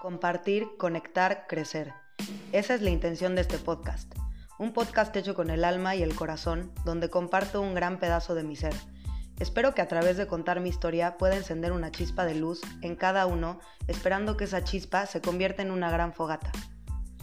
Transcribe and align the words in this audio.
Compartir, 0.00 0.68
conectar, 0.78 1.46
crecer. 1.48 1.92
Esa 2.52 2.74
es 2.74 2.82
la 2.82 2.90
intención 2.90 3.34
de 3.34 3.40
este 3.40 3.58
podcast. 3.58 4.14
Un 4.56 4.72
podcast 4.72 5.14
hecho 5.16 5.34
con 5.34 5.50
el 5.50 5.64
alma 5.64 5.96
y 5.96 6.04
el 6.04 6.14
corazón, 6.14 6.72
donde 6.84 7.10
comparto 7.10 7.60
un 7.60 7.74
gran 7.74 7.98
pedazo 7.98 8.36
de 8.36 8.44
mi 8.44 8.54
ser. 8.54 8.74
Espero 9.40 9.74
que 9.74 9.82
a 9.82 9.88
través 9.88 10.16
de 10.16 10.28
contar 10.28 10.60
mi 10.60 10.68
historia 10.68 11.16
pueda 11.16 11.36
encender 11.36 11.72
una 11.72 11.90
chispa 11.90 12.24
de 12.26 12.36
luz 12.36 12.60
en 12.80 12.94
cada 12.94 13.26
uno, 13.26 13.58
esperando 13.88 14.36
que 14.36 14.44
esa 14.44 14.62
chispa 14.62 15.04
se 15.06 15.20
convierta 15.20 15.62
en 15.62 15.72
una 15.72 15.90
gran 15.90 16.12
fogata. 16.12 16.52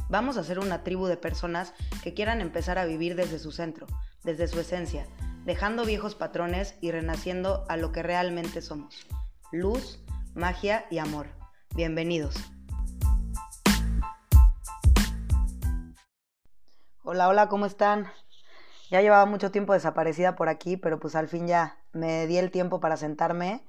Vamos 0.09 0.35
a 0.35 0.43
ser 0.43 0.59
una 0.59 0.83
tribu 0.83 1.07
de 1.07 1.15
personas 1.15 1.73
que 2.03 2.13
quieran 2.13 2.41
empezar 2.41 2.77
a 2.77 2.85
vivir 2.85 3.15
desde 3.15 3.39
su 3.39 3.53
centro, 3.53 3.87
desde 4.23 4.49
su 4.49 4.59
esencia, 4.59 5.07
dejando 5.45 5.85
viejos 5.85 6.13
patrones 6.15 6.75
y 6.81 6.91
renaciendo 6.91 7.63
a 7.69 7.77
lo 7.77 7.93
que 7.93 8.03
realmente 8.03 8.61
somos. 8.61 9.07
Luz, 9.53 10.03
magia 10.33 10.85
y 10.91 10.97
amor. 10.97 11.27
Bienvenidos. 11.73 12.35
Hola, 17.07 17.27
hola, 17.27 17.49
¿cómo 17.49 17.67
están? 17.67 18.11
Ya 18.89 18.99
llevaba 18.99 19.27
mucho 19.27 19.51
tiempo 19.51 19.73
desaparecida 19.73 20.35
por 20.35 20.49
aquí, 20.49 20.75
pero 20.75 20.99
pues 20.99 21.13
al 21.15 21.27
fin 21.27 21.45
ya 21.45 21.77
me 21.91 22.25
di 22.25 22.39
el 22.39 22.49
tiempo 22.49 22.79
para 22.79 22.97
sentarme 22.97 23.63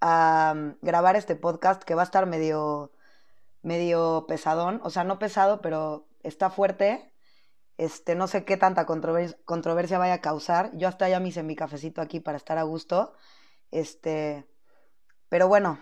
a 0.00 0.54
mm, 0.56 0.78
grabar 0.82 1.14
este 1.14 1.36
podcast 1.36 1.84
que 1.84 1.94
va 1.94 2.02
a 2.02 2.04
estar 2.06 2.26
medio, 2.26 2.90
medio 3.62 4.24
pesadón, 4.26 4.80
o 4.82 4.90
sea, 4.90 5.04
no 5.04 5.20
pesado, 5.20 5.60
pero 5.60 6.08
está 6.24 6.50
fuerte. 6.50 7.12
Este, 7.78 8.16
no 8.16 8.26
sé 8.26 8.44
qué 8.44 8.56
tanta 8.56 8.84
controversia 8.84 9.98
vaya 9.98 10.14
a 10.14 10.20
causar. 10.20 10.76
Yo 10.76 10.88
hasta 10.88 11.08
ya 11.08 11.20
me 11.20 11.28
hice 11.28 11.44
mi 11.44 11.54
cafecito 11.54 12.00
aquí 12.00 12.18
para 12.18 12.36
estar 12.36 12.58
a 12.58 12.64
gusto. 12.64 13.14
Este, 13.70 14.44
pero 15.28 15.46
bueno, 15.46 15.78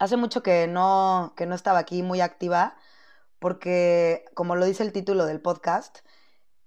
hace 0.00 0.16
mucho 0.16 0.42
que 0.42 0.66
no, 0.66 1.32
que 1.36 1.46
no 1.46 1.54
estaba 1.54 1.78
aquí 1.78 2.02
muy 2.02 2.20
activa 2.20 2.76
porque, 3.40 4.26
como 4.34 4.54
lo 4.54 4.66
dice 4.66 4.84
el 4.84 4.92
título 4.92 5.26
del 5.26 5.40
podcast, 5.40 6.00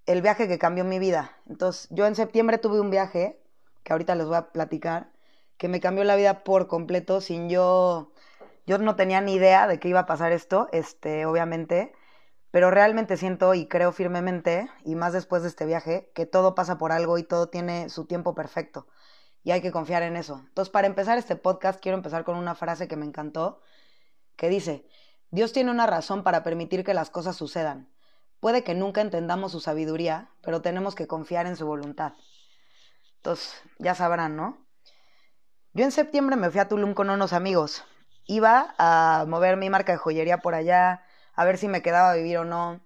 el 0.06 0.22
viaje 0.22 0.48
que 0.50 0.60
cambió 0.60 0.84
mi 0.84 1.00
vida. 1.00 1.38
Entonces, 1.48 1.88
yo 1.92 2.06
en 2.08 2.16
septiembre 2.16 2.58
tuve 2.58 2.82
un 2.82 2.90
viaje, 2.90 3.40
que 3.84 3.94
ahorita 3.94 4.16
les 4.16 4.28
voy 4.28 4.36
a 4.36 4.52
platicar, 4.52 5.12
que 5.58 5.70
me 5.70 5.80
cambió 5.80 6.04
la 6.04 6.16
vida 6.16 6.44
por 6.44 6.68
completo, 6.68 7.22
sin 7.22 7.50
yo, 7.50 8.12
yo 8.66 8.80
no 8.80 8.96
tenía 8.96 9.22
ni 9.22 9.36
idea 9.36 9.68
de 9.68 9.80
que 9.80 9.88
iba 9.88 10.02
a 10.02 10.06
pasar 10.08 10.32
esto, 10.34 10.68
este, 10.74 11.26
obviamente, 11.26 11.94
pero 12.52 12.72
realmente 12.72 13.18
siento 13.18 13.54
y 13.54 13.68
creo 13.68 13.92
firmemente, 13.92 14.70
y 14.84 14.96
más 14.96 15.14
después 15.14 15.44
de 15.44 15.50
este 15.50 15.66
viaje, 15.66 16.12
que 16.16 16.26
todo 16.26 16.56
pasa 16.56 16.78
por 16.78 16.92
algo 16.92 17.18
y 17.18 17.24
todo 17.24 17.50
tiene 17.50 17.90
su 17.90 18.06
tiempo 18.06 18.36
perfecto. 18.36 18.88
Y 19.44 19.52
hay 19.52 19.62
que 19.62 19.72
confiar 19.72 20.04
en 20.04 20.16
eso. 20.18 20.42
Entonces, 20.48 20.72
para 20.72 20.88
empezar 20.88 21.18
este 21.18 21.36
podcast, 21.36 21.80
quiero 21.82 21.98
empezar 21.98 22.24
con 22.24 22.36
una 22.38 22.56
frase 22.56 22.88
que 22.88 22.96
me 22.96 23.06
encantó, 23.06 23.62
que 24.36 24.50
dice, 24.50 24.88
Dios 25.34 25.52
tiene 25.52 25.72
una 25.72 25.88
razón 25.88 26.22
para 26.22 26.44
permitir 26.44 26.84
que 26.84 26.94
las 26.94 27.09
cosas 27.09 27.36
sucedan. 27.36 27.89
Puede 28.39 28.64
que 28.64 28.76
nunca 28.76 29.02
entendamos 29.02 29.52
su 29.52 29.62
sabiduría, 29.62 30.30
pero 30.44 30.62
tenemos 30.62 30.94
que 30.94 31.08
confiar 31.08 31.48
en 31.48 31.56
su 31.56 31.66
voluntad. 31.66 32.14
Entonces, 33.16 33.52
ya 33.80 33.95
sabrán, 33.95 34.36
¿no? 34.36 34.64
Yo 35.73 35.86
en 35.86 35.92
septiembre 35.92 36.36
me 36.36 36.52
fui 36.52 36.59
a 36.59 36.67
Tulum 36.67 36.94
con 36.94 37.09
unos 37.09 37.34
amigos. 37.34 37.84
Iba 38.28 38.76
a 38.78 39.26
mover 39.28 39.58
mi 39.58 39.72
marca 39.72 39.94
de 39.94 39.98
joyería 39.98 40.38
por 40.38 40.54
allá, 40.54 41.04
a 41.34 41.45
ver 41.45 41.58
si 41.58 41.67
me 41.67 41.81
quedaba 41.81 42.11
a 42.11 42.16
vivir 42.16 42.38
o 42.38 42.45
no. 42.45 42.86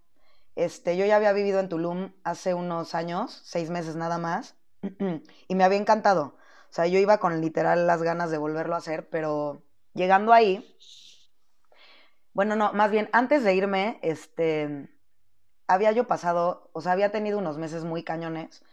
Este, 0.55 0.95
yo 0.95 1.05
ya 1.05 1.17
había 1.17 1.33
vivido 1.33 1.59
en 1.59 1.67
Tulum 1.67 2.13
hace 2.23 2.53
unos 2.53 2.95
años, 2.95 3.41
seis 3.43 3.69
meses 3.69 3.97
nada 3.97 4.19
más, 4.19 4.55
y 5.49 5.55
me 5.55 5.65
había 5.65 5.79
encantado. 5.79 6.37
O 6.69 6.73
sea, 6.73 6.87
yo 6.87 6.97
iba 6.97 7.17
con 7.17 7.41
literal 7.41 7.87
las 7.87 8.01
ganas 8.03 8.31
de 8.31 8.37
volverlo 8.37 8.75
a 8.75 8.77
hacer, 8.77 9.09
pero 9.09 9.63
llegando 9.93 10.31
ahí, 10.31 10.77
bueno, 12.37 12.55
no, 12.55 12.71
más 12.73 12.91
bien, 12.91 13.09
antes 13.13 13.43
de 13.43 13.55
irme, 13.55 13.99
este, 14.03 14.91
había 15.65 15.91
yo 15.91 16.05
pasado, 16.05 16.69
o 16.71 16.81
sea, 16.81 16.91
había 16.91 17.11
tenido 17.11 17.39
unos 17.39 17.57
meses 17.57 17.83
muy 17.83 18.03
cañones, 18.03 18.63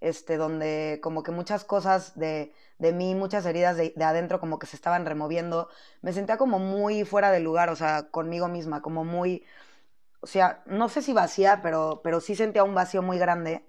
este, 0.00 0.36
donde 0.36 0.98
como 1.04 1.22
que 1.22 1.30
muchas 1.30 1.62
cosas 1.62 2.18
de, 2.18 2.52
de 2.80 2.92
mí, 2.92 3.14
muchas 3.14 3.46
heridas 3.46 3.76
de, 3.76 3.92
de, 3.94 4.04
adentro 4.04 4.40
como 4.40 4.58
que 4.58 4.66
se 4.66 4.74
estaban 4.74 5.06
removiendo. 5.06 5.68
Me 6.00 6.12
sentía 6.12 6.36
como 6.36 6.58
muy 6.58 7.04
fuera 7.04 7.30
de 7.30 7.38
lugar, 7.38 7.70
o 7.70 7.76
sea, 7.76 8.10
conmigo 8.10 8.48
misma, 8.48 8.82
como 8.82 9.04
muy, 9.04 9.44
o 10.20 10.26
sea, 10.26 10.64
no 10.66 10.88
sé 10.88 11.00
si 11.00 11.12
vacía, 11.12 11.60
pero, 11.62 12.00
pero 12.02 12.20
sí 12.20 12.34
sentía 12.34 12.64
un 12.64 12.74
vacío 12.74 13.02
muy 13.02 13.18
grande. 13.18 13.64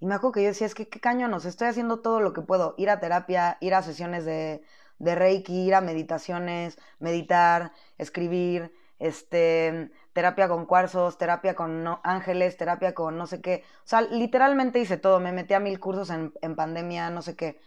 Y 0.00 0.06
me 0.06 0.16
acuerdo 0.16 0.32
que 0.32 0.42
yo 0.42 0.48
decía, 0.48 0.66
es 0.66 0.74
que 0.74 0.88
qué 0.88 1.00
cañones, 1.00 1.44
estoy 1.44 1.68
haciendo 1.68 2.00
todo 2.00 2.20
lo 2.20 2.32
que 2.32 2.42
puedo, 2.42 2.74
ir 2.78 2.90
a 2.90 3.00
terapia, 3.00 3.58
ir 3.60 3.74
a 3.74 3.82
sesiones 3.82 4.24
de, 4.24 4.64
de 5.02 5.14
Reiki, 5.16 5.66
ir 5.66 5.74
a 5.74 5.80
meditaciones, 5.80 6.78
meditar, 7.00 7.72
escribir, 7.98 8.72
este, 9.00 9.90
terapia 10.12 10.48
con 10.48 10.64
cuarzos, 10.66 11.18
terapia 11.18 11.54
con 11.56 11.86
ángeles, 12.04 12.56
terapia 12.56 12.94
con 12.94 13.18
no 13.18 13.26
sé 13.26 13.40
qué. 13.40 13.64
O 13.84 13.88
sea, 13.88 14.02
literalmente 14.02 14.78
hice 14.78 14.96
todo. 14.98 15.18
Me 15.20 15.32
metí 15.32 15.54
a 15.54 15.60
mil 15.60 15.80
cursos 15.80 16.10
en, 16.10 16.32
en 16.40 16.54
pandemia, 16.56 17.10
no 17.10 17.20
sé 17.22 17.34
qué. 17.36 17.60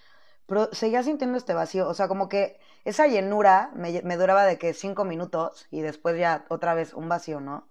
Pero 0.47 0.69
seguía 0.73 1.03
sintiendo 1.03 1.37
este 1.37 1.53
vacío. 1.53 1.89
O 1.89 1.93
sea, 1.93 2.07
como 2.07 2.29
que 2.29 2.57
esa 2.85 3.07
llenura 3.07 3.71
me, 3.75 4.01
me 4.03 4.15
duraba 4.17 4.45
de 4.45 4.57
que 4.57 4.73
cinco 4.73 5.03
minutos 5.05 5.67
y 5.71 5.81
después 5.81 6.17
ya 6.17 6.45
otra 6.49 6.73
vez 6.73 6.93
un 6.93 7.09
vacío, 7.09 7.41
¿no? 7.41 7.67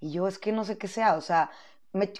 Y 0.00 0.12
yo 0.12 0.28
es 0.28 0.38
que 0.38 0.52
no 0.52 0.64
sé 0.64 0.78
qué 0.78 0.88
sea. 0.88 1.14
O 1.16 1.20
sea, 1.22 1.50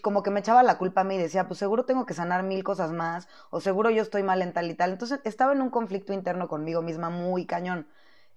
como 0.03 0.23
que 0.23 0.31
me 0.31 0.41
echaba 0.41 0.63
la 0.63 0.79
culpa 0.79 1.03
a 1.03 1.05
mí 1.05 1.17
y 1.17 1.19
decía, 1.19 1.47
pues 1.47 1.59
seguro 1.59 1.85
tengo 1.85 2.07
que 2.07 2.15
sanar 2.15 2.43
mil 2.43 2.65
cosas 2.65 2.93
más, 2.93 3.29
o 3.51 3.61
seguro 3.61 3.91
yo 3.91 4.03
estoy 4.03 4.23
mal 4.23 4.43
en 4.43 4.53
tal 4.53 4.71
y 4.71 4.75
tal. 4.75 4.93
Entonces 4.93 5.21
estaba 5.25 5.53
en 5.53 5.63
un 5.63 5.71
conflicto 5.71 6.13
interno 6.13 6.49
conmigo 6.49 6.83
misma 6.83 7.11
muy 7.11 7.47
cañón. 7.47 7.89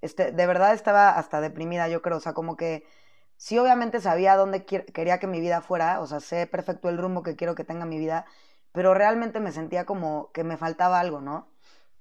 Este, 0.02 0.32
de 0.32 0.48
verdad 0.48 0.74
estaba 0.74 1.10
hasta 1.12 1.42
deprimida, 1.42 1.88
yo 1.88 2.02
creo. 2.02 2.18
O 2.18 2.20
sea, 2.20 2.34
como 2.34 2.58
que 2.58 2.86
sí, 3.38 3.58
obviamente 3.58 4.02
sabía 4.02 4.36
dónde 4.36 4.66
quería 4.66 5.20
que 5.20 5.28
mi 5.28 5.40
vida 5.42 5.62
fuera, 5.62 6.00
o 6.02 6.08
sea, 6.08 6.20
sé 6.20 6.48
perfecto 6.48 6.90
el 6.90 6.98
rumbo 6.98 7.24
que 7.24 7.36
quiero 7.36 7.56
que 7.56 7.64
tenga 7.64 7.86
mi 7.86 7.98
vida, 8.00 8.26
pero 8.72 8.94
realmente 8.94 9.40
me 9.40 9.52
sentía 9.52 9.86
como 9.86 10.32
que 10.34 10.44
me 10.44 10.58
faltaba 10.58 11.00
algo, 11.00 11.22
¿no? 11.22 11.50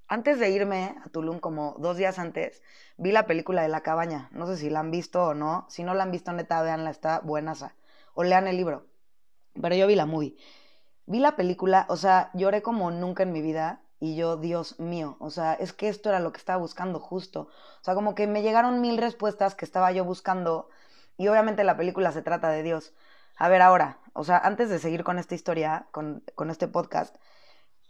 Antes 0.09 0.39
de 0.41 0.51
irme 0.51 0.97
a 1.05 1.09
Tulum, 1.09 1.39
como 1.41 1.77
dos 1.79 1.97
días 1.97 2.19
antes, 2.19 2.63
vi 2.97 3.13
la 3.13 3.27
película 3.27 3.63
de 3.63 3.69
La 3.69 3.83
Cabaña. 3.83 4.29
No 4.33 4.47
sé 4.47 4.57
si 4.57 4.69
la 4.69 4.81
han 4.81 4.91
visto 4.91 5.25
o 5.29 5.35
no. 5.35 5.67
Si 5.71 5.85
no 5.85 5.95
la 5.95 6.03
han 6.03 6.11
visto, 6.11 6.33
neta, 6.33 6.61
veanla, 6.63 6.91
está 6.91 7.21
buenaza. 7.21 7.77
O 8.15 8.25
lean 8.25 8.49
el 8.49 8.57
libro. 8.57 8.90
Pero 9.61 9.75
yo 9.75 9.87
vi 9.87 9.95
la 9.95 10.07
movie. 10.07 10.37
Vi 11.07 11.19
la 11.19 11.37
película, 11.37 11.87
o 11.89 11.97
sea, 11.97 12.31
lloré 12.35 12.63
como 12.63 12.91
nunca 12.91 13.23
en 13.23 13.33
mi 13.33 13.43
vida. 13.43 13.83
Y 13.99 14.17
yo, 14.17 14.37
Dios 14.37 14.81
mío, 14.81 15.17
o 15.21 15.31
sea, 15.31 15.55
es 15.55 15.73
que 15.75 15.89
esto 15.89 16.09
era 16.09 16.21
lo 16.21 16.33
que 16.33 16.39
estaba 16.39 16.59
buscando 16.59 16.99
justo. 17.01 17.49
O 17.81 17.85
sea, 17.85 17.95
como 17.95 18.15
que 18.15 18.27
me 18.27 18.43
llegaron 18.43 18.81
mil 18.81 18.97
respuestas 18.97 19.55
que 19.55 19.65
estaba 19.65 19.93
yo 19.93 20.05
buscando. 20.05 20.71
Y 21.19 21.29
obviamente 21.29 21.65
la 21.65 21.77
película 21.77 22.13
se 22.13 22.23
trata 22.23 22.49
de 22.51 22.63
Dios. 22.63 22.95
A 23.37 23.49
ver, 23.49 23.63
ahora, 23.63 23.99
o 24.15 24.25
sea, 24.25 24.39
antes 24.39 24.71
de 24.71 24.79
seguir 24.79 25.05
con 25.05 25.19
esta 25.19 25.35
historia, 25.35 25.87
con, 25.93 26.23
con 26.35 26.51
este 26.51 26.69
podcast, 26.69 27.17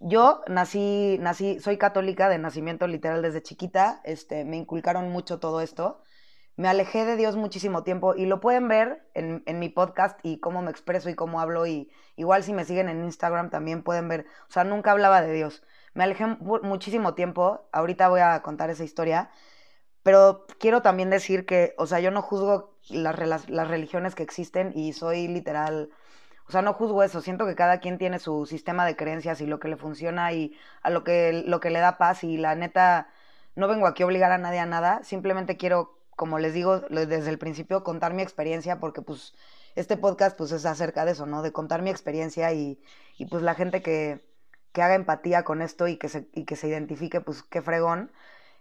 yo 0.00 0.42
nací, 0.48 1.18
nací, 1.20 1.60
soy 1.60 1.76
católica 1.76 2.28
de 2.28 2.38
nacimiento 2.38 2.86
literal 2.86 3.22
desde 3.22 3.42
chiquita, 3.42 4.00
este, 4.04 4.44
me 4.44 4.56
inculcaron 4.56 5.10
mucho 5.10 5.38
todo 5.40 5.60
esto 5.60 6.02
me 6.56 6.68
alejé 6.68 7.04
de 7.04 7.16
Dios 7.16 7.36
muchísimo 7.36 7.82
tiempo 7.82 8.14
y 8.14 8.26
lo 8.26 8.40
pueden 8.40 8.68
ver 8.68 9.08
en, 9.14 9.42
en, 9.46 9.58
mi 9.58 9.68
podcast 9.68 10.18
y 10.22 10.40
cómo 10.40 10.62
me 10.62 10.70
expreso 10.70 11.08
y 11.08 11.14
cómo 11.14 11.40
hablo 11.40 11.66
y 11.66 11.90
igual 12.16 12.42
si 12.42 12.52
me 12.52 12.64
siguen 12.64 12.88
en 12.88 13.04
Instagram 13.04 13.50
también 13.50 13.82
pueden 13.82 14.08
ver, 14.08 14.26
o 14.48 14.52
sea, 14.52 14.64
nunca 14.64 14.90
hablaba 14.92 15.22
de 15.22 15.32
Dios. 15.32 15.62
Me 15.94 16.04
alejé 16.04 16.26
muchísimo 16.26 17.14
tiempo, 17.14 17.68
ahorita 17.72 18.08
voy 18.08 18.20
a 18.20 18.42
contar 18.42 18.70
esa 18.70 18.84
historia, 18.84 19.30
pero 20.02 20.46
quiero 20.58 20.82
también 20.82 21.10
decir 21.10 21.46
que, 21.46 21.74
o 21.78 21.86
sea, 21.86 22.00
yo 22.00 22.10
no 22.10 22.22
juzgo 22.22 22.76
las, 22.88 23.48
las, 23.48 23.68
religiones 23.68 24.14
que 24.14 24.22
existen 24.22 24.72
y 24.74 24.92
soy 24.92 25.28
literal, 25.28 25.90
o 26.46 26.52
sea, 26.52 26.62
no 26.62 26.74
juzgo 26.74 27.02
eso, 27.02 27.20
siento 27.20 27.46
que 27.46 27.54
cada 27.54 27.80
quien 27.80 27.98
tiene 27.98 28.18
su 28.18 28.46
sistema 28.46 28.86
de 28.86 28.96
creencias 28.96 29.40
y 29.40 29.46
lo 29.46 29.60
que 29.60 29.68
le 29.68 29.76
funciona 29.76 30.32
y 30.32 30.56
a 30.82 30.90
lo 30.90 31.04
que, 31.04 31.44
lo 31.46 31.60
que 31.60 31.70
le 31.70 31.80
da 31.80 31.98
paz 31.98 32.24
y 32.24 32.38
la 32.38 32.54
neta, 32.54 33.08
no 33.56 33.68
vengo 33.68 33.86
aquí 33.86 34.02
a 34.02 34.06
obligar 34.06 34.32
a 34.32 34.38
nadie 34.38 34.60
a 34.60 34.66
nada, 34.66 35.02
simplemente 35.04 35.56
quiero 35.56 35.99
como 36.20 36.38
les 36.38 36.52
digo 36.52 36.80
desde 36.80 37.30
el 37.30 37.38
principio, 37.38 37.82
contar 37.82 38.12
mi 38.12 38.20
experiencia, 38.20 38.78
porque 38.78 39.00
pues 39.00 39.32
este 39.74 39.96
podcast 39.96 40.36
pues 40.36 40.52
es 40.52 40.66
acerca 40.66 41.06
de 41.06 41.12
eso, 41.12 41.24
¿no? 41.24 41.40
De 41.40 41.50
contar 41.50 41.80
mi 41.80 41.88
experiencia 41.88 42.52
y, 42.52 42.78
y 43.16 43.24
pues 43.24 43.42
la 43.42 43.54
gente 43.54 43.80
que, 43.80 44.22
que, 44.72 44.82
haga 44.82 44.96
empatía 44.96 45.44
con 45.44 45.62
esto 45.62 45.88
y 45.88 45.96
que 45.96 46.10
se, 46.10 46.28
y 46.34 46.44
que 46.44 46.56
se 46.56 46.68
identifique, 46.68 47.22
pues 47.22 47.42
qué 47.42 47.62
fregón. 47.62 48.12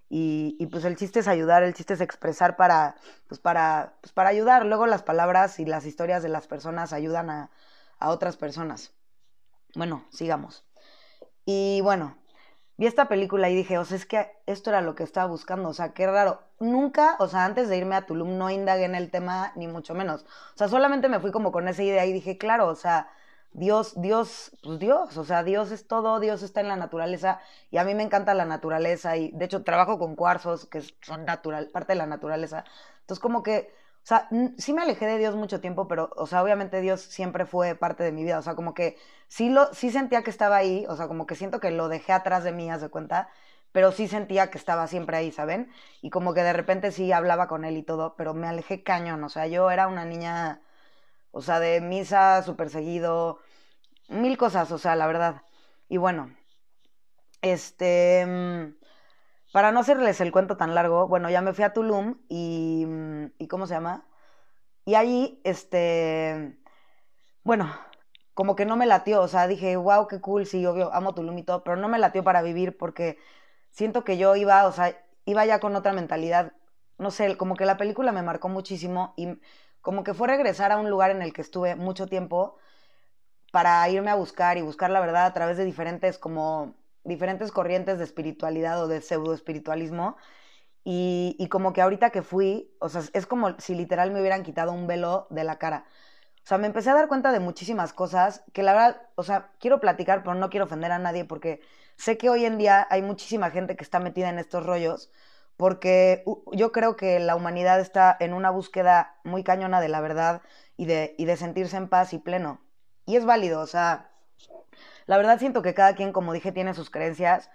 Y, 0.07 0.56
y, 0.57 0.67
pues 0.67 0.85
el 0.85 0.95
chiste 0.95 1.19
es 1.19 1.27
ayudar, 1.27 1.63
el 1.63 1.73
chiste 1.73 1.95
es 1.95 2.00
expresar 2.00 2.56
para, 2.56 2.95
pues 3.27 3.41
para, 3.41 3.95
pues 4.00 4.13
para 4.13 4.29
ayudar. 4.29 4.65
Luego 4.65 4.88
las 4.88 5.03
palabras 5.03 5.59
y 5.59 5.65
las 5.65 5.85
historias 5.85 6.23
de 6.23 6.29
las 6.29 6.47
personas 6.47 6.94
ayudan 6.94 7.29
a, 7.29 7.51
a 8.00 8.09
otras 8.09 8.38
personas. 8.38 8.94
Bueno, 9.75 10.05
sigamos. 10.12 10.63
Y 11.44 11.81
bueno, 11.81 12.19
vi 12.79 12.87
esta 12.87 13.09
película 13.09 13.49
y 13.49 13.55
dije, 13.55 13.77
o 13.77 13.83
sea, 13.83 13.97
es 13.97 14.05
que 14.05 14.31
esto 14.45 14.69
era 14.69 14.81
lo 14.81 14.95
que 14.95 15.03
estaba 15.03 15.27
buscando, 15.27 15.67
o 15.67 15.73
sea, 15.73 15.93
qué 15.93 16.07
raro. 16.07 16.39
Nunca, 16.61 17.17
o 17.19 17.27
sea, 17.27 17.43
antes 17.43 17.67
de 17.67 17.77
irme 17.77 17.95
a 17.95 18.05
Tulum 18.05 18.37
no 18.37 18.49
indagué 18.49 18.85
en 18.85 18.95
el 18.95 19.11
tema, 19.11 19.51
ni 19.57 19.67
mucho 19.67 19.93
menos. 19.93 20.23
O 20.55 20.57
sea, 20.57 20.69
solamente 20.69 21.09
me 21.09 21.19
fui 21.19 21.31
como 21.31 21.51
con 21.51 21.67
esa 21.67 21.83
idea 21.83 22.05
y 22.05 22.13
dije, 22.13 22.37
claro, 22.37 22.67
o 22.67 22.75
sea, 22.75 23.09
Dios, 23.51 23.99
Dios, 23.99 24.51
pues 24.63 24.79
Dios, 24.79 25.17
o 25.17 25.25
sea, 25.25 25.43
Dios 25.43 25.71
es 25.71 25.87
todo, 25.87 26.21
Dios 26.21 26.41
está 26.41 26.61
en 26.61 26.69
la 26.69 26.77
naturaleza 26.77 27.41
y 27.69 27.77
a 27.79 27.83
mí 27.83 27.95
me 27.95 28.03
encanta 28.03 28.33
la 28.33 28.45
naturaleza 28.45 29.17
y 29.17 29.31
de 29.31 29.45
hecho 29.45 29.63
trabajo 29.63 29.99
con 29.99 30.15
cuarzos 30.15 30.65
que 30.65 30.81
son 31.01 31.25
natural, 31.25 31.67
parte 31.73 31.91
de 31.93 31.97
la 31.97 32.05
naturaleza. 32.05 32.63
Entonces 33.01 33.19
como 33.21 33.43
que, 33.43 33.73
o 34.04 34.07
sea, 34.10 34.28
sí 34.57 34.74
me 34.74 34.81
alejé 34.81 35.06
de 35.06 35.18
Dios 35.19 35.36
mucho 35.36 35.62
tiempo, 35.62 35.88
pero, 35.88 36.10
o 36.16 36.25
sea, 36.28 36.44
obviamente 36.44 36.81
Dios 36.81 37.01
siempre 37.01 37.46
fue 37.46 37.75
parte 37.75 38.04
de 38.04 38.12
mi 38.12 38.24
vida, 38.24 38.40
o 38.40 38.42
sea, 38.42 38.56
como 38.56 38.74
que 38.74 38.98
sí, 39.28 39.50
lo, 39.50 39.72
sí 39.74 39.92
sentía 39.92 40.24
que 40.24 40.31
estaba 40.31 40.57
ahí, 40.57 40.86
o 40.90 40.96
sea, 40.96 41.07
como 41.07 41.25
que 41.28 41.36
siento 41.36 41.60
que 41.60 41.72
lo 41.72 41.90
dejé 41.90 42.13
atrás 42.13 42.44
de 42.44 42.51
mí, 42.51 42.69
haz 42.72 42.81
de 42.81 42.90
cuenta, 42.90 43.30
pero 43.72 43.92
sí 43.92 44.07
sentía 44.07 44.50
que 44.50 44.57
estaba 44.57 44.88
siempre 44.88 45.18
ahí, 45.18 45.31
¿saben? 45.31 45.72
Y 46.01 46.10
como 46.10 46.34
que 46.34 46.42
de 46.44 46.54
repente 46.54 46.92
sí 46.92 47.12
hablaba 47.12 47.48
con 47.48 47.66
él 47.66 47.78
y 47.78 47.84
todo, 47.84 48.16
pero 48.18 48.34
me 48.34 48.48
alejé 48.48 48.84
cañón, 48.84 49.24
o 49.24 49.30
sea, 49.30 49.46
yo 49.48 49.69
era 49.72 49.88
una 49.88 50.06
niña 50.06 50.62
o 51.31 51.42
sea, 51.42 51.60
de 51.60 51.81
misa 51.81 52.44
súper 52.44 52.69
seguido, 52.69 53.40
mil 54.10 54.38
cosas, 54.38 54.72
o 54.72 54.78
sea, 54.80 54.96
la 54.96 55.07
verdad. 55.07 55.44
Y 55.90 55.98
bueno, 55.98 56.36
este, 57.42 58.25
mm, 58.25 58.78
para 59.51 59.72
no 59.72 59.80
hacerles 59.81 60.22
el 60.22 60.31
cuento 60.31 60.57
tan 60.57 60.75
largo, 60.75 61.07
bueno, 61.07 61.30
ya 61.30 61.42
me 61.42 61.54
fui 61.54 61.63
a 61.63 61.74
Tulum 61.74 62.19
y, 62.30 62.86
mm, 62.88 63.25
¿y 63.40 63.48
cómo 63.48 63.68
se 63.68 63.74
llama? 63.75 64.07
Y 64.86 64.96
ahí, 64.96 65.42
este, 65.46 66.60
bueno, 67.44 67.74
como 68.34 68.56
que 68.56 68.66
no 68.66 68.78
me 68.78 68.86
latió, 68.86 69.22
o 69.22 69.28
sea, 69.28 69.48
dije, 69.48 69.75
wow, 69.78 70.07
qué 70.07 70.22
cool, 70.22 70.46
sí, 70.46 70.66
obvio, 70.66 70.94
amo 70.94 71.13
Tulum 71.16 71.38
y 71.38 71.44
todo, 71.44 71.63
pero 71.63 71.78
no 71.78 71.90
me 71.90 72.00
latió 72.00 72.24
para 72.24 72.42
vivir 72.42 72.78
porque 72.78 73.18
siento 73.72 74.04
que 74.04 74.18
yo 74.18 74.36
iba, 74.36 74.68
o 74.68 74.72
sea, 74.72 74.98
iba 75.25 75.46
ya 75.46 75.60
con 75.60 75.75
otra 75.75 75.94
mentalidad, 75.94 76.54
no 76.98 77.12
sé, 77.12 77.38
como 77.38 77.56
que 77.56 77.66
la 77.66 77.78
película 77.78 78.12
me 78.12 78.24
marcó 78.24 78.50
muchísimo 78.50 79.13
y 79.18 79.40
como 79.81 80.04
que 80.04 80.13
fue 80.13 80.28
regresar 80.28 80.72
a 80.72 80.78
un 80.78 80.90
lugar 80.90 81.12
en 81.12 81.22
el 81.22 81.34
que 81.34 81.42
estuve 81.42 81.75
mucho 81.75 82.07
tiempo 82.07 82.57
para 83.51 83.88
irme 83.90 84.12
a 84.12 84.16
buscar 84.16 84.57
y 84.57 84.62
buscar 84.62 84.90
la 84.92 85.00
verdad 85.01 85.25
a 85.25 85.34
través 85.34 85.57
de 85.57 85.66
diferentes 85.66 86.18
como 86.19 86.75
diferentes 87.04 87.51
corrientes 87.51 87.98
de 87.98 88.04
espiritualidad 88.06 88.84
o 88.84 88.88
de 88.88 89.01
pseudo 89.01 89.34
espiritualismo 89.34 90.18
y, 90.84 91.36
y 91.40 91.48
como 91.50 91.74
que 91.74 91.81
ahorita 91.81 92.10
que 92.12 92.22
fui, 92.24 92.74
o 92.80 92.90
sea, 92.90 93.04
es 93.13 93.25
como 93.25 93.60
si 93.60 93.75
literal 93.75 94.12
me 94.12 94.22
hubieran 94.22 94.44
quitado 94.44 94.72
un 94.72 94.88
velo 94.88 95.28
de 95.30 95.44
la 95.44 95.57
cara. 95.60 95.86
O 96.44 96.48
sea, 96.50 96.57
me 96.57 96.68
empecé 96.68 96.90
a 96.90 96.96
dar 96.96 97.07
cuenta 97.07 97.31
de 97.31 97.40
muchísimas 97.40 97.94
cosas 97.94 98.44
que 98.54 98.63
la 98.63 98.74
verdad, 98.74 99.01
o 99.16 99.24
sea, 99.24 99.51
quiero 99.60 99.80
platicar, 99.80 100.24
pero 100.24 100.36
no 100.36 100.50
quiero 100.50 100.66
ofender 100.66 100.92
a 100.92 101.00
nadie 101.00 101.25
porque 101.25 101.62
sé 101.98 102.18
que 102.18 102.30
hoy 102.30 102.46
en 102.46 102.57
día 102.57 102.88
hay 102.90 103.01
muchísima 103.01 103.51
gente 103.51 103.75
que 103.75 103.84
está 103.84 104.00
metida 104.00 104.30
en 104.30 104.40
estos 104.40 104.66
rollos 104.66 105.12
porque 105.57 106.24
yo 106.54 106.72
creo 106.72 106.96
que 106.96 107.19
la 107.19 107.36
humanidad 107.36 107.81
está 107.81 108.16
en 108.19 108.34
una 108.34 108.50
búsqueda 108.50 109.19
muy 109.25 109.44
cañona 109.44 109.81
de 109.81 109.90
la 109.90 110.00
verdad 110.01 110.42
y 110.78 110.86
de, 110.86 111.16
y 111.18 111.25
de 111.25 111.36
sentirse 111.38 111.75
en 111.78 111.90
paz 111.90 112.13
y 112.13 112.18
pleno. 112.19 112.62
Y 113.06 113.18
es 113.18 113.25
válido, 113.25 113.60
o 113.62 113.68
sea, 113.68 114.10
la 115.09 115.17
verdad 115.17 115.39
siento 115.39 115.63
que 115.63 115.73
cada 115.73 115.95
quien, 115.95 116.13
como 116.13 116.33
dije, 116.33 116.51
tiene 116.51 116.75
sus 116.75 116.91
creencias 116.91 117.50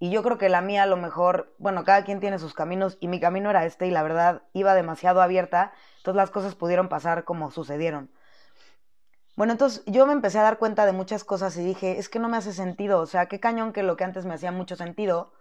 y 0.00 0.10
yo 0.10 0.24
creo 0.24 0.38
que 0.38 0.48
la 0.48 0.60
mía 0.60 0.82
a 0.82 0.86
lo 0.86 0.96
mejor, 0.96 1.54
bueno, 1.58 1.84
cada 1.84 2.02
quien 2.02 2.18
tiene 2.18 2.40
sus 2.40 2.52
caminos 2.52 2.98
y 2.98 3.06
mi 3.06 3.20
camino 3.20 3.48
era 3.48 3.64
este 3.64 3.86
y 3.86 3.92
la 3.92 4.02
verdad 4.02 4.42
iba 4.54 4.74
demasiado 4.74 5.22
abierta, 5.22 5.72
entonces 5.98 6.16
las 6.16 6.32
cosas 6.32 6.56
pudieron 6.56 6.88
pasar 6.88 7.22
como 7.22 7.52
sucedieron. 7.52 8.10
Bueno, 9.36 9.52
entonces 9.52 9.84
yo 9.86 10.04
me 10.04 10.14
empecé 10.14 10.40
a 10.40 10.42
dar 10.42 10.58
cuenta 10.58 10.84
de 10.84 10.90
muchas 10.90 11.22
cosas 11.22 11.56
y 11.56 11.64
dije, 11.64 11.96
es 11.96 12.08
que 12.08 12.18
no 12.18 12.28
me 12.28 12.38
hace 12.38 12.52
sentido, 12.52 12.98
o 12.98 13.06
sea, 13.06 13.26
qué 13.26 13.38
cañón 13.38 13.72
que 13.72 13.84
lo 13.84 13.96
que 13.96 14.02
antes 14.02 14.26
me 14.26 14.34
hacía 14.34 14.50
mucho 14.50 14.74
sentido, 14.74 15.32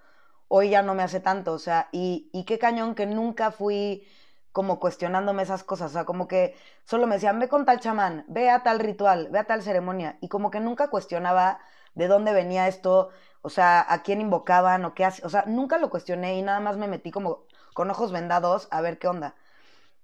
hoy 0.48 0.70
ya 0.70 0.84
no 0.84 0.94
me 0.94 1.02
hace 1.02 1.20
tanto, 1.20 1.52
o 1.54 1.58
sea, 1.58 1.90
y, 1.92 2.30
y 2.32 2.46
qué 2.46 2.60
cañón 2.60 2.94
que 2.94 3.08
nunca 3.08 3.50
fui 3.50 4.08
como 4.56 4.80
cuestionándome 4.80 5.44
esas 5.44 5.66
cosas, 5.66 5.92
o 5.92 5.94
sea, 5.94 6.06
como 6.06 6.30
que 6.30 6.56
solo 6.86 7.08
me 7.08 7.16
decían, 7.16 7.40
ve 7.40 7.50
con 7.50 7.66
tal 7.66 7.82
chamán, 7.82 8.24
ve 8.30 8.50
a 8.50 8.64
tal 8.64 8.80
ritual, 8.80 9.28
ve 9.30 9.40
a 9.40 9.44
tal 9.44 9.62
ceremonia, 9.62 10.18
y 10.22 10.30
como 10.30 10.50
que 10.50 10.62
nunca 10.62 10.88
cuestionaba 10.88 11.60
de 11.94 12.08
dónde 12.08 12.32
venía 12.32 12.70
esto, 12.70 13.10
o 13.42 13.50
sea, 13.50 13.86
a 13.86 14.02
quién 14.02 14.22
invocaban 14.22 14.86
o 14.86 14.94
qué 14.94 15.04
hacía, 15.04 15.26
o 15.26 15.30
sea, 15.30 15.44
nunca 15.46 15.78
lo 15.78 15.90
cuestioné 15.90 16.38
y 16.38 16.42
nada 16.42 16.62
más 16.62 16.78
me 16.78 16.88
metí 16.88 17.12
como 17.12 17.44
con 17.74 17.92
ojos 17.92 18.14
vendados 18.14 18.70
a 18.72 18.80
ver 18.80 18.98
qué 18.98 19.10
onda. 19.10 19.36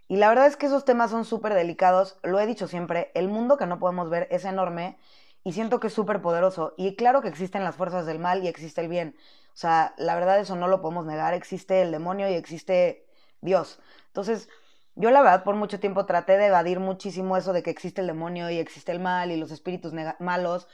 Y 0.10 0.18
la 0.18 0.28
verdad 0.28 0.48
es 0.48 0.58
que 0.58 0.66
esos 0.66 0.84
temas 0.84 1.12
son 1.12 1.24
súper 1.24 1.54
delicados, 1.54 2.20
lo 2.22 2.38
he 2.38 2.46
dicho 2.46 2.68
siempre, 2.68 3.10
el 3.14 3.30
mundo 3.30 3.56
que 3.56 3.68
no 3.68 3.80
podemos 3.80 4.10
ver 4.10 4.28
es 4.32 4.44
enorme 4.44 4.98
y 5.46 5.54
siento 5.54 5.80
que 5.80 5.88
es 5.88 5.94
súper 5.94 6.22
poderoso. 6.22 6.74
Y 6.76 6.98
claro 6.98 7.22
que 7.22 7.30
existen 7.30 7.64
las 7.64 7.78
fuerzas 7.78 8.06
del 8.06 8.20
mal 8.20 8.44
y 8.44 8.50
existe 8.50 8.82
el 8.82 8.90
bien. 8.90 9.16
O 9.54 9.58
sea, 9.58 9.94
la 9.98 10.16
verdad 10.16 10.42
eso 10.42 10.58
no 10.58 10.68
lo 10.68 10.82
podemos 10.82 11.06
negar. 11.06 11.34
Existe 11.34 11.82
el 11.82 11.92
demonio 11.92 12.30
y 12.30 12.34
existe 12.34 13.06
Dios. 13.42 13.80
Entonces, 14.08 14.50
yo 14.96 15.12
la 15.12 15.22
verdad 15.22 15.44
por 15.44 15.56
mucho 15.56 15.80
tiempo 15.80 16.06
traté 16.06 16.38
de 16.38 16.48
evadir 16.48 16.80
muchísimo 16.80 17.38
eso 17.38 17.54
de 17.54 17.64
que 17.64 17.72
existe 17.72 18.02
el 18.02 18.08
demonio 18.08 18.50
y 18.50 18.58
existe 18.60 18.92
el 18.92 19.00
mal 19.00 19.32
y 19.32 19.38
los 19.38 19.52
espíritus 19.52 19.94
malos. 20.20 20.68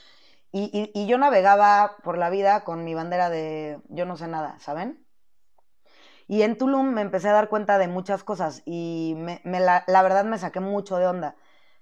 Y, 0.51 0.91
y, 0.93 1.07
yo 1.07 1.17
navegaba 1.17 1.97
por 2.03 2.17
la 2.17 2.29
vida 2.29 2.63
con 2.63 2.83
mi 2.85 2.93
bandera 2.95 3.29
de 3.29 3.79
yo 3.89 4.05
no 4.05 4.17
sé 4.17 4.27
nada, 4.27 4.57
¿saben? 4.59 5.05
Y 6.27 6.41
en 6.41 6.57
Tulum 6.57 6.91
me 6.93 7.01
empecé 7.01 7.29
a 7.29 7.33
dar 7.33 7.49
cuenta 7.49 7.77
de 7.77 7.87
muchas 7.87 8.23
cosas 8.23 8.63
y 8.65 9.15
me, 9.17 9.41
la, 9.59 9.83
la, 9.87 10.01
verdad 10.03 10.25
me 10.25 10.37
saqué 10.37 10.59
mucho 10.59 10.97
de 10.97 11.07
onda. 11.07 11.35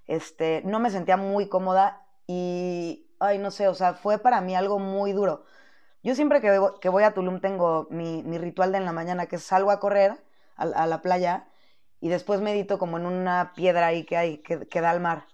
Este, 0.07 0.61
no 0.65 0.79
me 0.79 0.91
sentía 0.91 1.17
muy 1.17 1.49
cómoda 1.49 2.05
y, 2.27 3.07
ay, 3.19 3.39
no 3.39 3.51
sé, 3.51 3.67
o 3.67 3.73
sea, 3.75 3.93
fue 3.93 4.19
para 4.19 4.41
mí 4.41 4.55
algo 4.55 4.79
muy 4.79 5.13
duro. 5.13 5.45
Yo 6.03 6.15
siempre 6.15 6.41
que, 6.41 6.89
voy 6.89 7.03
a 7.03 7.13
Tulum 7.13 7.39
tengo 7.41 7.87
mi, 7.89 8.23
mi, 8.23 8.37
ritual 8.37 8.71
de 8.71 8.77
en 8.79 8.85
la 8.85 8.93
mañana, 8.93 9.25
que 9.27 9.39
salgo 9.39 9.71
a 9.71 9.79
correr 9.79 10.24
a, 10.55 10.87
la 10.87 11.01
playa 11.01 11.47
y 12.01 12.09
después 12.09 12.41
medito 12.41 12.77
como 12.79 12.97
en 12.97 13.05
una 13.05 13.53
piedra 13.55 13.87
ahí 13.87 14.03
que 14.05 14.17
hay, 14.17 14.37
que, 14.39 14.81
da 14.81 14.91
al 14.91 14.99
mar. 15.01 15.27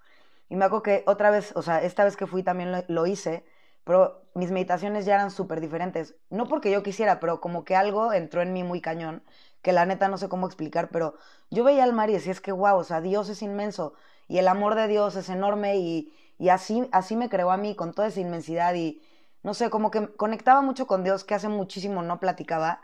Y 0.50 0.56
me 0.56 0.66
acuerdo 0.66 0.84
que 0.84 1.04
otra 1.08 1.32
vez, 1.32 1.54
o 1.56 1.62
sea, 1.62 1.82
esta 1.84 2.04
vez 2.04 2.18
que 2.18 2.28
fui 2.28 2.44
también 2.44 2.72
lo, 2.72 2.84
lo 2.88 3.08
hice, 3.08 3.46
pero 3.84 4.24
mis 4.34 4.52
meditaciones 4.52 5.06
ya 5.06 5.16
eran 5.16 5.32
súper 5.32 5.62
diferentes. 5.62 6.16
No 6.30 6.46
porque 6.48 6.72
yo 6.72 6.84
quisiera, 6.84 7.20
pero 7.20 7.42
como 7.42 7.64
que 7.66 7.76
algo 7.76 8.14
entró 8.14 8.42
en 8.42 8.54
mí 8.54 8.64
muy 8.64 8.82
cañón, 8.82 9.24
que 9.62 9.72
la 9.74 9.86
neta 9.86 10.08
no 10.08 10.18
sé 10.18 10.30
cómo 10.30 10.48
explicar, 10.48 10.90
pero 10.90 11.16
yo 11.50 11.64
veía 11.64 11.84
al 11.84 11.94
mar 11.94 12.10
y 12.10 12.14
decía, 12.14 12.32
es 12.32 12.42
que 12.42 12.52
wow, 12.52 12.78
o 12.78 12.84
sea, 12.84 13.02
Dios 13.02 13.30
es 13.30 13.42
inmenso 13.42 13.94
y 14.28 14.38
el 14.38 14.48
amor 14.48 14.76
de 14.76 14.88
Dios 14.88 15.16
es 15.16 15.30
enorme 15.30 15.78
y, 15.78 16.14
y 16.40 16.50
así, 16.50 16.88
así 16.92 17.16
me 17.16 17.30
creó 17.30 17.52
a 17.52 17.58
mí 17.58 17.76
con 17.76 17.94
toda 17.94 18.08
esa 18.08 18.20
inmensidad 18.22 18.74
y, 18.74 19.02
no 19.44 19.54
sé, 19.54 19.70
como 19.70 19.92
que 19.92 20.08
conectaba 20.16 20.62
mucho 20.62 20.88
con 20.88 21.04
Dios, 21.04 21.24
que 21.24 21.36
hace 21.36 21.50
muchísimo 21.50 22.02
no 22.02 22.20
platicaba. 22.20 22.82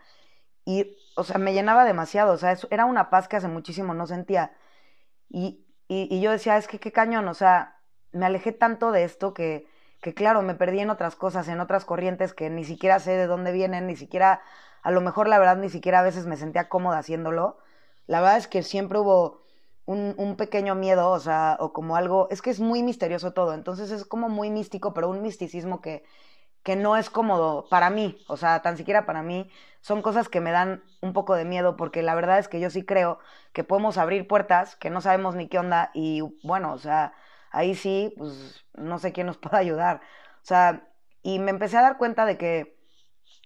Y, 0.68 0.98
o 1.16 1.24
sea, 1.24 1.38
me 1.38 1.54
llenaba 1.54 1.86
demasiado, 1.86 2.34
o 2.34 2.38
sea, 2.38 2.58
era 2.72 2.84
una 2.84 3.10
paz 3.10 3.30
que 3.30 3.38
hace 3.38 3.48
muchísimo 3.48 3.94
no 3.94 4.06
sentía. 4.06 4.52
Y, 5.30 5.66
y, 5.88 6.20
yo 6.20 6.30
decía, 6.32 6.58
es 6.58 6.68
que 6.68 6.78
qué 6.78 6.92
cañón, 6.92 7.26
o 7.30 7.34
sea, 7.34 7.80
me 8.12 8.26
alejé 8.26 8.52
tanto 8.52 8.92
de 8.92 9.06
esto 9.06 9.34
que, 9.34 9.66
que, 10.02 10.14
claro, 10.14 10.42
me 10.42 10.56
perdí 10.56 10.80
en 10.82 10.90
otras 10.90 11.16
cosas, 11.16 11.48
en 11.48 11.62
otras 11.62 11.86
corrientes 11.86 12.34
que 12.34 12.50
ni 12.50 12.66
siquiera 12.66 13.00
sé 13.00 13.12
de 13.12 13.28
dónde 13.28 13.54
vienen, 13.54 13.88
ni 13.88 13.96
siquiera, 13.96 14.42
a 14.84 14.92
lo 14.92 15.00
mejor 15.00 15.30
la 15.30 15.40
verdad, 15.40 15.56
ni 15.56 15.70
siquiera 15.70 16.00
a 16.00 16.04
veces 16.04 16.26
me 16.26 16.36
sentía 16.36 16.68
cómoda 16.68 16.98
haciéndolo. 16.98 17.60
La 18.06 18.20
verdad 18.20 18.38
es 18.38 18.50
que 18.50 18.62
siempre 18.62 19.00
hubo 19.00 19.44
un, 19.86 20.16
un, 20.18 20.36
pequeño 20.36 20.76
miedo, 20.76 21.12
o 21.12 21.20
sea, 21.22 21.56
o 21.62 21.72
como 21.72 21.96
algo, 21.96 22.28
es 22.30 22.42
que 22.42 22.50
es 22.50 22.60
muy 22.60 22.84
misterioso 22.84 23.32
todo, 23.32 23.54
entonces 23.54 23.90
es 23.92 24.04
como 24.06 24.28
muy 24.28 24.50
místico, 24.50 24.94
pero 24.94 25.10
un 25.10 25.22
misticismo 25.22 25.80
que, 25.80 26.04
que 26.68 26.76
no 26.76 26.98
es 26.98 27.10
cómodo 27.10 27.66
para 27.70 27.90
mí, 27.90 28.18
o 28.28 28.36
sea, 28.36 28.62
tan 28.62 28.76
siquiera 28.76 29.06
para 29.06 29.24
mí, 29.24 29.50
son 29.80 30.02
cosas 30.02 30.28
que 30.28 30.42
me 30.42 30.52
dan 30.52 30.84
un 31.00 31.14
poco 31.14 31.34
de 31.34 31.46
miedo 31.46 31.78
porque 31.78 32.02
la 32.02 32.14
verdad 32.14 32.40
es 32.40 32.50
que 32.50 32.60
yo 32.60 32.70
sí 32.70 32.84
creo 32.84 33.20
que 33.54 33.64
podemos 33.64 33.98
abrir 33.98 34.28
puertas 34.28 34.76
que 34.76 34.90
no 34.90 35.00
sabemos 35.00 35.34
ni 35.34 35.48
qué 35.48 35.60
onda 35.60 35.92
y 35.94 36.20
bueno, 36.44 36.74
o 36.74 36.78
sea, 36.78 37.14
ahí 37.52 37.74
sí, 37.74 38.14
pues 38.18 38.66
no 38.74 39.00
sé 39.00 39.14
quién 39.14 39.28
nos 39.28 39.38
puede 39.38 39.56
ayudar. 39.56 40.02
O 40.44 40.46
sea, 40.46 40.90
y 41.24 41.40
me 41.40 41.52
empecé 41.52 41.78
a 41.78 41.84
dar 41.84 41.98
cuenta 41.98 42.26
de 42.26 42.38
que 42.38 42.78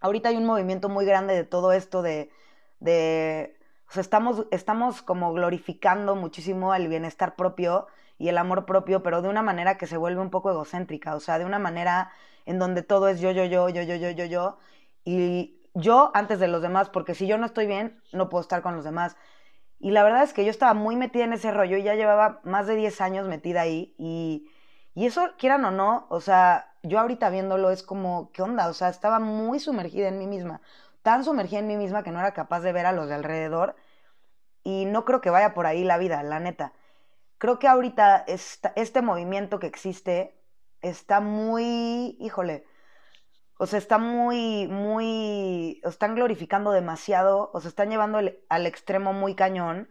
ahorita 0.02 0.30
hay 0.30 0.38
un 0.38 0.48
movimiento 0.48 0.90
muy 0.90 1.06
grande 1.06 1.36
de 1.36 1.44
todo 1.44 1.74
esto 1.74 2.02
de, 2.02 2.32
de 2.80 3.56
o 3.92 3.94
sea, 3.94 4.02
estamos, 4.02 4.48
estamos 4.52 5.02
como 5.02 5.34
glorificando 5.34 6.16
muchísimo 6.16 6.74
el 6.74 6.88
bienestar 6.88 7.36
propio 7.36 7.88
y 8.18 8.30
el 8.30 8.38
amor 8.38 8.66
propio, 8.66 9.04
pero 9.04 9.22
de 9.22 9.28
una 9.28 9.42
manera 9.42 9.78
que 9.78 9.86
se 9.86 9.98
vuelve 9.98 10.22
un 10.22 10.30
poco 10.30 10.50
egocéntrica, 10.50 11.14
o 11.14 11.20
sea, 11.20 11.40
de 11.40 11.44
una 11.44 11.60
manera 11.60 12.10
en 12.46 12.58
donde 12.58 12.84
todo 12.84 13.10
es 13.10 13.20
yo, 13.20 13.32
yo, 13.32 13.44
yo, 13.44 13.68
yo, 13.68 13.82
yo, 13.84 13.96
yo, 13.96 14.12
yo, 14.12 14.26
yo, 14.26 14.60
y 15.04 15.60
yo 15.74 16.10
antes 16.14 16.40
de 16.40 16.48
los 16.48 16.62
demás, 16.62 16.90
porque 16.90 17.16
si 17.16 17.28
yo 17.28 17.38
no 17.38 17.46
estoy 17.46 17.68
bien, 17.68 18.02
no 18.14 18.30
puedo 18.30 18.42
estar 18.42 18.62
con 18.62 18.78
los 18.78 18.86
demás. 18.86 19.18
Y 19.80 19.92
la 19.92 20.04
verdad 20.04 20.24
es 20.24 20.34
que 20.34 20.46
yo 20.46 20.52
estaba 20.52 20.74
muy 20.74 20.96
metida 20.96 21.26
en 21.26 21.34
ese 21.34 21.52
rollo 21.52 21.76
y 21.76 21.84
ya 21.84 21.96
llevaba 21.96 22.40
más 22.46 22.68
de 22.68 22.78
10 22.78 23.02
años 23.02 23.28
metida 23.28 23.62
ahí 23.62 23.94
y, 23.98 24.50
y 24.96 25.06
eso, 25.06 25.32
quieran 25.38 25.66
o 25.66 25.72
no, 25.72 26.06
o 26.10 26.22
sea, 26.22 26.76
yo 26.84 27.00
ahorita 27.00 27.30
viéndolo 27.30 27.72
es 27.72 27.84
como, 27.84 28.32
¿qué 28.32 28.42
onda? 28.42 28.70
O 28.70 28.74
sea, 28.74 28.90
estaba 28.90 29.20
muy 29.20 29.60
sumergida 29.60 30.08
en 30.08 30.18
mí 30.18 30.28
misma, 30.28 30.62
tan 31.02 31.24
sumergida 31.24 31.60
en 31.60 31.68
mí 31.68 31.78
misma 31.78 32.04
que 32.04 32.12
no 32.12 32.20
era 32.20 32.34
capaz 32.34 32.62
de 32.62 32.74
ver 32.74 32.86
a 32.86 32.92
los 32.92 33.08
de 33.08 33.16
alrededor 33.16 33.76
y 34.64 34.86
no 34.86 35.06
creo 35.06 35.22
que 35.22 35.30
vaya 35.30 35.54
por 35.54 35.66
ahí 35.66 35.84
la 35.84 35.98
vida, 35.98 36.24
la 36.24 36.40
neta. 36.40 36.74
Creo 37.38 37.60
que 37.60 37.68
ahorita 37.68 38.26
este 38.28 39.02
movimiento 39.02 39.60
que 39.60 39.68
existe 39.68 40.36
está 40.82 41.20
muy, 41.20 42.18
híjole, 42.20 42.66
o 43.58 43.68
sea, 43.68 43.80
está 43.80 43.98
muy, 43.98 44.68
muy, 44.68 45.82
están 45.84 46.16
glorificando 46.16 46.72
demasiado, 46.72 47.52
o 47.54 47.60
están 47.60 47.90
llevando 47.90 48.20
al 48.50 48.66
extremo 48.66 49.14
muy 49.14 49.36
cañón, 49.36 49.90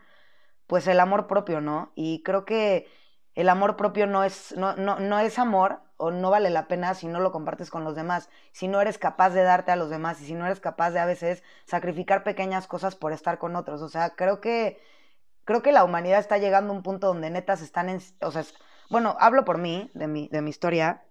pues 0.66 0.86
el 0.88 1.00
amor 1.00 1.26
propio, 1.26 1.60
¿no? 1.60 1.92
Y 1.94 2.22
creo 2.22 2.44
que 2.44 2.88
el 3.34 3.48
amor 3.48 3.76
propio 3.76 4.06
no 4.06 4.24
es, 4.24 4.54
no, 4.56 4.74
no, 4.76 4.98
no 4.98 5.18
es 5.18 5.38
amor 5.38 5.80
o 5.96 6.10
no 6.10 6.30
vale 6.30 6.50
la 6.50 6.66
pena 6.66 6.94
si 6.94 7.06
no 7.06 7.20
lo 7.20 7.32
compartes 7.32 7.70
con 7.70 7.84
los 7.84 7.94
demás, 7.94 8.28
si 8.52 8.68
no 8.68 8.80
eres 8.80 8.98
capaz 8.98 9.30
de 9.30 9.42
darte 9.42 9.70
a 9.70 9.76
los 9.76 9.90
demás 9.90 10.20
y 10.20 10.26
si 10.26 10.34
no 10.34 10.46
eres 10.46 10.60
capaz 10.60 10.90
de 10.90 11.00
a 11.00 11.06
veces 11.06 11.42
sacrificar 11.66 12.24
pequeñas 12.24 12.66
cosas 12.66 12.96
por 12.96 13.12
estar 13.12 13.38
con 13.38 13.56
otros. 13.56 13.82
O 13.82 13.88
sea, 13.88 14.10
creo 14.10 14.40
que, 14.40 14.80
creo 15.44 15.62
que 15.62 15.72
la 15.72 15.84
humanidad 15.84 16.20
está 16.20 16.38
llegando 16.38 16.72
a 16.72 16.76
un 16.76 16.82
punto 16.82 17.08
donde 17.08 17.30
netas 17.30 17.62
están 17.62 17.88
en, 17.88 18.00
o 18.20 18.30
sea, 18.30 18.44
bueno, 18.88 19.16
hablo 19.20 19.44
por 19.44 19.58
mí, 19.58 19.90
de 19.94 20.08
mi, 20.08 20.28
de 20.28 20.42
mi 20.42 20.50
historia, 20.50 21.04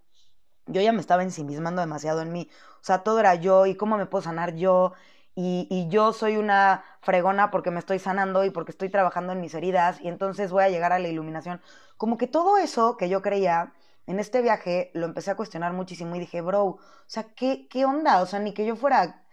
yo 0.66 0.80
ya 0.82 0.92
me 0.92 1.00
estaba 1.00 1.22
ensimismando 1.22 1.80
demasiado 1.80 2.22
en 2.22 2.32
mí. 2.32 2.48
O 2.80 2.84
sea, 2.84 3.02
todo 3.02 3.20
era 3.20 3.34
yo 3.34 3.66
y 3.66 3.76
cómo 3.76 3.96
me 3.96 4.06
puedo 4.06 4.22
sanar 4.22 4.54
yo 4.54 4.92
y, 5.34 5.86
yo 5.88 6.12
soy 6.12 6.36
una 6.36 6.84
fregona 7.00 7.50
porque 7.50 7.70
me 7.70 7.78
estoy 7.78 7.98
sanando 7.98 8.44
y 8.44 8.50
porque 8.50 8.72
estoy 8.72 8.90
trabajando 8.90 9.32
en 9.32 9.40
mis 9.40 9.54
heridas 9.54 10.00
y 10.00 10.08
entonces 10.08 10.50
voy 10.50 10.64
a 10.64 10.68
llegar 10.68 10.92
a 10.92 10.98
la 10.98 11.08
iluminación. 11.08 11.60
Como 12.00 12.16
que 12.16 12.26
todo 12.26 12.56
eso 12.56 12.96
que 12.96 13.10
yo 13.10 13.20
creía 13.20 13.74
en 14.06 14.20
este 14.20 14.40
viaje 14.40 14.90
lo 14.94 15.04
empecé 15.04 15.32
a 15.32 15.36
cuestionar 15.36 15.74
muchísimo 15.74 16.16
y 16.16 16.20
dije, 16.20 16.40
bro, 16.40 16.64
o 16.64 16.80
sea, 17.06 17.24
¿qué, 17.34 17.68
qué 17.68 17.84
onda? 17.84 18.22
O 18.22 18.26
sea, 18.26 18.38
ni 18.38 18.54
que 18.54 18.64
yo 18.64 18.74
fuera 18.74 19.26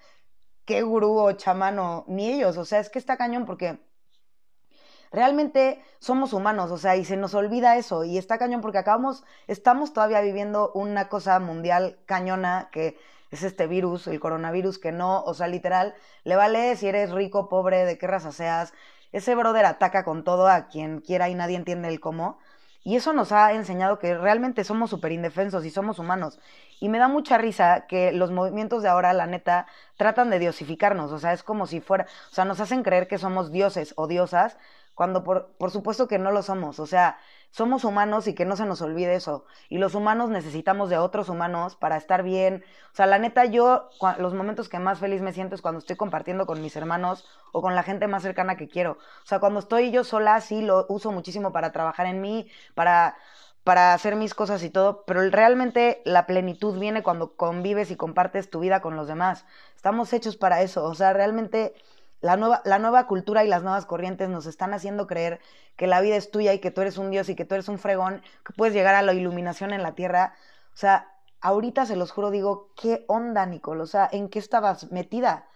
qué 0.65 0.81
gurú 0.81 1.17
o 1.17 1.31
chamano, 1.31 2.03
ni 2.09 2.29
ellos, 2.29 2.57
o 2.57 2.65
sea, 2.65 2.79
es 2.81 2.89
que 2.89 2.99
está 2.99 3.15
cañón 3.15 3.45
porque 3.45 3.79
realmente 5.13 5.81
somos 5.99 6.33
humanos, 6.33 6.69
o 6.71 6.77
sea, 6.77 6.97
y 6.97 7.05
se 7.05 7.15
nos 7.15 7.35
olvida 7.35 7.77
eso, 7.77 8.03
y 8.03 8.17
está 8.17 8.37
cañón 8.37 8.59
porque 8.59 8.79
acabamos, 8.79 9.23
estamos 9.47 9.93
todavía 9.93 10.19
viviendo 10.19 10.73
una 10.73 11.07
cosa 11.07 11.39
mundial 11.39 11.99
cañona 12.05 12.67
que 12.73 12.97
es 13.31 13.43
este 13.43 13.67
virus, 13.67 14.07
el 14.07 14.19
coronavirus, 14.19 14.77
que 14.77 14.91
no, 14.91 15.23
o 15.23 15.33
sea, 15.33 15.47
literal, 15.47 15.95
le 16.25 16.35
vale 16.35 16.75
si 16.75 16.89
eres 16.89 17.11
rico, 17.11 17.47
pobre, 17.47 17.85
de 17.85 17.97
qué 17.97 18.07
raza 18.07 18.33
seas. 18.33 18.73
Ese 19.13 19.35
brother 19.35 19.63
ataca 19.63 20.03
con 20.03 20.25
todo 20.25 20.49
a 20.49 20.67
quien 20.67 20.99
quiera 20.99 21.29
y 21.29 21.35
nadie 21.35 21.55
entiende 21.55 21.87
el 21.87 22.01
cómo. 22.01 22.39
Y 22.87 22.95
eso 22.95 23.11
nos 23.11 23.33
ha 23.33 23.51
enseñado 23.51 23.99
que 23.99 24.17
realmente 24.17 24.63
somos 24.63 24.89
súper 24.91 25.11
indefensos 25.11 25.65
y 25.65 25.69
somos 25.69 25.99
humanos. 25.99 26.39
Y 26.79 26.87
me 26.87 26.99
da 26.99 27.09
mucha 27.09 27.37
risa 27.37 27.85
que 27.85 28.13
los 28.13 28.31
movimientos 28.31 28.81
de 28.81 28.87
ahora, 28.87 29.11
la 29.11 29.27
neta, 29.27 29.67
tratan 29.97 30.29
de 30.29 30.39
diosificarnos. 30.39 31.11
O 31.11 31.19
sea, 31.19 31.33
es 31.33 31.43
como 31.43 31.67
si 31.67 31.81
fuera, 31.81 32.05
o 32.31 32.33
sea, 32.33 32.45
nos 32.45 32.61
hacen 32.61 32.83
creer 32.83 33.09
que 33.09 33.17
somos 33.17 33.51
dioses 33.51 33.93
o 33.97 34.07
diosas, 34.07 34.57
cuando 34.95 35.25
por, 35.25 35.51
por 35.57 35.69
supuesto 35.71 36.07
que 36.07 36.17
no 36.17 36.31
lo 36.31 36.41
somos. 36.43 36.79
O 36.79 36.85
sea, 36.85 37.17
somos 37.49 37.83
humanos 37.83 38.27
y 38.27 38.33
que 38.33 38.45
no 38.45 38.55
se 38.55 38.65
nos 38.65 38.81
olvide 38.81 39.15
eso. 39.15 39.45
Y 39.69 39.77
los 39.77 39.95
humanos 39.95 40.29
necesitamos 40.29 40.89
de 40.89 40.97
otros 40.97 41.29
humanos 41.29 41.75
para 41.75 41.97
estar 41.97 42.23
bien. 42.23 42.63
O 42.93 42.95
sea, 42.95 43.05
la 43.05 43.19
neta, 43.19 43.45
yo 43.45 43.89
los 44.19 44.33
momentos 44.33 44.69
que 44.69 44.79
más 44.79 44.99
feliz 44.99 45.21
me 45.21 45.33
siento 45.33 45.55
es 45.55 45.61
cuando 45.61 45.79
estoy 45.79 45.95
compartiendo 45.95 46.45
con 46.45 46.61
mis 46.61 46.75
hermanos 46.75 47.25
o 47.51 47.61
con 47.61 47.75
la 47.75 47.83
gente 47.83 48.07
más 48.07 48.23
cercana 48.23 48.57
que 48.57 48.67
quiero. 48.67 48.93
O 48.93 49.25
sea, 49.25 49.39
cuando 49.39 49.59
estoy 49.59 49.91
yo 49.91 50.03
sola, 50.03 50.39
sí 50.41 50.61
lo 50.61 50.85
uso 50.89 51.11
muchísimo 51.11 51.51
para 51.51 51.71
trabajar 51.71 52.05
en 52.07 52.21
mí, 52.21 52.49
para 52.75 53.15
para 53.67 53.93
hacer 53.93 54.15
mis 54.15 54.33
cosas 54.33 54.63
y 54.63 54.69
todo, 54.69 55.03
pero 55.05 55.29
realmente 55.29 56.01
la 56.05 56.25
plenitud 56.25 56.79
viene 56.79 57.03
cuando 57.03 57.35
convives 57.35 57.91
y 57.91 57.97
compartes 57.97 58.49
tu 58.49 58.61
vida 58.61 58.79
con 58.79 58.95
los 58.95 59.09
demás. 59.09 59.45
Estamos 59.75 60.13
hechos 60.13 60.37
para 60.37 60.61
eso, 60.61 60.85
o 60.85 60.95
sea, 60.95 61.11
realmente 61.11 61.73
la 62.21 62.37
nueva, 62.37 62.61
la 62.65 62.79
nueva 62.79 63.07
cultura 63.07 63.43
y 63.43 63.47
las 63.47 63.63
nuevas 63.63 63.85
corrientes 63.85 64.29
nos 64.29 64.45
están 64.45 64.73
haciendo 64.73 65.07
creer 65.07 65.39
que 65.75 65.87
la 65.87 66.01
vida 66.01 66.15
es 66.15 66.31
tuya 66.31 66.53
y 66.53 66.59
que 66.59 66.71
tú 66.71 66.81
eres 66.81 66.97
un 66.97 67.11
dios 67.11 67.29
y 67.29 67.35
que 67.35 67.45
tú 67.45 67.55
eres 67.55 67.69
un 67.69 67.79
fregón, 67.79 68.21
que 68.45 68.53
puedes 68.53 68.73
llegar 68.73 68.95
a 68.95 69.01
la 69.01 69.13
iluminación 69.13 69.73
en 69.73 69.83
la 69.83 69.93
tierra. 69.95 70.33
O 70.73 70.77
sea, 70.77 71.11
ahorita 71.41 71.85
se 71.85 71.95
los 71.95 72.11
juro, 72.11 72.31
digo, 72.31 72.71
¿qué 72.75 73.05
onda, 73.07 73.45
Nicole? 73.45 73.83
O 73.83 73.87
sea, 73.87 74.09
¿en 74.11 74.29
qué 74.29 74.39
estabas 74.39 74.91
metida? 74.91 75.47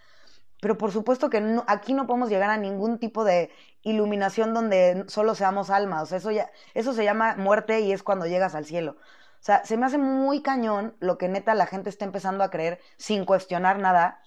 Pero 0.61 0.77
por 0.77 0.91
supuesto 0.91 1.29
que 1.29 1.59
aquí 1.67 1.93
no 1.93 2.05
podemos 2.05 2.29
llegar 2.29 2.51
a 2.51 2.57
ningún 2.57 2.99
tipo 2.99 3.23
de 3.23 3.49
iluminación 3.81 4.53
donde 4.53 5.05
solo 5.07 5.33
seamos 5.35 5.71
almas. 5.71 6.03
O 6.03 6.05
sea, 6.05 6.19
eso, 6.19 6.31
ya, 6.31 6.51
eso 6.75 6.93
se 6.93 7.03
llama 7.03 7.35
muerte 7.35 7.81
y 7.81 7.91
es 7.91 8.03
cuando 8.03 8.27
llegas 8.27 8.53
al 8.53 8.65
cielo. 8.65 8.97
O 9.41 9.43
sea, 9.43 9.65
se 9.65 9.75
me 9.75 9.87
hace 9.87 9.97
muy 9.97 10.43
cañón 10.43 10.95
lo 10.99 11.17
que 11.17 11.27
neta 11.27 11.55
la 11.55 11.65
gente 11.65 11.89
está 11.89 12.05
empezando 12.05 12.43
a 12.43 12.51
creer 12.51 12.79
sin 12.97 13.25
cuestionar 13.25 13.79
nada, 13.79 14.21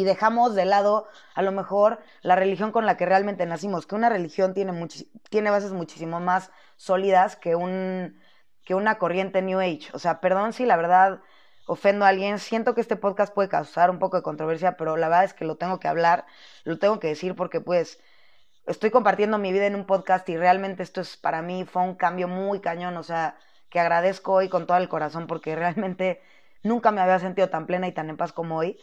y 0.00 0.04
dejamos 0.04 0.54
de 0.54 0.64
lado 0.64 1.06
a 1.34 1.42
lo 1.42 1.52
mejor 1.52 2.00
la 2.22 2.34
religión 2.34 2.72
con 2.72 2.86
la 2.86 2.96
que 2.96 3.04
realmente 3.04 3.44
nacimos, 3.44 3.86
que 3.86 3.94
una 3.94 4.08
religión 4.08 4.54
tiene, 4.54 4.88
tiene 5.28 5.50
bases 5.50 5.72
muchísimo 5.72 6.20
más 6.20 6.50
sólidas 6.76 7.36
que, 7.36 7.54
un, 7.54 8.18
que 8.64 8.74
una 8.74 8.96
corriente 8.96 9.42
New 9.42 9.60
Age. 9.60 9.90
O 9.92 9.98
sea, 9.98 10.22
perdón 10.22 10.54
si 10.54 10.64
la 10.64 10.78
verdad 10.78 11.20
ofendo 11.66 12.06
a 12.06 12.08
alguien, 12.08 12.38
siento 12.38 12.74
que 12.74 12.80
este 12.80 12.96
podcast 12.96 13.34
puede 13.34 13.50
causar 13.50 13.90
un 13.90 13.98
poco 13.98 14.16
de 14.16 14.22
controversia, 14.22 14.78
pero 14.78 14.96
la 14.96 15.10
verdad 15.10 15.24
es 15.24 15.34
que 15.34 15.44
lo 15.44 15.56
tengo 15.56 15.78
que 15.80 15.88
hablar, 15.88 16.24
lo 16.64 16.78
tengo 16.78 16.98
que 16.98 17.08
decir 17.08 17.36
porque 17.36 17.60
pues 17.60 18.00
estoy 18.66 18.90
compartiendo 18.90 19.36
mi 19.36 19.52
vida 19.52 19.66
en 19.66 19.74
un 19.74 19.84
podcast 19.84 20.26
y 20.30 20.36
realmente 20.38 20.82
esto 20.82 21.02
es 21.02 21.18
para 21.18 21.42
mí 21.42 21.66
fue 21.66 21.82
un 21.82 21.94
cambio 21.94 22.26
muy 22.26 22.60
cañón, 22.60 22.96
o 22.96 23.02
sea, 23.02 23.36
que 23.68 23.80
agradezco 23.80 24.32
hoy 24.32 24.48
con 24.48 24.66
todo 24.66 24.78
el 24.78 24.88
corazón 24.88 25.26
porque 25.26 25.54
realmente 25.56 26.22
nunca 26.62 26.90
me 26.90 27.02
había 27.02 27.18
sentido 27.18 27.50
tan 27.50 27.66
plena 27.66 27.86
y 27.86 27.92
tan 27.92 28.08
en 28.08 28.16
paz 28.16 28.32
como 28.32 28.56
hoy 28.56 28.78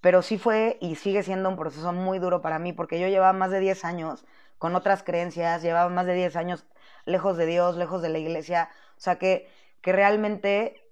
pero 0.00 0.22
sí 0.22 0.38
fue 0.38 0.78
y 0.80 0.96
sigue 0.96 1.22
siendo 1.22 1.48
un 1.48 1.56
proceso 1.56 1.92
muy 1.92 2.18
duro 2.18 2.40
para 2.40 2.58
mí 2.58 2.72
porque 2.72 3.00
yo 3.00 3.08
llevaba 3.08 3.32
más 3.32 3.50
de 3.50 3.60
10 3.60 3.84
años 3.84 4.24
con 4.58 4.74
otras 4.74 5.02
creencias, 5.02 5.62
llevaba 5.62 5.88
más 5.88 6.06
de 6.06 6.14
10 6.14 6.36
años 6.36 6.66
lejos 7.04 7.36
de 7.36 7.46
Dios, 7.46 7.76
lejos 7.76 8.02
de 8.02 8.08
la 8.08 8.18
iglesia, 8.18 8.70
o 8.96 9.00
sea 9.00 9.16
que, 9.18 9.50
que 9.80 9.92
realmente 9.92 10.88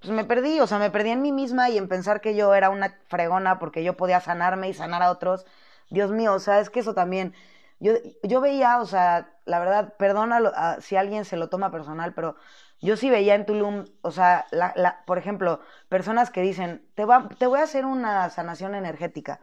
pues 0.00 0.12
me 0.12 0.24
perdí, 0.24 0.60
o 0.60 0.66
sea, 0.66 0.78
me 0.78 0.90
perdí 0.90 1.10
en 1.10 1.22
mí 1.22 1.30
misma 1.30 1.68
y 1.68 1.76
en 1.76 1.86
pensar 1.88 2.20
que 2.20 2.34
yo 2.34 2.54
era 2.54 2.70
una 2.70 2.98
fregona 3.08 3.58
porque 3.58 3.84
yo 3.84 3.96
podía 3.96 4.20
sanarme 4.20 4.68
y 4.68 4.74
sanar 4.74 5.02
a 5.02 5.10
otros. 5.10 5.44
Dios 5.90 6.10
mío, 6.10 6.32
o 6.32 6.38
sea, 6.38 6.60
es 6.60 6.70
que 6.70 6.80
eso 6.80 6.94
también, 6.94 7.34
yo, 7.80 7.92
yo 8.22 8.40
veía, 8.40 8.80
o 8.80 8.86
sea, 8.86 9.30
la 9.44 9.58
verdad, 9.58 9.94
perdona 9.98 10.78
si 10.80 10.96
alguien 10.96 11.24
se 11.26 11.36
lo 11.36 11.50
toma 11.50 11.70
personal, 11.70 12.14
pero 12.14 12.36
yo 12.80 12.96
sí 12.96 13.10
veía 13.10 13.34
en 13.34 13.46
Tulum, 13.46 13.84
o 14.02 14.10
sea, 14.10 14.46
la, 14.50 14.72
la, 14.76 15.04
por 15.06 15.18
ejemplo, 15.18 15.60
personas 15.88 16.30
que 16.30 16.42
dicen, 16.42 16.86
te, 16.94 17.04
va, 17.04 17.28
te 17.38 17.46
voy 17.46 17.60
a 17.60 17.64
hacer 17.64 17.84
una 17.84 18.30
sanación 18.30 18.74
energética. 18.74 19.40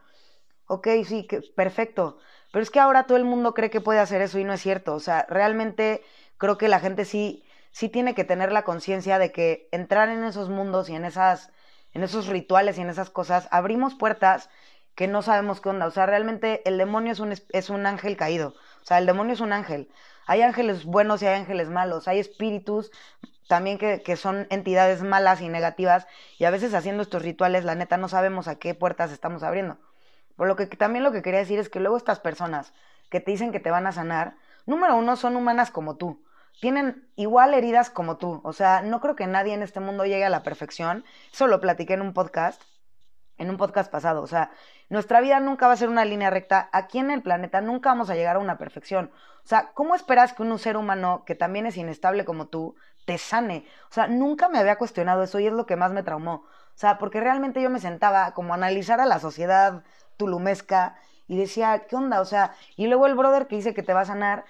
Ok, 0.67 0.87
sí, 1.05 1.25
que, 1.27 1.41
perfecto. 1.55 2.17
Pero 2.51 2.63
es 2.63 2.71
que 2.71 2.79
ahora 2.79 3.05
todo 3.05 3.17
el 3.17 3.25
mundo 3.25 3.53
cree 3.53 3.69
que 3.69 3.81
puede 3.81 3.99
hacer 3.99 4.21
eso 4.21 4.39
y 4.39 4.43
no 4.43 4.53
es 4.53 4.61
cierto. 4.61 4.95
O 4.95 4.99
sea, 4.99 5.25
realmente 5.29 6.03
creo 6.37 6.57
que 6.57 6.67
la 6.67 6.79
gente 6.79 7.05
sí, 7.05 7.43
sí 7.71 7.89
tiene 7.89 8.15
que 8.15 8.23
tener 8.25 8.51
la 8.51 8.63
conciencia 8.63 9.19
de 9.19 9.31
que 9.31 9.69
entrar 9.71 10.09
en 10.09 10.23
esos 10.23 10.49
mundos 10.49 10.89
y 10.89 10.95
en 10.95 11.05
esas, 11.05 11.51
en 11.93 12.03
esos 12.03 12.27
rituales 12.27 12.77
y 12.77 12.81
en 12.81 12.89
esas 12.89 13.09
cosas, 13.09 13.47
abrimos 13.51 13.95
puertas 13.95 14.49
que 14.95 15.07
no 15.07 15.21
sabemos 15.21 15.61
qué 15.61 15.69
onda. 15.69 15.85
O 15.87 15.91
sea, 15.91 16.05
realmente 16.05 16.67
el 16.67 16.77
demonio 16.77 17.11
es 17.13 17.19
un, 17.19 17.33
es 17.49 17.69
un 17.69 17.85
ángel 17.85 18.17
caído. 18.17 18.49
O 18.81 18.85
sea, 18.85 18.97
el 18.97 19.05
demonio 19.05 19.33
es 19.33 19.41
un 19.41 19.53
ángel. 19.53 19.89
Hay 20.27 20.43
ángeles 20.43 20.85
buenos 20.85 21.21
y 21.21 21.25
hay 21.25 21.39
ángeles 21.39 21.69
malos, 21.69 22.07
hay 22.07 22.19
espíritus 22.19 22.91
también 23.47 23.77
que, 23.77 24.03
que, 24.03 24.17
son 24.17 24.45
entidades 24.49 25.01
malas 25.01 25.41
y 25.41 25.47
negativas 25.47 26.05
y 26.37 26.43
a 26.43 26.51
veces 26.51 26.73
haciendo 26.73 27.01
estos 27.01 27.21
rituales 27.21 27.63
la 27.63 27.75
neta 27.75 27.97
no 27.97 28.09
sabemos 28.09 28.47
a 28.47 28.55
qué 28.55 28.75
puertas 28.75 29.11
estamos 29.11 29.41
abriendo. 29.41 29.77
Por 30.35 30.47
lo 30.47 30.55
que 30.55 30.67
también 30.67 31.03
lo 31.03 31.11
que 31.11 31.21
quería 31.21 31.39
decir 31.39 31.59
es 31.59 31.67
que 31.67 31.79
luego 31.79 31.97
estas 31.97 32.19
personas 32.19 32.73
que 33.09 33.19
te 33.19 33.31
dicen 33.31 33.51
que 33.51 33.59
te 33.59 33.71
van 33.71 33.87
a 33.87 33.91
sanar, 33.91 34.35
número 34.65 34.95
uno, 34.95 35.15
son 35.15 35.35
humanas 35.35 35.71
como 35.71 35.97
tú. 35.97 36.23
Tienen 36.61 37.07
igual 37.15 37.53
heridas 37.53 37.89
como 37.89 38.17
tú. 38.17 38.41
O 38.43 38.53
sea, 38.53 38.81
no 38.81 38.99
creo 39.01 39.15
que 39.15 39.27
nadie 39.27 39.53
en 39.53 39.63
este 39.63 39.79
mundo 39.79 40.05
llegue 40.05 40.25
a 40.25 40.29
la 40.29 40.43
perfección. 40.43 41.05
Eso 41.31 41.47
lo 41.47 41.59
platiqué 41.59 41.93
en 41.93 42.01
un 42.01 42.13
podcast, 42.13 42.61
en 43.37 43.49
un 43.49 43.57
podcast 43.57 43.91
pasado. 43.91 44.21
O 44.21 44.27
sea, 44.27 44.51
nuestra 44.89 45.21
vida 45.21 45.39
nunca 45.39 45.67
va 45.67 45.73
a 45.73 45.77
ser 45.77 45.89
una 45.89 46.05
línea 46.05 46.29
recta. 46.29 46.69
Aquí 46.71 46.99
en 46.99 47.11
el 47.11 47.21
planeta 47.21 47.61
nunca 47.61 47.89
vamos 47.89 48.09
a 48.09 48.15
llegar 48.15 48.35
a 48.35 48.39
una 48.39 48.57
perfección. 48.57 49.11
O 49.43 49.47
sea, 49.47 49.71
¿cómo 49.73 49.95
esperas 49.95 50.33
que 50.33 50.43
un 50.43 50.59
ser 50.59 50.77
humano 50.77 51.23
que 51.25 51.35
también 51.35 51.65
es 51.65 51.77
inestable 51.77 52.25
como 52.25 52.47
tú 52.47 52.75
te 53.05 53.17
sane? 53.17 53.65
O 53.89 53.93
sea, 53.93 54.07
nunca 54.07 54.49
me 54.49 54.59
había 54.59 54.77
cuestionado 54.77 55.23
eso 55.23 55.39
y 55.39 55.47
es 55.47 55.53
lo 55.53 55.65
que 55.65 55.75
más 55.75 55.91
me 55.91 56.03
traumó. 56.03 56.45
O 56.77 56.79
sea, 56.79 56.97
porque 56.97 57.19
realmente 57.19 57.61
yo 57.61 57.69
me 57.69 57.79
sentaba 57.79 58.33
como 58.33 58.53
a 58.53 58.57
analizar 58.57 58.99
a 58.99 59.05
la 59.05 59.19
sociedad 59.19 59.83
tulumesca 60.17 60.95
y 61.27 61.37
decía, 61.37 61.85
¿qué 61.87 61.95
onda? 61.95 62.21
O 62.21 62.25
sea, 62.25 62.53
y 62.75 62.87
luego 62.87 63.07
el 63.07 63.15
brother 63.15 63.47
que 63.47 63.55
dice 63.55 63.73
que 63.73 63.83
te 63.83 63.93
va 63.93 64.01
a 64.01 64.05
sanar, 64.05 64.45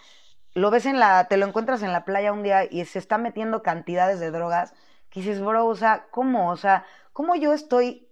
lo 0.53 0.71
ves 0.71 0.85
en 0.85 0.99
la, 0.99 1.27
te 1.27 1.37
lo 1.37 1.45
encuentras 1.45 1.83
en 1.83 1.93
la 1.93 2.05
playa 2.05 2.33
un 2.33 2.43
día 2.43 2.65
y 2.69 2.83
se 2.85 2.99
está 2.99 3.17
metiendo 3.17 3.61
cantidades 3.63 4.19
de 4.19 4.31
drogas, 4.31 4.73
que 5.09 5.21
dices, 5.21 5.41
bro, 5.41 5.65
o 5.65 5.75
sea, 5.75 6.07
¿cómo? 6.11 6.49
O 6.51 6.57
sea, 6.57 6.85
¿cómo 7.13 7.35
yo 7.35 7.53
estoy, 7.53 8.06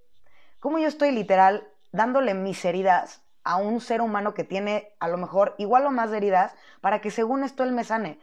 cómo 0.65 0.79
yo 0.79 0.87
estoy 0.87 1.11
literal 1.11 1.67
dándole 1.91 2.33
mis 2.33 2.65
heridas 2.65 3.21
a 3.43 3.57
un 3.57 3.81
ser 3.81 4.01
humano 4.01 4.33
que 4.33 4.43
tiene 4.43 4.95
a 4.99 5.07
lo 5.07 5.15
mejor 5.15 5.53
igual 5.59 5.85
o 5.85 5.91
más 5.91 6.11
heridas 6.11 6.55
para 6.81 7.01
que 7.01 7.11
según 7.11 7.43
esto 7.43 7.61
él 7.63 7.71
me 7.71 7.83
sane. 7.83 8.19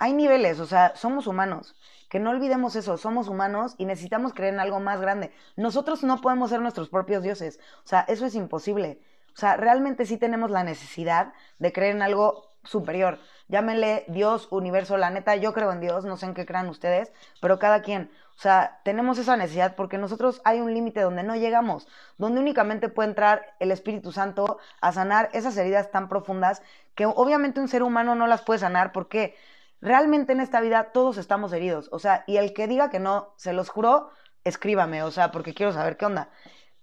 Hay 0.00 0.12
niveles, 0.12 0.58
o 0.58 0.66
sea, 0.66 0.96
somos 0.96 1.28
humanos. 1.28 1.76
Que 2.10 2.18
no 2.18 2.30
olvidemos 2.30 2.74
eso, 2.74 2.96
somos 2.96 3.28
humanos 3.28 3.76
y 3.78 3.84
necesitamos 3.84 4.34
creer 4.34 4.54
en 4.54 4.58
algo 4.58 4.80
más 4.80 5.00
grande. 5.00 5.32
Nosotros 5.54 6.02
no 6.02 6.20
podemos 6.20 6.50
ser 6.50 6.60
nuestros 6.60 6.88
propios 6.88 7.22
dioses. 7.22 7.60
O 7.84 7.86
sea, 7.86 8.00
eso 8.08 8.26
es 8.26 8.34
imposible. 8.34 9.00
O 9.32 9.36
sea, 9.38 9.56
realmente 9.56 10.04
sí 10.04 10.16
tenemos 10.16 10.50
la 10.50 10.64
necesidad 10.64 11.32
de 11.60 11.72
creer 11.72 11.94
en 11.94 12.02
algo 12.02 12.53
superior. 12.64 13.18
Llámenle 13.48 14.04
Dios, 14.08 14.48
universo, 14.50 14.96
la 14.96 15.10
neta, 15.10 15.36
yo 15.36 15.52
creo 15.52 15.70
en 15.72 15.80
Dios, 15.80 16.04
no 16.04 16.16
sé 16.16 16.26
en 16.26 16.34
qué 16.34 16.46
crean 16.46 16.68
ustedes, 16.68 17.12
pero 17.40 17.58
cada 17.58 17.82
quien. 17.82 18.10
O 18.36 18.40
sea, 18.40 18.80
tenemos 18.84 19.18
esa 19.18 19.36
necesidad 19.36 19.76
porque 19.76 19.98
nosotros 19.98 20.40
hay 20.44 20.60
un 20.60 20.74
límite 20.74 21.00
donde 21.00 21.22
no 21.22 21.36
llegamos, 21.36 21.86
donde 22.18 22.40
únicamente 22.40 22.88
puede 22.88 23.10
entrar 23.10 23.54
el 23.60 23.70
Espíritu 23.70 24.12
Santo 24.12 24.58
a 24.80 24.92
sanar 24.92 25.30
esas 25.32 25.56
heridas 25.56 25.90
tan 25.90 26.08
profundas 26.08 26.62
que 26.94 27.06
obviamente 27.06 27.60
un 27.60 27.68
ser 27.68 27.82
humano 27.82 28.14
no 28.14 28.26
las 28.26 28.42
puede 28.42 28.60
sanar 28.60 28.92
porque 28.92 29.36
realmente 29.80 30.32
en 30.32 30.40
esta 30.40 30.60
vida 30.60 30.92
todos 30.92 31.18
estamos 31.18 31.52
heridos. 31.52 31.88
O 31.92 31.98
sea, 31.98 32.24
y 32.26 32.38
el 32.38 32.54
que 32.54 32.66
diga 32.66 32.90
que 32.90 32.98
no, 32.98 33.34
se 33.36 33.52
los 33.52 33.68
juro, 33.68 34.10
escríbame, 34.42 35.02
o 35.02 35.10
sea, 35.10 35.30
porque 35.30 35.54
quiero 35.54 35.72
saber 35.72 35.96
qué 35.96 36.06
onda. 36.06 36.30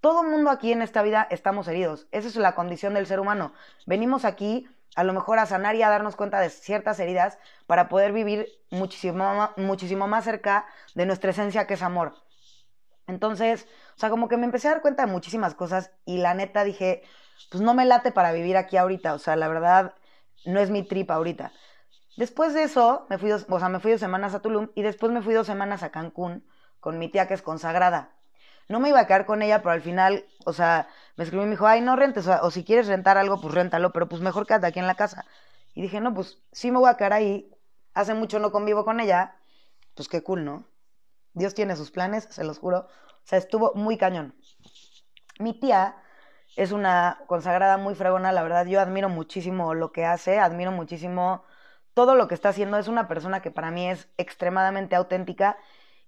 Todo 0.01 0.23
mundo 0.23 0.49
aquí 0.49 0.71
en 0.71 0.81
esta 0.81 1.03
vida 1.03 1.27
estamos 1.29 1.67
heridos. 1.67 2.07
Esa 2.11 2.27
es 2.27 2.35
la 2.35 2.55
condición 2.55 2.93
del 2.95 3.07
ser 3.07 3.19
humano. 3.19 3.53
Venimos 3.85 4.25
aquí 4.25 4.67
a 4.95 5.03
lo 5.03 5.13
mejor 5.13 5.39
a 5.39 5.45
sanar 5.45 5.75
y 5.75 5.83
a 5.83 5.89
darnos 5.89 6.15
cuenta 6.15 6.39
de 6.39 6.49
ciertas 6.49 6.99
heridas 6.99 7.37
para 7.67 7.89
poder 7.89 8.11
vivir 8.11 8.47
muchísimo, 8.69 9.49
muchísimo 9.57 10.07
más 10.07 10.25
cerca 10.25 10.65
de 10.95 11.05
nuestra 11.05 11.31
esencia 11.31 11.67
que 11.67 11.75
es 11.75 11.81
amor. 11.81 12.15
Entonces, 13.07 13.67
o 13.95 13.99
sea, 13.99 14.09
como 14.09 14.27
que 14.27 14.37
me 14.37 14.45
empecé 14.45 14.67
a 14.67 14.71
dar 14.71 14.81
cuenta 14.81 15.05
de 15.05 15.11
muchísimas 15.11 15.55
cosas 15.55 15.91
y 16.05 16.17
la 16.17 16.33
neta 16.33 16.63
dije, 16.63 17.03
pues 17.49 17.61
no 17.61 17.73
me 17.73 17.85
late 17.85 18.11
para 18.11 18.31
vivir 18.31 18.57
aquí 18.57 18.77
ahorita, 18.77 19.13
o 19.13 19.19
sea, 19.19 19.35
la 19.35 19.47
verdad 19.47 19.95
no 20.45 20.59
es 20.59 20.69
mi 20.69 20.83
trip 20.83 21.11
ahorita. 21.11 21.51
Después 22.17 22.53
de 22.53 22.63
eso, 22.63 23.05
me 23.09 23.17
fui 23.17 23.29
dos, 23.29 23.45
o 23.49 23.59
sea, 23.59 23.69
me 23.69 23.79
fui 23.79 23.91
dos 23.91 23.99
semanas 23.99 24.33
a 24.33 24.41
Tulum 24.41 24.69
y 24.75 24.81
después 24.81 25.11
me 25.11 25.21
fui 25.21 25.33
dos 25.33 25.47
semanas 25.47 25.83
a 25.83 25.91
Cancún 25.91 26.45
con 26.79 26.99
mi 26.99 27.09
tía 27.09 27.27
que 27.27 27.33
es 27.33 27.41
consagrada. 27.41 28.20
No 28.71 28.79
me 28.79 28.89
iba 28.89 28.99
a 28.99 29.07
quedar 29.07 29.25
con 29.25 29.41
ella, 29.41 29.59
pero 29.61 29.71
al 29.71 29.81
final, 29.81 30.25
o 30.45 30.53
sea, 30.53 30.87
me 31.17 31.23
escribió 31.25 31.43
y 31.45 31.49
me 31.49 31.51
dijo, 31.51 31.67
ay, 31.67 31.81
no 31.81 31.95
rentes, 31.95 32.27
o, 32.27 32.51
si 32.51 32.63
quieres 32.63 32.87
rentar 32.87 33.17
algo, 33.17 33.39
pues 33.41 33.53
réntalo, 33.53 33.91
pero 33.91 34.07
pues 34.07 34.21
mejor 34.21 34.47
quédate 34.47 34.67
aquí 34.67 34.79
en 34.79 34.87
la 34.87 34.95
casa. 34.95 35.25
Y 35.73 35.81
dije, 35.81 35.99
no, 36.01 36.13
pues 36.13 36.39
sí 36.51 36.71
me 36.71 36.79
voy 36.79 36.89
a 36.89 36.97
quedar 36.97 37.13
ahí, 37.13 37.51
hace 37.93 38.13
mucho 38.13 38.39
no 38.39 38.51
convivo 38.51 38.85
con 38.85 38.99
ella, 38.99 39.35
pues 39.95 40.07
qué 40.09 40.23
cool, 40.23 40.45
¿no? 40.45 40.65
Dios 41.33 41.53
tiene 41.53 41.75
sus 41.75 41.91
planes, 41.91 42.27
se 42.31 42.43
los 42.43 42.59
juro. 42.59 42.79
O 42.79 43.25
sea, 43.25 43.37
estuvo 43.37 43.73
muy 43.75 43.97
cañón. 43.97 44.35
Mi 45.39 45.53
tía 45.59 45.95
es 46.55 46.71
una 46.71 47.19
consagrada 47.27 47.77
muy 47.77 47.95
fregona, 47.95 48.31
la 48.31 48.43
verdad, 48.43 48.65
yo 48.65 48.79
admiro 48.81 49.09
muchísimo 49.09 49.73
lo 49.73 49.91
que 49.91 50.05
hace, 50.05 50.39
admiro 50.39 50.71
muchísimo 50.71 51.43
todo 51.93 52.15
lo 52.15 52.27
que 52.27 52.35
está 52.35 52.49
haciendo. 52.49 52.77
Es 52.77 52.87
una 52.87 53.07
persona 53.07 53.41
que 53.41 53.51
para 53.51 53.71
mí 53.71 53.89
es 53.89 54.09
extremadamente 54.17 54.95
auténtica 54.95 55.57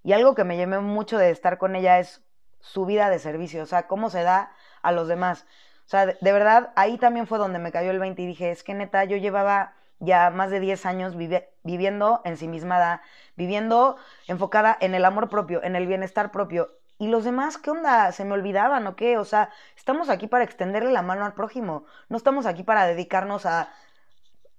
y 0.04 0.14
algo 0.14 0.36
que 0.36 0.44
me 0.44 0.58
llamó 0.58 0.82
mucho 0.82 1.18
de 1.18 1.30
estar 1.32 1.58
con 1.58 1.76
ella 1.76 2.00
es 2.00 2.22
su 2.64 2.86
vida 2.86 3.10
de 3.10 3.20
servicio, 3.20 3.62
o 3.64 3.66
sea, 3.66 3.88
cómo 3.88 4.10
se 4.10 4.24
da 4.24 4.52
a 4.82 4.92
los 4.92 5.08
demás. 5.08 5.46
O 5.86 5.90
sea, 5.90 6.06
de, 6.06 6.32
verdad, 6.32 6.72
ahí 6.76 6.98
también 6.98 7.28
fue 7.28 7.38
donde 7.38 7.60
me 7.60 7.72
cayó 7.72 7.92
el 7.92 8.00
20 8.00 8.22
y 8.22 8.26
dije, 8.26 8.52
es 8.52 8.64
que 8.64 8.74
neta, 8.74 9.04
yo 9.04 9.18
llevaba 9.18 9.74
ya 10.00 10.30
más 10.30 10.50
de 10.50 10.60
10 10.60 10.86
años 10.86 11.16
viviendo 11.64 12.22
ensimismada, 12.24 13.02
viviendo 13.36 13.98
enfocada 14.28 14.78
en 14.80 14.96
el 14.96 15.06
amor 15.06 15.30
propio, 15.30 15.62
en 15.64 15.76
el 15.76 15.88
bienestar 15.88 16.32
propio. 16.32 16.72
¿Y 17.00 17.08
los 17.08 17.26
demás 17.26 17.58
qué 17.58 17.72
onda? 17.72 18.12
¿Se 18.14 18.24
me 18.24 18.34
olvidaban 18.34 18.88
o 18.88 18.96
qué? 18.96 19.18
O 19.18 19.26
sea, 19.26 19.50
estamos 19.76 20.10
aquí 20.10 20.28
para 20.28 20.46
extenderle 20.46 20.92
la 20.92 21.02
mano 21.02 21.26
al 21.26 21.34
prójimo. 21.34 21.86
No 22.08 22.16
estamos 22.16 22.46
aquí 22.46 22.64
para 22.64 22.86
dedicarnos 22.86 23.46
a 23.46 23.70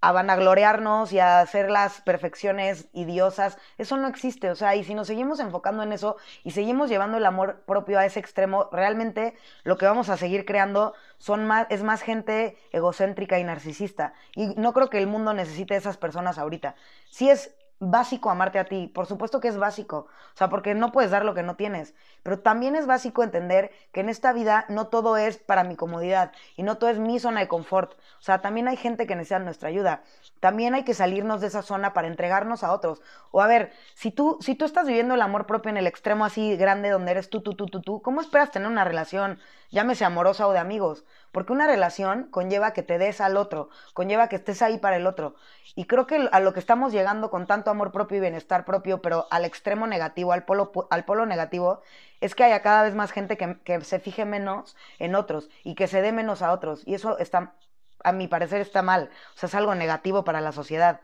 a 0.05 0.13
vanagloriarnos 0.13 1.15
y 1.15 1.19
a 1.19 1.41
hacer 1.41 1.71
las 1.71 2.03
perfecciones 2.03 2.89
idiosas, 2.93 3.57
eso 3.79 3.97
no 3.97 4.07
existe, 4.07 4.51
o 4.51 4.55
sea, 4.55 4.77
y 4.77 4.85
si 4.85 4.95
nos 4.95 5.07
seguimos 5.07 5.41
enfocando 5.41 5.83
en 5.83 5.93
eso 5.93 6.19
y 6.43 6.51
seguimos 6.51 6.91
llevando 6.91 7.17
el 7.17 7.25
amor 7.25 7.63
propio 7.67 7.99
a 7.99 8.05
ese 8.05 8.21
extremo, 8.21 8.69
realmente 8.71 9.35
lo 9.63 9.79
que 9.79 9.87
vamos 9.87 10.11
a 10.11 10.19
seguir 10.19 10.45
creando 10.45 10.93
son 11.17 11.47
más, 11.47 11.67
es 11.71 11.83
más 11.83 12.03
gente 12.03 12.59
egocéntrica 12.71 13.39
y 13.39 13.45
narcisista. 13.45 14.13
Y 14.35 14.49
no 14.57 14.75
creo 14.75 14.91
que 14.91 14.99
el 14.99 15.07
mundo 15.07 15.33
necesite 15.33 15.75
esas 15.75 15.97
personas 15.97 16.37
ahorita. 16.37 16.75
Si 17.09 17.31
es 17.31 17.55
básico 17.79 18.31
amarte 18.31 18.59
a 18.59 18.65
ti, 18.65 18.89
por 18.89 19.07
supuesto 19.07 19.41
que 19.41 19.49
es 19.49 19.57
básico, 19.57 20.07
o 20.07 20.37
sea, 20.37 20.49
porque 20.49 20.75
no 20.75 20.93
puedes 20.93 21.11
dar 21.11 21.25
lo 21.25 21.35
que 21.35 21.43
no 21.43 21.57
tienes, 21.57 21.95
pero 22.23 22.41
también 22.41 22.77
es 22.77 22.87
básico 22.87 23.23
entender 23.23 23.71
que 23.93 24.01
en 24.01 24.09
esta 24.09 24.33
vida 24.33 24.65
no 24.69 24.87
todo 24.87 25.17
es 25.17 25.39
para 25.39 25.65
mi 25.65 25.77
comodidad 25.77 26.33
y 26.57 26.63
no 26.63 26.79
todo 26.79 26.91
es 26.91 26.99
mi 26.99 27.19
zona 27.19 27.41
de 27.41 27.49
confort, 27.49 27.93
o 27.95 28.23
sea, 28.23 28.41
también 28.41 28.69
hay 28.69 28.77
gente 28.77 29.07
que 29.07 29.17
necesita 29.17 29.39
nuestra 29.39 29.69
ayuda, 29.69 30.03
también 30.41 30.75
hay 30.75 30.85
que 30.85 30.95
salirnos 30.95 31.41
de 31.41 31.49
esa 31.49 31.63
zona 31.63 31.93
para 31.93 32.09
entregarnos 32.09 32.63
a 32.65 32.73
otros, 32.73 33.03
o 33.31 33.41
a 33.43 33.47
ver, 33.47 33.73
si 33.95 34.11
tú, 34.11 34.39
si 34.41 34.55
tú 34.55 34.65
estás 34.65 34.87
viviendo 34.87 35.15
el 35.15 35.23
amor 35.23 35.47
propio 35.47 35.71
en 35.71 35.77
el 35.77 35.87
extremo 35.87 36.25
así 36.25 36.57
grande 36.57 36.91
donde 36.91 37.11
eres 37.11 37.29
tú, 37.29 37.41
tú, 37.43 37.55
tú, 37.55 37.67
tú, 37.67 37.81
tú, 37.81 38.03
¿cómo 38.03 38.21
esperas 38.21 38.51
tener 38.51 38.69
una 38.69 38.85
relación, 38.85 39.39
llámese 39.75 40.07
amorosa 40.07 40.47
o 40.47 40.53
de 40.53 40.59
amigos? 40.59 41.05
Porque 41.33 41.53
una 41.53 41.67
relación 41.67 42.29
conlleva 42.31 42.73
que 42.73 42.83
te 42.83 42.97
des 42.97 43.21
al 43.21 43.37
otro, 43.37 43.69
conlleva 43.93 44.29
que 44.29 44.37
estés 44.37 44.63
ahí 44.63 44.79
para 44.79 44.97
el 44.97 45.07
otro. 45.07 45.35
Y 45.75 45.85
creo 45.87 46.07
que 46.07 46.29
a 46.33 46.41
lo 46.41 46.55
que 46.55 46.61
estamos 46.61 46.93
llegando 46.93 47.29
con 47.29 47.47
tanto 47.47 47.71
amor 47.71 47.93
propio 47.93 48.19
y 48.19 48.21
bienestar 48.21 48.65
propio, 48.65 49.03
pero 49.03 49.27
al 49.31 49.45
extremo 49.45 49.87
negativo, 49.87 50.33
al 50.33 50.45
polo, 50.45 50.73
al 50.91 51.05
polo 51.05 51.27
negativo, 51.27 51.83
es 52.21 52.35
que 52.35 52.45
haya 52.45 52.63
cada 52.63 52.85
vez 52.85 52.95
más 52.95 53.13
gente 53.13 53.37
que, 53.37 53.61
que 53.65 53.81
se 53.83 53.99
fije 53.99 54.25
menos 54.25 54.77
en 54.99 55.15
otros 55.15 55.51
y 55.65 55.75
que 55.75 55.89
se 55.89 56.01
dé 56.01 56.13
menos 56.13 56.41
a 56.41 56.53
otros. 56.53 56.83
Y 56.87 56.95
eso 56.95 57.19
está, 57.19 57.55
a 58.03 58.13
mi 58.13 58.29
parecer, 58.29 58.61
está 58.61 58.83
mal. 58.83 59.11
O 59.35 59.39
sea, 59.39 59.49
es 59.49 59.55
algo 59.55 59.75
negativo 59.75 60.25
para 60.25 60.41
la 60.41 60.53
sociedad. 60.53 61.01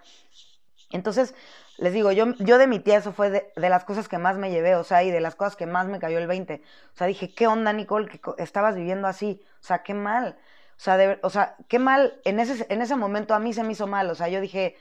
Entonces, 0.93 1.35
les 1.81 1.95
digo, 1.95 2.13
yo, 2.13 2.35
yo 2.39 2.59
de 2.59 2.67
mi 2.67 2.79
tía 2.79 2.99
eso 2.99 3.13
fue 3.13 3.31
de, 3.31 3.53
las 3.57 3.85
cosas 3.85 4.07
que 4.07 4.19
más 4.19 4.37
me 4.37 4.51
llevé, 4.51 4.77
o 4.77 4.85
sea, 4.85 5.03
y 5.03 5.11
de 5.11 5.21
las 5.21 5.35
cosas 5.35 5.57
que 5.57 5.67
más 5.67 5.87
me 5.89 5.99
cayó 5.99 6.19
el 6.19 6.27
20. 6.27 6.63
O 6.93 6.97
sea, 6.97 7.07
dije, 7.07 7.35
¿qué 7.35 7.47
onda, 7.47 7.73
Nicole, 7.73 8.07
que 8.09 8.21
estabas 8.37 8.77
viviendo 8.77 9.09
así? 9.09 9.43
O 9.63 9.65
sea, 9.65 9.83
qué 9.83 9.95
mal. 9.95 10.39
O 10.77 10.81
sea, 10.83 10.99
de, 10.99 11.19
o 11.23 11.31
sea, 11.31 11.57
qué 11.69 11.79
mal, 11.79 12.21
en 12.25 12.39
ese, 12.39 12.67
en 12.69 12.83
ese 12.83 12.97
momento 12.97 13.35
a 13.35 13.39
mí 13.39 13.55
se 13.55 13.63
me 13.65 13.73
hizo 13.73 13.87
mal. 13.87 14.11
O 14.11 14.15
sea, 14.15 14.29
yo 14.29 14.43
dije, 14.43 14.77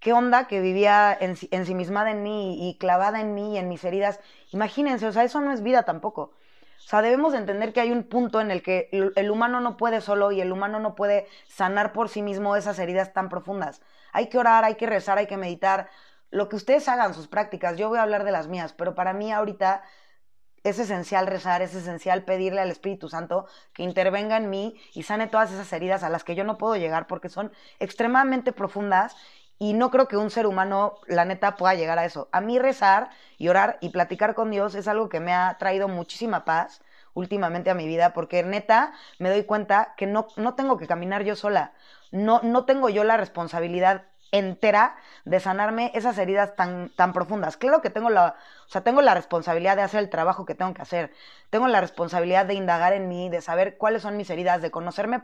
¿qué 0.00 0.14
onda 0.14 0.46
que 0.46 0.60
vivía 0.62 1.16
en, 1.20 1.36
ensimismada 1.50 2.10
en 2.10 2.22
mí 2.22 2.70
y 2.70 2.78
clavada 2.78 3.20
en 3.20 3.34
mí 3.34 3.54
y 3.54 3.58
en 3.58 3.68
mis 3.68 3.84
heridas? 3.84 4.18
Imagínense, 4.50 5.06
o 5.06 5.12
sea, 5.12 5.24
eso 5.24 5.42
no 5.42 5.52
es 5.52 5.62
vida 5.62 5.82
tampoco. 5.82 6.32
O 6.78 6.88
sea, 6.88 7.02
debemos 7.02 7.34
entender 7.34 7.74
que 7.74 7.80
hay 7.80 7.92
un 7.92 8.04
punto 8.04 8.40
en 8.40 8.50
el 8.50 8.62
que 8.62 8.88
el 8.92 9.30
humano 9.30 9.60
no 9.60 9.76
puede 9.76 10.00
solo 10.00 10.32
y 10.32 10.40
el 10.40 10.52
humano 10.52 10.80
no 10.80 10.94
puede 10.94 11.26
sanar 11.48 11.92
por 11.92 12.08
sí 12.08 12.22
mismo 12.22 12.56
esas 12.56 12.78
heridas 12.78 13.12
tan 13.12 13.28
profundas. 13.28 13.82
Hay 14.12 14.28
que 14.28 14.38
orar, 14.38 14.64
hay 14.64 14.76
que 14.76 14.86
rezar, 14.86 15.18
hay 15.18 15.26
que 15.26 15.36
meditar. 15.36 15.88
Lo 16.30 16.48
que 16.48 16.56
ustedes 16.56 16.88
hagan, 16.88 17.14
sus 17.14 17.28
prácticas, 17.28 17.76
yo 17.76 17.88
voy 17.88 17.98
a 17.98 18.02
hablar 18.02 18.24
de 18.24 18.32
las 18.32 18.48
mías, 18.48 18.72
pero 18.72 18.94
para 18.94 19.12
mí 19.12 19.32
ahorita 19.32 19.82
es 20.64 20.78
esencial 20.78 21.26
rezar, 21.26 21.62
es 21.62 21.74
esencial 21.74 22.24
pedirle 22.24 22.60
al 22.60 22.70
Espíritu 22.70 23.08
Santo 23.08 23.46
que 23.72 23.82
intervenga 23.82 24.36
en 24.36 24.50
mí 24.50 24.80
y 24.92 25.04
sane 25.04 25.28
todas 25.28 25.52
esas 25.52 25.72
heridas 25.72 26.02
a 26.02 26.10
las 26.10 26.24
que 26.24 26.34
yo 26.34 26.44
no 26.44 26.58
puedo 26.58 26.76
llegar 26.76 27.06
porque 27.06 27.28
son 27.28 27.52
extremadamente 27.78 28.52
profundas 28.52 29.16
y 29.58 29.72
no 29.72 29.90
creo 29.90 30.06
que 30.08 30.16
un 30.16 30.30
ser 30.30 30.46
humano, 30.46 30.96
la 31.06 31.24
neta, 31.24 31.56
pueda 31.56 31.74
llegar 31.74 31.98
a 31.98 32.04
eso. 32.04 32.28
A 32.32 32.40
mí 32.40 32.58
rezar 32.58 33.10
y 33.38 33.48
orar 33.48 33.78
y 33.80 33.90
platicar 33.90 34.34
con 34.34 34.50
Dios 34.50 34.74
es 34.74 34.86
algo 34.88 35.08
que 35.08 35.20
me 35.20 35.32
ha 35.32 35.56
traído 35.58 35.88
muchísima 35.88 36.44
paz 36.44 36.80
últimamente 37.14 37.70
a 37.70 37.74
mi 37.74 37.86
vida 37.86 38.12
porque 38.12 38.42
neta 38.42 38.92
me 39.18 39.30
doy 39.30 39.44
cuenta 39.44 39.94
que 39.96 40.06
no, 40.06 40.28
no 40.36 40.54
tengo 40.54 40.76
que 40.78 40.86
caminar 40.86 41.24
yo 41.24 41.36
sola 41.36 41.72
no, 42.10 42.40
no 42.42 42.64
tengo 42.64 42.88
yo 42.88 43.04
la 43.04 43.16
responsabilidad 43.16 44.04
entera 44.30 44.96
de 45.24 45.40
sanarme 45.40 45.90
esas 45.94 46.18
heridas 46.18 46.54
tan, 46.54 46.90
tan 46.90 47.12
profundas. 47.12 47.56
Claro 47.56 47.80
que 47.80 47.90
tengo 47.90 48.10
la, 48.10 48.36
o 48.66 48.70
sea, 48.70 48.82
tengo 48.82 49.00
la 49.00 49.14
responsabilidad 49.14 49.76
de 49.76 49.82
hacer 49.82 50.00
el 50.00 50.10
trabajo 50.10 50.44
que 50.44 50.54
tengo 50.54 50.74
que 50.74 50.82
hacer. 50.82 51.12
Tengo 51.50 51.66
la 51.68 51.80
responsabilidad 51.80 52.46
de 52.46 52.54
indagar 52.54 52.92
en 52.92 53.08
mí, 53.08 53.30
de 53.30 53.40
saber 53.40 53.78
cuáles 53.78 54.02
son 54.02 54.16
mis 54.16 54.28
heridas, 54.30 54.60
de 54.60 54.70
conocerme 54.70 55.22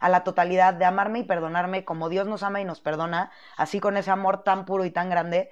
a 0.00 0.08
la 0.08 0.24
totalidad, 0.24 0.74
de 0.74 0.84
amarme 0.84 1.20
y 1.20 1.24
perdonarme 1.24 1.84
como 1.84 2.08
Dios 2.08 2.26
nos 2.26 2.42
ama 2.42 2.60
y 2.60 2.64
nos 2.64 2.80
perdona, 2.80 3.30
así 3.56 3.80
con 3.80 3.96
ese 3.96 4.10
amor 4.10 4.42
tan 4.42 4.64
puro 4.64 4.84
y 4.84 4.90
tan 4.90 5.10
grande. 5.10 5.50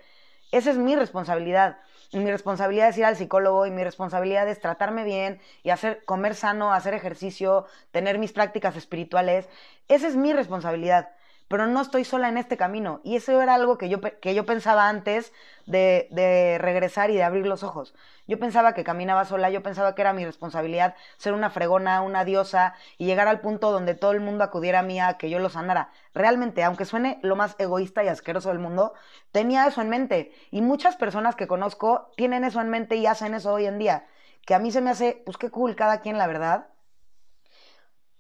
Esa 0.53 0.71
es 0.71 0.79
mi 0.79 0.95
responsabilidad. 0.95 1.79
Y 2.11 2.19
mi 2.19 2.31
responsabilidad 2.31 2.89
es 2.89 2.99
ir 2.99 3.05
al 3.05 3.17
psicólogo 3.17 3.67
y 3.67 3.71
mi 3.71 3.83
responsabilidad 3.85 4.49
es 4.49 4.61
tratarme 4.61 5.05
bien 5.05 5.41
y 5.63 5.71
hacer 5.71 6.05
comer 6.05 6.35
sano, 6.35 6.73
hacer 6.73 6.95
ejercicio, 6.95 7.67
tener 7.91 8.19
mis 8.19 8.33
prácticas 8.33 8.77
espirituales. 8.77 9.49
Esa 9.89 10.09
es 10.09 10.17
mi 10.17 10.33
responsabilidad 10.33 11.09
pero 11.55 11.69
no 11.69 11.83
estoy 11.83 12.05
sola 12.05 12.29
en 12.29 12.37
este 12.37 12.57
camino. 12.57 13.01
Y 13.05 13.15
eso 13.15 13.41
era 13.41 13.55
algo 13.55 13.79
que 13.79 13.89
yo, 13.89 14.01
que 14.01 14.35
yo 14.35 14.45
pensaba 14.45 14.89
antes 14.89 15.33
de, 15.67 16.09
de, 16.11 16.59
regresar 16.59 17.11
y 17.11 17.15
de 17.15 17.23
abrir 17.23 17.47
los 17.47 17.63
ojos. 17.63 17.95
Yo 18.27 18.41
pensaba 18.41 18.75
que 18.75 18.83
caminaba 18.83 19.25
sola, 19.25 19.51
yo 19.51 19.63
pensaba 19.63 19.95
que 19.95 20.03
era 20.03 20.13
mi 20.13 20.25
responsabilidad 20.25 20.97
ser 21.17 21.33
una 21.33 21.51
fregona, 21.51 22.01
una 22.01 22.25
diosa 22.25 22.75
y 22.99 23.07
llegar 23.07 23.29
al 23.29 23.41
punto 23.41 23.71
donde 23.71 23.95
todo 23.95 24.11
el 24.11 24.19
mundo 24.19 24.43
acudiera 24.43 24.81
a 24.81 24.83
mí 24.83 24.99
a 24.99 25.17
que 25.17 25.31
yo 25.31 25.39
lo 25.39 25.49
sanara. 25.49 25.91
Realmente, 26.13 26.65
aunque 26.65 26.87
suene 26.87 27.21
lo 27.23 27.37
más 27.37 27.55
egoísta 27.61 28.03
y 28.03 28.09
asqueroso 28.09 28.49
del 28.49 28.59
mundo, 28.59 28.93
tenía 29.31 29.69
eso 29.69 29.81
en 29.81 29.91
mente. 29.91 30.33
Y 30.51 30.61
muchas 30.61 30.97
personas 30.97 31.37
que 31.37 31.47
conozco 31.47 32.11
tienen 32.17 32.43
eso 32.43 32.61
en 32.63 32.71
mente 32.71 32.97
y 32.97 33.07
hacen 33.07 33.33
eso 33.33 33.53
hoy 33.53 33.67
en 33.67 33.79
día. 33.79 34.09
Que 34.45 34.55
a 34.55 34.59
mí 34.59 34.73
se 34.73 34.81
me 34.81 34.91
hace, 34.91 35.23
pues 35.25 35.37
qué 35.37 35.51
cool, 35.51 35.77
cada 35.77 36.01
quien 36.01 36.19
la 36.19 36.27
verdad 36.27 36.67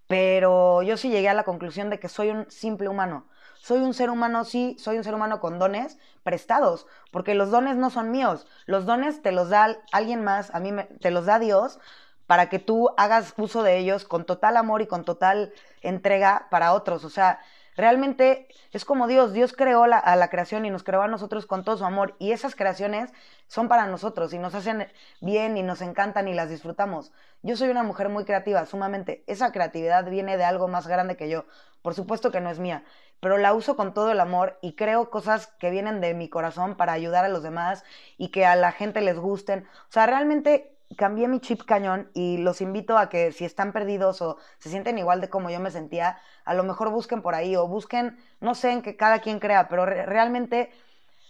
pero 0.06 0.82
yo 0.82 0.96
sí 0.96 1.10
llegué 1.10 1.28
a 1.28 1.34
la 1.34 1.44
conclusión 1.44 1.90
de 1.90 1.98
que 1.98 2.08
soy 2.08 2.30
un 2.30 2.50
simple 2.50 2.88
humano. 2.88 3.26
Soy 3.60 3.80
un 3.80 3.94
ser 3.94 4.10
humano, 4.10 4.44
sí, 4.44 4.76
soy 4.78 4.98
un 4.98 5.04
ser 5.04 5.14
humano 5.14 5.40
con 5.40 5.58
dones 5.58 5.98
prestados, 6.22 6.86
porque 7.10 7.34
los 7.34 7.50
dones 7.50 7.76
no 7.76 7.88
son 7.90 8.10
míos. 8.10 8.46
Los 8.66 8.84
dones 8.84 9.22
te 9.22 9.32
los 9.32 9.48
da 9.48 9.78
alguien 9.92 10.22
más, 10.22 10.54
a 10.54 10.60
mí 10.60 10.70
me, 10.72 10.84
te 10.84 11.10
los 11.10 11.24
da 11.26 11.38
Dios 11.38 11.78
para 12.26 12.48
que 12.48 12.58
tú 12.58 12.90
hagas 12.96 13.34
uso 13.36 13.62
de 13.62 13.78
ellos 13.78 14.04
con 14.04 14.24
total 14.24 14.56
amor 14.56 14.82
y 14.82 14.86
con 14.86 15.04
total 15.04 15.52
entrega 15.82 16.46
para 16.50 16.72
otros. 16.74 17.04
O 17.04 17.10
sea, 17.10 17.40
realmente 17.76 18.48
es 18.72 18.84
como 18.84 19.06
Dios, 19.06 19.32
Dios 19.32 19.52
creó 19.52 19.84
a 19.84 20.16
la 20.16 20.28
creación 20.28 20.64
y 20.64 20.70
nos 20.70 20.82
creó 20.82 21.02
a 21.02 21.08
nosotros 21.08 21.46
con 21.46 21.64
todo 21.64 21.76
su 21.76 21.84
amor 21.84 22.16
y 22.18 22.32
esas 22.32 22.54
creaciones 22.54 23.12
son 23.46 23.68
para 23.68 23.86
nosotros 23.86 24.32
y 24.32 24.38
nos 24.38 24.54
hacen 24.54 24.88
bien 25.20 25.56
y 25.56 25.62
nos 25.62 25.80
encantan 25.80 26.28
y 26.28 26.34
las 26.34 26.50
disfrutamos. 26.50 27.12
Yo 27.42 27.56
soy 27.56 27.68
una 27.68 27.82
mujer 27.82 28.08
muy 28.08 28.24
creativa, 28.24 28.64
sumamente. 28.66 29.22
Esa 29.26 29.52
creatividad 29.52 30.08
viene 30.08 30.36
de 30.36 30.44
algo 30.44 30.66
más 30.66 30.86
grande 30.86 31.16
que 31.16 31.28
yo. 31.28 31.44
Por 31.82 31.94
supuesto 31.94 32.30
que 32.30 32.40
no 32.40 32.50
es 32.50 32.58
mía, 32.58 32.84
pero 33.20 33.36
la 33.36 33.52
uso 33.52 33.76
con 33.76 33.92
todo 33.92 34.10
el 34.10 34.20
amor 34.20 34.58
y 34.62 34.74
creo 34.74 35.10
cosas 35.10 35.46
que 35.58 35.70
vienen 35.70 36.00
de 36.00 36.14
mi 36.14 36.28
corazón 36.28 36.76
para 36.76 36.94
ayudar 36.94 37.24
a 37.24 37.28
los 37.28 37.42
demás 37.42 37.84
y 38.16 38.28
que 38.28 38.46
a 38.46 38.56
la 38.56 38.72
gente 38.72 39.02
les 39.02 39.18
gusten. 39.18 39.66
O 39.88 39.92
sea, 39.92 40.06
realmente 40.06 40.73
cambié 40.94 41.28
mi 41.28 41.40
chip 41.40 41.62
cañón 41.64 42.10
y 42.14 42.38
los 42.38 42.60
invito 42.60 42.98
a 42.98 43.08
que 43.08 43.32
si 43.32 43.44
están 43.44 43.72
perdidos 43.72 44.22
o 44.22 44.38
se 44.58 44.70
sienten 44.70 44.98
igual 44.98 45.20
de 45.20 45.28
como 45.28 45.50
yo 45.50 45.60
me 45.60 45.70
sentía, 45.70 46.18
a 46.44 46.54
lo 46.54 46.64
mejor 46.64 46.90
busquen 46.90 47.22
por 47.22 47.34
ahí 47.34 47.56
o 47.56 47.66
busquen, 47.68 48.18
no 48.40 48.54
sé 48.54 48.72
en 48.72 48.82
que 48.82 48.96
cada 48.96 49.20
quien 49.20 49.38
crea, 49.38 49.68
pero 49.68 49.86
realmente 49.86 50.70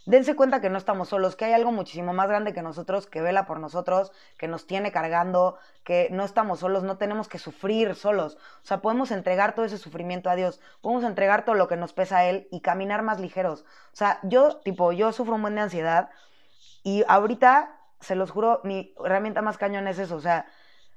dense 0.06 0.36
cuenta 0.36 0.60
que 0.60 0.70
no 0.70 0.78
estamos 0.78 1.08
solos, 1.08 1.36
que 1.36 1.46
hay 1.46 1.52
algo 1.52 1.72
muchísimo 1.72 2.12
más 2.12 2.28
grande 2.28 2.52
que 2.52 2.62
nosotros, 2.62 3.06
que 3.06 3.22
vela 3.22 3.46
por 3.46 3.58
nosotros, 3.58 4.12
que 4.38 4.48
nos 4.48 4.66
tiene 4.66 4.92
cargando, 4.92 5.58
que 5.82 6.08
no 6.10 6.24
estamos 6.24 6.60
solos, 6.60 6.82
no 6.82 6.98
tenemos 6.98 7.28
que 7.28 7.38
sufrir 7.38 7.94
solos. 7.94 8.36
O 8.62 8.66
sea, 8.66 8.82
podemos 8.82 9.10
entregar 9.10 9.54
todo 9.54 9.64
ese 9.64 9.78
sufrimiento 9.78 10.28
a 10.30 10.36
Dios, 10.36 10.60
podemos 10.80 11.04
entregar 11.04 11.44
todo 11.44 11.54
lo 11.54 11.68
que 11.68 11.76
nos 11.76 11.92
pesa 11.92 12.18
a 12.18 12.24
Él 12.26 12.48
y 12.50 12.60
caminar 12.60 13.02
más 13.02 13.20
ligeros. 13.20 13.62
O 13.92 13.96
sea, 13.96 14.18
yo, 14.22 14.56
tipo, 14.58 14.92
yo 14.92 15.12
sufro 15.12 15.34
un 15.34 15.42
buen 15.42 15.54
de 15.54 15.62
ansiedad 15.62 16.10
y 16.82 17.02
ahorita, 17.08 17.80
se 18.04 18.14
los 18.16 18.30
juro, 18.30 18.60
mi 18.64 18.94
herramienta 19.04 19.42
más 19.42 19.58
cañón 19.58 19.88
es 19.88 19.98
eso, 19.98 20.16
o 20.16 20.20
sea, 20.20 20.46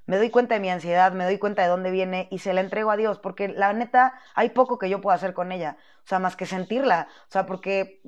me 0.06 0.17
doy 0.17 0.30
cuenta 0.30 0.56
de 0.56 0.62
mi 0.62 0.70
ansiedad, 0.70 1.12
me 1.13 1.26
doy 1.26 1.38
cuenta 1.39 1.63
de 1.63 1.67
dónde 1.70 1.91
viene 1.91 2.28
y 2.32 2.39
se 2.39 2.54
la 2.54 2.62
entrego 2.62 2.91
a 2.91 2.98
Dios, 2.98 3.20
porque 3.20 3.50
la 3.50 3.74
neta 3.74 4.13
hay 4.36 4.50
poco 4.52 4.78
que 4.78 4.89
yo 4.89 5.02
pueda 5.02 5.15
hacer 5.15 5.34
con 5.34 5.52
ella, 5.52 5.78
o 6.06 6.08
sea, 6.08 6.20
más 6.20 6.36
que 6.38 6.46
sentirla, 6.46 7.08
o 7.28 7.32
sea, 7.32 7.46
porque, 7.46 8.02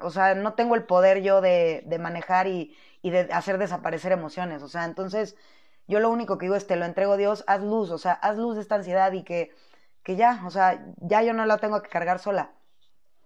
o 0.00 0.10
sea, 0.10 0.34
no 0.34 0.54
tengo 0.54 0.74
el 0.76 0.84
poder 0.84 1.22
yo 1.22 1.40
de, 1.40 1.82
de 1.86 1.98
manejar 1.98 2.46
y, 2.46 2.76
y, 3.02 3.10
de 3.10 3.20
hacer 3.32 3.58
desaparecer 3.58 4.12
emociones, 4.12 4.62
o 4.62 4.68
sea, 4.68 4.84
entonces 4.84 5.36
yo 5.86 6.00
lo 6.00 6.10
único 6.10 6.38
que 6.38 6.46
digo 6.46 6.56
es, 6.56 6.66
te 6.66 6.76
lo 6.76 6.84
entrego 6.86 7.12
a 7.14 7.16
Dios, 7.16 7.44
haz 7.46 7.60
luz, 7.62 7.90
o 7.90 7.98
sea, 7.98 8.12
haz 8.14 8.36
luz 8.38 8.56
de 8.56 8.62
esta 8.62 8.76
ansiedad 8.76 9.12
y 9.12 9.22
que, 9.24 9.50
que 10.02 10.16
ya, 10.16 10.42
o 10.46 10.50
sea, 10.50 10.84
ya 10.98 11.22
yo 11.22 11.32
no 11.34 11.44
la 11.46 11.58
tengo 11.58 11.82
que 11.82 11.90
cargar 11.90 12.18
sola. 12.18 12.52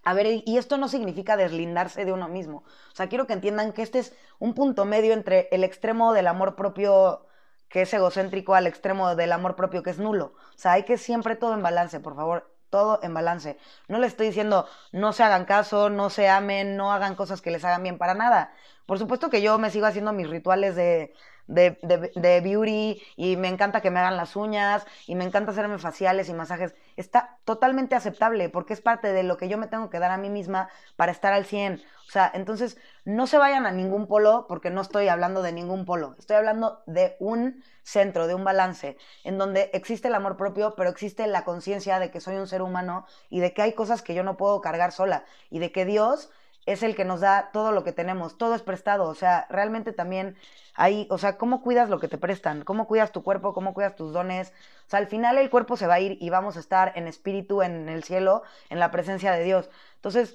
A 0.06 0.14
ver, 0.14 0.26
y 0.46 0.56
esto 0.56 0.76
no 0.78 0.86
significa 0.88 1.36
deslindarse 1.36 2.04
de 2.04 2.12
uno 2.12 2.28
mismo. 2.28 2.58
O 2.92 2.94
sea, 2.94 3.08
quiero 3.08 3.26
que 3.26 3.32
entiendan 3.32 3.72
que 3.72 3.82
este 3.82 3.98
es 3.98 4.14
un 4.38 4.54
punto 4.54 4.84
medio 4.84 5.12
entre 5.12 5.48
el 5.50 5.64
extremo 5.64 6.12
del 6.12 6.28
amor 6.28 6.54
propio 6.54 7.26
que 7.68 7.82
es 7.82 7.92
egocéntrico 7.92 8.54
al 8.54 8.68
extremo 8.68 9.16
del 9.16 9.32
amor 9.32 9.56
propio 9.56 9.82
que 9.82 9.90
es 9.90 9.98
nulo. 9.98 10.34
O 10.54 10.58
sea, 10.58 10.72
hay 10.72 10.84
que 10.84 10.96
siempre 10.96 11.34
todo 11.34 11.54
en 11.54 11.62
balance, 11.62 11.98
por 11.98 12.14
favor, 12.14 12.48
todo 12.70 13.00
en 13.02 13.14
balance. 13.14 13.58
No 13.88 13.98
le 13.98 14.06
estoy 14.06 14.28
diciendo 14.28 14.68
no 14.92 15.12
se 15.12 15.24
hagan 15.24 15.44
caso, 15.44 15.90
no 15.90 16.08
se 16.08 16.28
amen, 16.28 16.76
no 16.76 16.92
hagan 16.92 17.16
cosas 17.16 17.42
que 17.42 17.50
les 17.50 17.64
hagan 17.64 17.82
bien 17.82 17.98
para 17.98 18.14
nada. 18.14 18.52
Por 18.87 18.99
supuesto 18.99 19.31
que 19.31 19.42
yo 19.42 19.59
me 19.59 19.70
sigo 19.70 19.87
haciendo 19.87 20.12
mis 20.12 20.29
rituales 20.31 20.77
de, 20.77 21.12
de, 21.46 21.79
de, 22.14 22.40
beauty 22.40 23.03
y 23.16 23.37
me 23.37 23.49
encanta 23.49 23.81
que 23.81 23.90
me 23.90 24.01
hagan 24.01 24.16
las 24.16 24.37
uñas 24.37 24.87
y 25.07 25.14
me 25.14 25.25
encanta 25.25 25.53
hacerme 25.53 25.79
faciales 25.79 26.29
y 26.29 26.35
masajes. 26.35 26.75
Está 26.96 27.38
totalmente 27.44 27.94
aceptable 27.94 28.49
porque 28.49 28.72
es 28.72 28.81
parte 28.81 29.12
de 29.12 29.22
lo 29.22 29.37
que 29.37 29.49
yo 29.49 29.59
me 29.59 29.68
tengo 29.68 29.90
que 29.90 29.99
dar 29.99 30.11
a 30.11 30.18
mí 30.18 30.31
misma 30.31 30.68
para 30.96 31.12
estar 31.12 31.33
al 31.33 31.44
100. 31.44 31.83
O 32.09 32.11
sea, 32.11 32.31
entonces 32.35 32.79
no 33.05 33.27
se 33.27 33.38
vayan 33.38 33.66
a 33.66 33.72
ningún 33.72 34.07
polo 34.07 34.46
porque 34.49 34.70
no 34.70 34.81
estoy 34.81 35.09
hablando 35.09 35.42
de 35.42 35.53
ningún 35.53 35.85
polo. 35.85 36.14
Estoy 36.18 36.37
hablando 36.37 36.83
de 36.87 37.16
un 37.18 37.62
centro, 37.83 38.27
de 38.27 38.35
un 38.35 38.44
balance, 38.44 38.96
en 39.25 39.38
donde 39.38 39.70
existe 39.72 40.09
el 40.09 40.14
amor 40.14 40.37
propio, 40.37 40.75
pero 40.77 40.90
existe 40.90 41.27
la 41.27 41.44
conciencia 41.44 41.99
de 41.99 42.11
que 42.11 42.20
soy 42.20 42.37
un 42.37 42.46
ser 42.49 42.62
humano 42.62 43.07
y 43.29 43.40
de 43.40 43.53
que 43.53 43.62
hay 43.62 43.72
cosas 43.75 44.03
que 44.03 44.14
yo 44.14 44.25
no 44.25 44.37
puedo 44.37 44.61
cargar 44.61 44.92
sola 44.92 45.25
y 45.51 45.61
de 45.61 45.70
que 45.72 45.85
Dios 45.85 46.31
es 46.66 46.83
el 46.83 46.94
que 46.94 47.05
nos 47.05 47.20
da 47.20 47.50
todo 47.52 47.72
lo 47.72 47.85
que 47.85 47.92
tenemos, 47.92 48.37
todo 48.38 48.55
es 48.55 48.62
prestado, 48.62 49.05
o 49.09 49.14
sea, 49.14 49.46
realmente 49.50 49.92
también 49.92 50.37
ahí, 50.74 51.07
o 51.11 51.18
sea, 51.18 51.38
cómo 51.38 51.62
cuidas 51.62 51.88
lo 51.88 51.98
que 52.00 52.09
te 52.09 52.18
prestan, 52.18 52.62
cómo 52.64 52.87
cuidas 52.87 53.12
tu 53.12 53.22
cuerpo, 53.22 53.55
cómo 53.55 53.72
cuidas 53.72 53.96
tus 53.96 54.12
dones, 54.12 54.52
o 54.87 54.90
sea, 54.90 54.98
al 54.98 55.07
final 55.07 55.38
el 55.38 55.48
cuerpo 55.48 55.76
se 55.76 55.87
va 55.87 55.94
a 55.94 56.00
ir 56.00 56.18
y 56.20 56.29
vamos 56.31 56.57
a 56.57 56.61
estar 56.61 56.92
en 56.96 57.07
espíritu, 57.07 57.62
en 57.62 57.88
el 57.88 58.05
cielo, 58.05 58.42
en 58.68 58.81
la 58.81 58.90
presencia 58.90 59.33
de 59.33 59.44
Dios. 59.44 59.70
Entonces, 59.96 60.35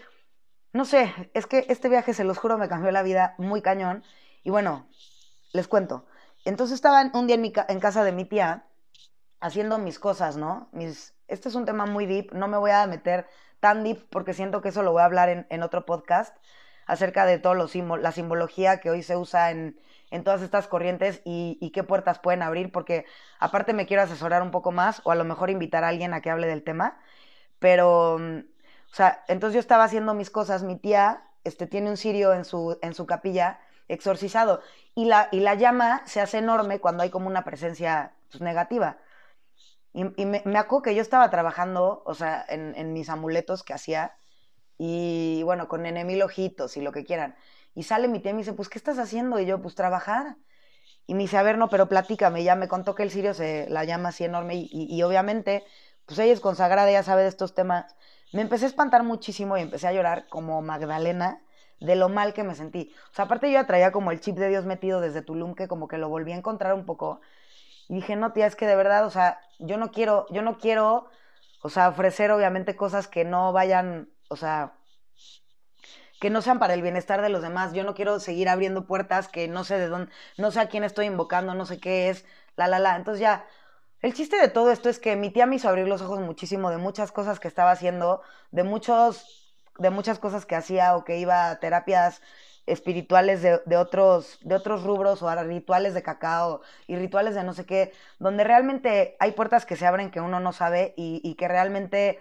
no 0.73 0.85
sé, 0.85 1.13
es 1.33 1.47
que 1.47 1.65
este 1.69 1.89
viaje, 1.89 2.13
se 2.13 2.23
los 2.23 2.37
juro, 2.37 2.57
me 2.57 2.69
cambió 2.69 2.91
la 2.91 3.03
vida 3.03 3.35
muy 3.37 3.61
cañón. 3.61 4.03
Y 4.43 4.49
bueno, 4.49 4.87
les 5.53 5.67
cuento. 5.67 6.05
Entonces 6.45 6.75
estaba 6.75 7.03
un 7.13 7.27
día 7.27 7.35
en, 7.35 7.41
mi 7.41 7.53
en 7.67 7.79
casa 7.79 8.03
de 8.03 8.11
mi 8.11 8.25
tía 8.25 8.65
haciendo 9.39 9.77
mis 9.79 9.99
cosas, 9.99 10.37
¿no? 10.37 10.69
Mis, 10.71 11.13
este 11.31 11.49
es 11.49 11.55
un 11.55 11.65
tema 11.65 11.85
muy 11.85 12.05
deep, 12.05 12.33
no 12.33 12.47
me 12.47 12.57
voy 12.57 12.71
a 12.71 12.85
meter 12.87 13.27
tan 13.59 13.83
deep 13.83 14.07
porque 14.09 14.33
siento 14.33 14.61
que 14.61 14.69
eso 14.69 14.83
lo 14.83 14.91
voy 14.91 15.01
a 15.01 15.05
hablar 15.05 15.45
en, 15.49 15.63
otro 15.63 15.85
podcast 15.85 16.35
acerca 16.85 17.25
de 17.25 17.39
todo 17.39 17.53
lo 17.53 17.67
la 17.97 18.11
simbología 18.11 18.79
que 18.79 18.89
hoy 18.89 19.03
se 19.03 19.15
usa 19.15 19.51
en, 19.51 19.79
en 20.11 20.23
todas 20.23 20.41
estas 20.41 20.67
corrientes 20.67 21.21
y, 21.23 21.71
qué 21.73 21.83
puertas 21.83 22.19
pueden 22.19 22.43
abrir, 22.43 22.71
porque 22.71 23.05
aparte 23.39 23.73
me 23.73 23.85
quiero 23.85 24.03
asesorar 24.03 24.41
un 24.41 24.51
poco 24.51 24.71
más 24.71 25.01
o 25.05 25.11
a 25.11 25.15
lo 25.15 25.23
mejor 25.23 25.49
invitar 25.49 25.83
a 25.83 25.87
alguien 25.87 26.13
a 26.13 26.21
que 26.21 26.29
hable 26.29 26.47
del 26.47 26.63
tema, 26.63 26.99
pero 27.59 28.15
o 28.15 28.93
sea, 28.93 29.23
entonces 29.27 29.53
yo 29.55 29.59
estaba 29.61 29.85
haciendo 29.85 30.13
mis 30.13 30.29
cosas, 30.29 30.63
mi 30.63 30.75
tía 30.75 31.23
este, 31.45 31.65
tiene 31.65 31.89
un 31.89 31.97
cirio 31.97 32.33
en 32.33 32.43
su, 32.43 32.77
en 32.81 32.93
su 32.93 33.05
capilla 33.05 33.59
exorcizado 33.87 34.61
y 34.95 35.05
la, 35.05 35.29
y 35.31 35.39
la 35.39 35.55
llama 35.55 36.01
se 36.05 36.21
hace 36.21 36.39
enorme 36.39 36.79
cuando 36.79 37.03
hay 37.03 37.09
como 37.09 37.27
una 37.27 37.43
presencia 37.43 38.13
pues, 38.29 38.41
negativa. 38.41 38.97
Y, 39.93 40.25
me, 40.25 40.41
me, 40.45 40.57
acuerdo 40.57 40.83
que 40.83 40.95
yo 40.95 41.01
estaba 41.01 41.29
trabajando, 41.29 42.01
o 42.05 42.13
sea, 42.13 42.45
en, 42.47 42.93
mis 42.93 43.09
amuletos 43.09 43.63
que 43.63 43.73
hacía 43.73 44.15
y 44.77 45.41
bueno, 45.43 45.67
con 45.67 45.85
enemil 45.85 46.21
ojitos 46.23 46.77
y 46.77 46.81
lo 46.81 46.91
que 46.91 47.03
quieran. 47.05 47.35
Y 47.75 47.83
sale 47.83 48.07
mi 48.07 48.19
tía 48.19 48.31
y 48.31 48.33
me 48.35 48.39
dice, 48.39 48.53
pues, 48.53 48.69
¿qué 48.69 48.77
estás 48.77 48.99
haciendo? 48.99 49.39
Y 49.39 49.45
yo, 49.45 49.61
pues, 49.61 49.75
trabajar. 49.75 50.37
Y 51.07 51.13
me 51.15 51.23
dice, 51.23 51.37
a 51.37 51.43
ver, 51.43 51.57
no, 51.57 51.69
pero 51.69 51.89
platícame. 51.89 52.43
Ya 52.43 52.55
me 52.55 52.67
contó 52.67 52.95
que 52.95 53.03
el 53.03 53.11
cirio 53.11 53.33
se 53.33 53.69
la 53.69 53.83
llama 53.83 54.09
así 54.09 54.23
enorme 54.23 54.55
y, 54.55 54.69
y, 54.71 54.95
y 54.95 55.03
obviamente, 55.03 55.63
pues 56.05 56.19
ella 56.19 56.33
es 56.33 56.39
consagrada, 56.39 56.91
ya 56.91 57.03
sabe 57.03 57.23
de 57.23 57.29
estos 57.29 57.53
temas 57.53 57.95
me 58.31 58.41
empecé 58.41 58.65
a 58.65 58.69
espantar 58.69 59.03
muchísimo 59.03 59.57
y 59.57 59.61
empecé 59.61 59.87
a 59.87 59.93
llorar 59.93 60.27
como 60.29 60.61
Magdalena 60.61 61.41
de 61.79 61.95
lo 61.95 62.09
mal 62.09 62.33
que 62.33 62.43
me 62.43 62.55
sentí. 62.55 62.93
O 63.11 63.15
sea, 63.15 63.25
aparte 63.25 63.47
yo 63.47 63.53
ya 63.53 63.67
traía 63.67 63.91
como 63.91 64.11
el 64.11 64.19
chip 64.21 64.37
de 64.37 64.49
Dios 64.49 64.65
metido 64.65 65.01
desde 65.01 65.21
Tulum, 65.21 65.55
que 65.55 65.67
como 65.67 65.87
que 65.87 65.97
lo 65.97 66.09
volví 66.09 66.31
a 66.31 66.37
encontrar 66.37 66.73
un 66.73 66.85
poco. 66.85 67.21
Y 67.89 67.95
dije, 67.95 68.15
no, 68.15 68.31
tía, 68.33 68.47
es 68.47 68.55
que 68.55 68.67
de 68.67 68.75
verdad, 68.75 69.05
o 69.05 69.09
sea, 69.09 69.39
yo 69.59 69.77
no 69.77 69.91
quiero, 69.91 70.25
yo 70.29 70.41
no 70.41 70.57
quiero, 70.57 71.09
o 71.61 71.69
sea, 71.69 71.89
ofrecer 71.89 72.31
obviamente 72.31 72.75
cosas 72.75 73.07
que 73.07 73.25
no 73.25 73.51
vayan, 73.53 74.09
o 74.29 74.35
sea, 74.35 74.73
que 76.19 76.29
no 76.29 76.41
sean 76.41 76.59
para 76.59 76.75
el 76.75 76.83
bienestar 76.83 77.21
de 77.21 77.29
los 77.29 77.41
demás. 77.41 77.73
Yo 77.73 77.83
no 77.83 77.95
quiero 77.95 78.19
seguir 78.19 78.47
abriendo 78.47 78.85
puertas 78.85 79.27
que 79.27 79.47
no 79.47 79.63
sé 79.63 79.79
de 79.79 79.87
dónde, 79.87 80.11
no 80.37 80.51
sé 80.51 80.59
a 80.59 80.69
quién 80.69 80.83
estoy 80.83 81.07
invocando, 81.07 81.55
no 81.55 81.65
sé 81.65 81.79
qué 81.79 82.09
es, 82.09 82.25
la, 82.55 82.67
la, 82.67 82.79
la. 82.79 82.95
Entonces 82.95 83.21
ya, 83.21 83.45
el 84.01 84.13
chiste 84.13 84.37
de 84.37 84.47
todo 84.47 84.71
esto 84.71 84.89
es 84.89 84.99
que 84.99 85.15
mi 85.15 85.31
tía 85.31 85.47
me 85.47 85.55
hizo 85.55 85.67
abrir 85.67 85.87
los 85.87 86.01
ojos 86.01 86.19
muchísimo 86.19 86.69
de 86.69 86.77
muchas 86.77 87.11
cosas 87.11 87.39
que 87.39 87.47
estaba 87.47 87.71
haciendo, 87.71 88.21
de 88.51 88.63
muchos, 88.63 89.55
de 89.79 89.89
muchas 89.89 90.19
cosas 90.19 90.45
que 90.45 90.55
hacía 90.55 90.95
o 90.95 91.03
que 91.03 91.17
iba 91.17 91.49
a 91.49 91.59
terapias 91.59 92.21
espirituales 92.65 93.41
de, 93.41 93.61
de, 93.65 93.77
otros, 93.77 94.39
de 94.41 94.55
otros 94.55 94.83
rubros 94.83 95.21
o 95.21 95.29
a 95.29 95.43
rituales 95.43 95.93
de 95.93 96.03
cacao 96.03 96.61
y 96.87 96.95
rituales 96.95 97.35
de 97.35 97.43
no 97.43 97.53
sé 97.53 97.65
qué, 97.65 97.91
donde 98.19 98.43
realmente 98.43 99.15
hay 99.19 99.31
puertas 99.31 99.65
que 99.65 99.75
se 99.75 99.85
abren 99.85 100.11
que 100.11 100.21
uno 100.21 100.39
no 100.39 100.53
sabe 100.53 100.93
y, 100.97 101.21
y 101.23 101.35
que 101.35 101.47
realmente, 101.47 102.19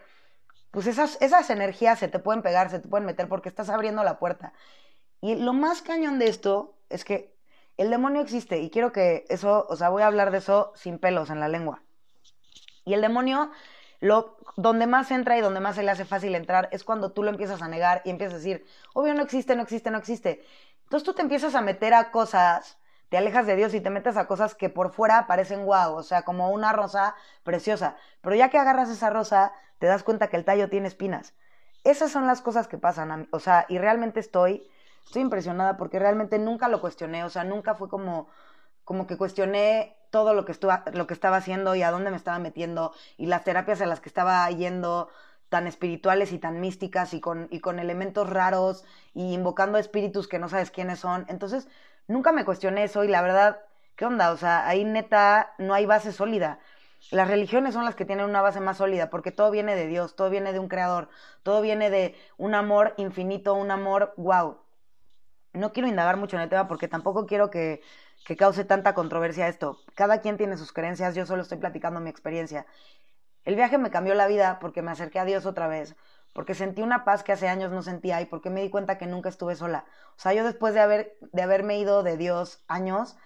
pues 0.70 0.86
esas, 0.86 1.20
esas 1.20 1.50
energías 1.50 1.98
se 1.98 2.08
te 2.08 2.18
pueden 2.18 2.42
pegar, 2.42 2.70
se 2.70 2.80
te 2.80 2.88
pueden 2.88 3.06
meter 3.06 3.28
porque 3.28 3.48
estás 3.48 3.68
abriendo 3.68 4.02
la 4.04 4.18
puerta. 4.18 4.52
Y 5.20 5.36
lo 5.36 5.52
más 5.52 5.82
cañón 5.82 6.18
de 6.18 6.28
esto 6.28 6.78
es 6.88 7.04
que 7.04 7.34
el 7.76 7.90
demonio 7.90 8.20
existe 8.22 8.58
y 8.58 8.70
quiero 8.70 8.92
que 8.92 9.24
eso, 9.28 9.66
o 9.68 9.76
sea, 9.76 9.88
voy 9.88 10.02
a 10.02 10.06
hablar 10.06 10.30
de 10.30 10.38
eso 10.38 10.72
sin 10.74 10.98
pelos 10.98 11.30
en 11.30 11.40
la 11.40 11.48
lengua. 11.48 11.82
Y 12.84 12.94
el 12.94 13.00
demonio, 13.00 13.50
lo, 14.00 14.36
donde 14.56 14.86
más 14.86 15.10
entra 15.10 15.38
y 15.38 15.40
donde 15.40 15.60
más 15.60 15.76
se 15.76 15.82
le 15.82 15.90
hace 15.90 16.04
fácil 16.04 16.34
entrar 16.34 16.68
es 16.72 16.84
cuando 16.84 17.12
tú 17.12 17.22
lo 17.22 17.30
empiezas 17.30 17.62
a 17.62 17.68
negar 17.68 18.02
y 18.04 18.10
empiezas 18.10 18.34
a 18.34 18.38
decir, 18.38 18.66
obvio 18.94 19.14
no 19.14 19.22
existe, 19.22 19.54
no 19.56 19.62
existe, 19.62 19.90
no 19.90 19.98
existe. 19.98 20.44
Entonces 20.84 21.04
tú 21.04 21.14
te 21.14 21.22
empiezas 21.22 21.54
a 21.54 21.60
meter 21.60 21.94
a 21.94 22.10
cosas, 22.10 22.78
te 23.08 23.16
alejas 23.16 23.46
de 23.46 23.56
Dios 23.56 23.74
y 23.74 23.80
te 23.80 23.90
metes 23.90 24.16
a 24.16 24.26
cosas 24.26 24.54
que 24.54 24.68
por 24.68 24.92
fuera 24.92 25.26
parecen 25.26 25.64
guau, 25.64 25.94
o 25.94 26.02
sea, 26.02 26.22
como 26.22 26.50
una 26.50 26.72
rosa 26.72 27.14
preciosa. 27.44 27.96
Pero 28.22 28.34
ya 28.36 28.48
que 28.50 28.58
agarras 28.58 28.90
esa 28.90 29.10
rosa, 29.10 29.52
te 29.78 29.86
das 29.86 30.02
cuenta 30.02 30.28
que 30.28 30.36
el 30.36 30.44
tallo 30.44 30.68
tiene 30.68 30.88
espinas. 30.88 31.34
Esas 31.84 32.10
son 32.10 32.26
las 32.26 32.42
cosas 32.42 32.68
que 32.68 32.78
pasan, 32.78 33.28
o 33.30 33.40
sea, 33.40 33.66
y 33.68 33.78
realmente 33.78 34.20
estoy 34.20 34.68
estoy 35.04 35.22
impresionada 35.22 35.76
porque 35.76 35.98
realmente 35.98 36.38
nunca 36.38 36.68
lo 36.68 36.80
cuestioné, 36.80 37.24
o 37.24 37.30
sea, 37.30 37.44
nunca 37.44 37.74
fue 37.74 37.88
como, 37.88 38.28
como 38.84 39.06
que 39.06 39.16
cuestioné 39.16 39.96
todo 40.10 40.34
lo 40.34 40.44
que, 40.44 40.54
lo 40.92 41.06
que 41.06 41.14
estaba 41.14 41.38
haciendo 41.38 41.74
y 41.74 41.82
a 41.82 41.90
dónde 41.90 42.10
me 42.10 42.16
estaba 42.16 42.38
metiendo 42.38 42.92
y 43.16 43.26
las 43.26 43.44
terapias 43.44 43.80
a 43.80 43.86
las 43.86 44.00
que 44.00 44.08
estaba 44.08 44.48
yendo 44.50 45.08
tan 45.50 45.66
espirituales 45.66 46.32
y 46.32 46.38
tan 46.38 46.60
místicas 46.60 47.12
y 47.12 47.20
con, 47.20 47.48
y 47.50 47.60
con 47.60 47.78
elementos 47.80 48.30
raros 48.30 48.84
y 49.14 49.34
invocando 49.34 49.78
espíritus 49.78 50.28
que 50.28 50.38
no 50.38 50.48
sabes 50.48 50.70
quiénes 50.70 51.00
son. 51.00 51.26
Entonces, 51.28 51.68
nunca 52.06 52.32
me 52.32 52.44
cuestioné 52.44 52.84
eso 52.84 53.04
y 53.04 53.08
la 53.08 53.20
verdad, 53.22 53.60
¿qué 53.96 54.06
onda? 54.06 54.30
O 54.32 54.36
sea, 54.36 54.66
ahí 54.68 54.84
neta 54.84 55.54
no 55.58 55.74
hay 55.74 55.86
base 55.86 56.12
sólida. 56.12 56.60
las 57.10 57.28
religiones 57.28 57.74
son 57.74 57.84
las 57.84 57.94
que 57.96 58.04
tienen 58.04 58.26
una 58.26 58.42
base 58.42 58.60
más 58.60 58.76
sólida, 58.78 59.10
porque 59.10 59.32
todo 59.32 59.50
viene 59.50 59.74
de 59.76 59.86
Dios, 59.86 60.16
todo 60.16 60.30
viene 60.30 60.52
de 60.52 60.58
un 60.60 60.68
creador, 60.68 61.08
todo 61.42 61.60
viene 61.62 61.90
de 61.90 62.14
un 62.38 62.54
amor 62.54 62.94
infinito, 62.98 63.54
un 63.54 63.70
amor 63.70 64.14
wow. 64.16 64.58
No 65.52 65.72
quiero 65.72 65.88
indagar 65.88 66.16
mucho 66.16 66.36
en 66.36 66.42
el 66.42 66.48
tema 66.48 66.68
porque 66.68 66.88
tampoco 66.88 67.26
quiero 67.26 67.50
que, 67.50 67.82
que 68.24 68.36
cause 68.36 68.64
tanta 68.64 68.94
controversia 68.94 69.48
esto. 69.48 69.78
Cada 69.94 70.20
quien 70.20 70.36
tiene 70.36 70.56
sus 70.56 70.72
creencias, 70.72 71.14
yo 71.14 71.26
solo 71.26 71.42
estoy 71.42 71.58
platicando 71.58 72.00
mi 72.00 72.10
experiencia. 72.10 72.66
El 73.44 73.56
viaje 73.56 73.78
me 73.78 73.90
cambió 73.90 74.14
la 74.14 74.26
vida 74.26 74.58
porque 74.60 74.82
me 74.82 74.90
acerqué 74.90 75.18
a 75.18 75.24
Dios 75.24 75.46
otra 75.46 75.66
vez, 75.68 75.96
porque 76.32 76.54
sentí 76.54 76.82
una 76.82 77.04
paz 77.04 77.22
que 77.22 77.32
hace 77.32 77.48
años 77.48 77.72
no 77.72 77.82
sentía 77.82 78.20
y 78.20 78.26
porque 78.26 78.50
me 78.50 78.62
di 78.62 78.70
cuenta 78.70 78.98
que 78.98 79.06
nunca 79.06 79.28
estuve 79.28 79.56
sola. 79.56 79.84
O 80.16 80.20
sea, 80.20 80.32
yo 80.34 80.44
después 80.44 80.74
de, 80.74 80.80
haber, 80.80 81.16
de 81.32 81.42
haberme 81.42 81.78
ido 81.78 82.02
de 82.02 82.16
Dios 82.16 82.62
años, 82.68 83.16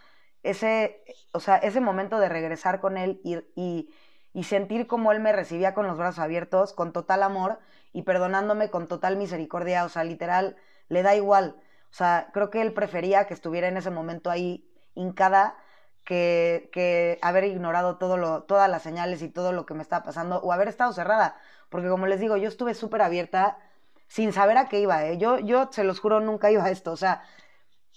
ese, 0.43 1.03
o 1.33 1.41
sea, 1.41 1.57
ese 1.57 1.81
momento 1.81 2.19
de 2.19 2.29
regresar 2.29 2.81
con 2.81 2.97
Él 2.97 3.21
y, 3.25 3.39
y, 3.57 3.95
y 4.33 4.45
sentir 4.45 4.87
como 4.87 5.13
Él 5.13 5.21
me 5.21 5.33
recibía 5.33 5.75
con 5.75 5.87
los 5.87 5.99
brazos 5.99 6.21
abiertos, 6.21 6.73
con 6.73 6.93
total 6.93 7.23
amor 7.23 7.59
y 7.93 8.03
perdonándome 8.03 8.71
con 8.71 8.89
total 8.89 9.17
misericordia, 9.17 9.85
o 9.85 9.89
sea, 9.89 10.05
literal, 10.05 10.57
le 10.89 11.03
da 11.03 11.15
igual. 11.17 11.57
O 11.91 11.95
sea, 11.97 12.31
creo 12.33 12.51
que 12.51 12.61
Él 12.63 12.75
prefería 12.75 13.27
que 13.27 13.35
estuviera 13.35 13.69
en 13.69 13.77
ese 13.77 13.91
momento 13.91 14.31
ahí 14.31 14.69
hincada 14.95 15.57
que, 16.05 16.69
que 16.73 17.19
haber 17.23 17.45
ignorado 17.45 17.97
todo 17.97 18.17
lo, 18.17 18.43
todas 18.45 18.71
las 18.71 18.83
señales 18.83 19.23
y 19.23 19.29
todo 19.29 19.53
lo 19.53 19.67
que 19.67 19.75
me 19.75 19.83
estaba 19.83 20.05
pasando 20.05 20.39
o 20.41 20.53
haber 20.53 20.69
estado 20.69 20.93
cerrada. 20.93 21.37
Porque 21.69 21.89
como 21.89 22.07
les 22.07 22.21
digo, 22.21 22.37
yo 22.37 22.49
estuve 22.49 22.75
súper 22.75 23.03
abierta 23.03 23.59
sin 24.09 24.33
saber 24.33 24.59
a 24.59 24.69
qué 24.69 24.81
iba. 24.81 25.05
¿eh? 25.07 25.19
Yo, 25.19 25.39
yo, 25.39 25.69
se 25.73 25.85
los 25.85 26.01
juro, 26.01 26.21
nunca 26.21 26.51
iba 26.51 26.65
a 26.65 26.71
esto. 26.71 26.93
O 26.93 26.97
sea, 26.97 27.23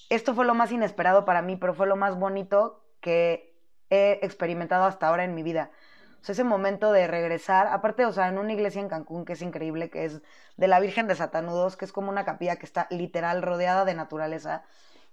esto 0.09 0.33
fue 0.33 0.45
lo 0.45 0.53
más 0.55 0.71
inesperado 0.71 1.25
para 1.25 1.41
mí, 1.41 1.57
pero 1.57 1.73
fue 1.73 1.87
lo 1.87 1.95
más 1.95 2.17
bonito 2.17 2.83
que 3.01 3.55
he 3.89 4.19
experimentado 4.23 4.85
hasta 4.85 5.07
ahora 5.07 5.23
en 5.23 5.35
mi 5.35 5.43
vida. 5.43 5.71
O 6.21 6.25
sea, 6.25 6.33
ese 6.33 6.43
momento 6.43 6.91
de 6.91 7.07
regresar, 7.07 7.67
aparte, 7.67 8.05
o 8.05 8.11
sea, 8.11 8.27
en 8.27 8.37
una 8.37 8.53
iglesia 8.53 8.81
en 8.81 8.89
Cancún 8.89 9.25
que 9.25 9.33
es 9.33 9.41
increíble, 9.41 9.89
que 9.89 10.05
es 10.05 10.21
de 10.57 10.67
la 10.67 10.79
Virgen 10.79 11.07
de 11.07 11.15
Satanudos, 11.15 11.77
que 11.77 11.85
es 11.85 11.93
como 11.93 12.09
una 12.09 12.25
capilla 12.25 12.55
que 12.55 12.65
está 12.65 12.87
literal 12.89 13.41
rodeada 13.41 13.85
de 13.85 13.93
naturaleza 13.93 14.63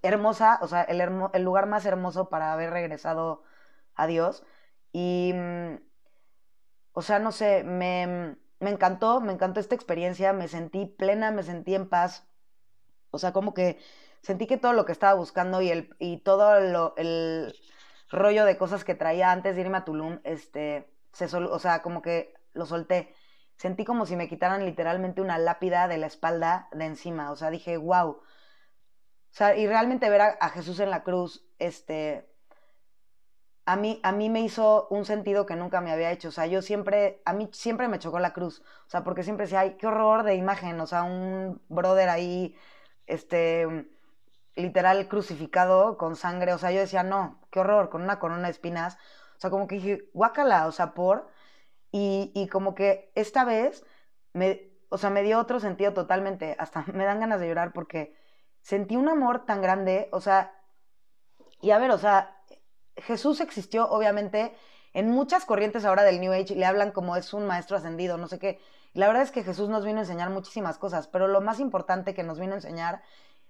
hermosa, 0.08 0.58
o 0.62 0.68
sea, 0.68 0.82
el, 0.82 0.98
lugar 1.44 1.66
más 1.66 1.86
hermoso 1.86 2.28
para 2.30 2.52
haber 2.52 2.70
regresado 2.70 3.42
a 3.94 4.06
Dios. 4.06 4.44
Y, 4.92 5.32
mm, 5.34 5.76
o 6.92 7.02
sea, 7.02 7.18
no 7.18 7.32
sé, 7.32 7.64
me, 7.64 8.36
me 8.60 8.70
encantó, 8.70 9.20
me 9.20 9.32
encantó 9.32 9.60
esta 9.60 9.74
experiencia, 9.74 10.32
me 10.32 10.48
sentí 10.48 10.86
plena, 10.86 11.30
me 11.30 11.42
sentí 11.42 11.74
en 11.74 11.88
paz. 11.88 12.26
O 13.10 13.18
sea, 13.18 13.32
como 13.32 13.54
que 13.54 13.78
sentí 14.22 14.46
que 14.46 14.58
todo 14.58 14.72
lo 14.72 14.84
que 14.86 14.92
estaba 14.92 15.14
buscando 15.14 15.62
y, 15.62 15.70
el, 15.70 15.94
y 15.98 16.18
todo 16.18 16.56
el 16.56 17.54
rollo 18.10 18.44
de 18.44 18.56
cosas 18.56 18.84
que 18.84 18.94
traía 18.94 19.32
antes 19.32 19.56
de 19.56 19.62
irme 19.62 19.78
a 19.78 19.84
Tulum, 19.84 20.20
este, 20.24 20.90
se 21.12 21.26
o 21.36 21.58
sea, 21.58 21.82
como 21.82 22.02
que 22.02 22.34
lo 22.52 22.66
solté. 22.66 23.14
Sentí 23.56 23.84
como 23.84 24.06
si 24.06 24.16
me 24.16 24.28
quitaran 24.28 24.64
literalmente 24.64 25.20
una 25.20 25.38
lápida 25.38 25.88
de 25.88 25.98
la 25.98 26.06
espalda 26.06 26.68
de 26.72 26.86
encima. 26.86 27.30
O 27.30 27.36
sea, 27.36 27.50
dije, 27.50 27.76
wow. 27.76 28.20
O 29.34 29.36
sea, 29.36 29.56
y 29.56 29.66
realmente 29.66 30.08
ver 30.10 30.20
a, 30.20 30.48
Jesús 30.50 30.78
en 30.78 30.90
la 30.90 31.02
cruz, 31.02 31.44
este, 31.58 32.24
a 33.66 33.74
mí, 33.74 33.98
a 34.04 34.12
mí 34.12 34.30
me 34.30 34.40
hizo 34.42 34.86
un 34.90 35.04
sentido 35.04 35.44
que 35.44 35.56
nunca 35.56 35.80
me 35.80 35.90
había 35.90 36.12
hecho. 36.12 36.28
O 36.28 36.30
sea, 36.30 36.46
yo 36.46 36.62
siempre, 36.62 37.20
a 37.24 37.32
mí 37.32 37.48
siempre 37.52 37.88
me 37.88 37.98
chocó 37.98 38.20
la 38.20 38.32
cruz. 38.32 38.60
O 38.86 38.90
sea, 38.90 39.02
porque 39.02 39.24
siempre 39.24 39.46
decía, 39.46 39.60
ay, 39.60 39.76
qué 39.76 39.88
horror 39.88 40.22
de 40.22 40.36
imagen. 40.36 40.80
O 40.80 40.86
sea, 40.86 41.02
un 41.02 41.60
brother 41.68 42.10
ahí, 42.10 42.56
este, 43.06 43.88
literal 44.54 45.08
crucificado 45.08 45.98
con 45.98 46.14
sangre. 46.14 46.52
O 46.54 46.58
sea, 46.58 46.70
yo 46.70 46.78
decía, 46.80 47.02
no, 47.02 47.40
qué 47.50 47.60
horror, 47.60 47.90
con 47.90 48.02
una 48.02 48.20
corona 48.20 48.44
de 48.44 48.52
espinas. 48.52 48.96
O 49.36 49.40
sea, 49.40 49.50
como 49.50 49.66
que 49.66 49.76
dije, 49.76 50.10
guácala, 50.14 50.68
o 50.68 50.72
sea, 50.72 50.94
por. 50.94 51.28
Y, 51.92 52.30
y 52.34 52.48
como 52.48 52.74
que 52.76 53.10
esta 53.16 53.44
vez, 53.44 53.84
me, 54.32 54.70
o 54.90 54.98
sea, 54.98 55.10
me 55.10 55.22
dio 55.24 55.40
otro 55.40 55.58
sentido 55.60 55.92
totalmente. 55.92 56.56
Hasta 56.58 56.84
me 56.94 57.04
dan 57.04 57.20
ganas 57.20 57.40
de 57.40 57.48
llorar 57.48 57.72
porque 57.72 58.14
sentí 58.64 58.96
un 58.96 59.08
amor 59.08 59.44
tan 59.44 59.60
grande, 59.60 60.08
o 60.10 60.20
sea, 60.20 60.52
y 61.60 61.70
a 61.70 61.78
ver, 61.78 61.90
o 61.90 61.98
sea, 61.98 62.42
Jesús 62.96 63.40
existió 63.40 63.88
obviamente 63.90 64.54
en 64.94 65.10
muchas 65.10 65.44
corrientes 65.44 65.84
ahora 65.84 66.02
del 66.02 66.20
New 66.20 66.32
Age, 66.32 66.56
le 66.56 66.64
hablan 66.64 66.90
como 66.90 67.14
es 67.16 67.34
un 67.34 67.46
maestro 67.46 67.76
ascendido, 67.76 68.16
no 68.16 68.26
sé 68.26 68.38
qué. 68.38 68.58
La 68.94 69.06
verdad 69.06 69.22
es 69.22 69.32
que 69.32 69.44
Jesús 69.44 69.68
nos 69.68 69.84
vino 69.84 69.98
a 69.98 70.02
enseñar 70.02 70.30
muchísimas 70.30 70.78
cosas, 70.78 71.08
pero 71.08 71.28
lo 71.28 71.42
más 71.42 71.60
importante 71.60 72.14
que 72.14 72.22
nos 72.22 72.40
vino 72.40 72.52
a 72.52 72.56
enseñar, 72.56 73.02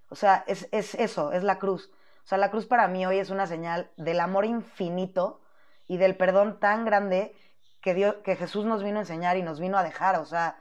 o 0.08 0.16
sea, 0.16 0.42
es, 0.48 0.68
es 0.72 0.94
eso, 0.96 1.30
es 1.32 1.44
la 1.44 1.58
cruz. 1.58 1.92
O 2.24 2.26
sea, 2.26 2.38
la 2.38 2.50
cruz 2.50 2.66
para 2.66 2.88
mí 2.88 3.06
hoy 3.06 3.18
es 3.18 3.30
una 3.30 3.46
señal 3.46 3.90
del 3.96 4.18
amor 4.18 4.46
infinito 4.46 5.42
y 5.86 5.98
del 5.98 6.16
perdón 6.16 6.58
tan 6.58 6.84
grande 6.84 7.36
que, 7.82 7.94
Dios, 7.94 8.16
que 8.24 8.34
Jesús 8.34 8.64
nos 8.64 8.82
vino 8.82 8.98
a 8.98 9.02
enseñar 9.02 9.36
y 9.36 9.42
nos 9.42 9.60
vino 9.60 9.78
a 9.78 9.84
dejar, 9.84 10.18
o 10.18 10.24
sea, 10.24 10.58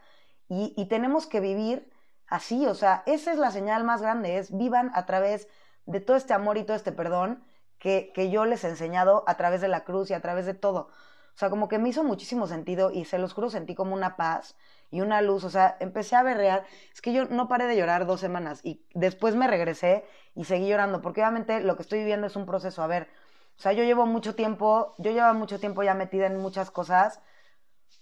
y, 0.47 0.73
y 0.77 0.89
tenemos 0.89 1.25
que 1.25 1.39
vivir 1.39 1.92
así, 2.27 2.65
o 2.67 2.75
sea, 2.75 3.03
esa 3.05 3.31
es 3.31 3.37
la 3.37 3.51
señal 3.51 3.83
más 3.83 4.01
grande, 4.01 4.37
es 4.37 4.55
vivan 4.55 4.91
a 4.93 5.05
través 5.05 5.47
de 5.85 5.99
todo 5.99 6.17
este 6.17 6.33
amor 6.33 6.57
y 6.57 6.63
todo 6.63 6.75
este 6.75 6.91
perdón 6.91 7.43
que, 7.79 8.11
que 8.13 8.29
yo 8.29 8.45
les 8.45 8.63
he 8.63 8.69
enseñado 8.69 9.23
a 9.27 9.35
través 9.35 9.61
de 9.61 9.67
la 9.67 9.83
cruz 9.83 10.09
y 10.09 10.13
a 10.13 10.21
través 10.21 10.45
de 10.45 10.53
todo. 10.53 10.89
O 11.35 11.37
sea, 11.37 11.49
como 11.49 11.67
que 11.67 11.79
me 11.79 11.89
hizo 11.89 12.03
muchísimo 12.03 12.47
sentido 12.47 12.91
y 12.91 13.05
se 13.05 13.17
los 13.17 13.33
juro, 13.33 13.49
sentí 13.49 13.73
como 13.73 13.93
una 13.95 14.15
paz 14.15 14.55
y 14.91 15.01
una 15.01 15.21
luz. 15.21 15.43
O 15.43 15.49
sea, 15.49 15.75
empecé 15.79 16.15
a 16.15 16.23
berrear. 16.23 16.65
Es 16.93 17.01
que 17.01 17.11
yo 17.11 17.25
no 17.25 17.47
paré 17.47 17.65
de 17.65 17.75
llorar 17.75 18.05
dos 18.05 18.19
semanas 18.19 18.61
y 18.63 18.85
después 18.93 19.35
me 19.35 19.47
regresé 19.47 20.05
y 20.35 20.45
seguí 20.45 20.67
llorando, 20.69 21.01
porque 21.01 21.21
obviamente 21.21 21.61
lo 21.61 21.75
que 21.75 21.81
estoy 21.81 21.99
viviendo 21.99 22.27
es 22.27 22.35
un 22.35 22.45
proceso. 22.45 22.83
A 22.83 22.87
ver, 22.87 23.09
o 23.57 23.61
sea, 23.61 23.73
yo 23.73 23.83
llevo 23.83 24.05
mucho 24.05 24.35
tiempo, 24.35 24.93
yo 24.99 25.11
llevo 25.11 25.33
mucho 25.33 25.59
tiempo 25.59 25.81
ya 25.83 25.95
metida 25.95 26.27
en 26.27 26.37
muchas 26.37 26.69
cosas 26.69 27.19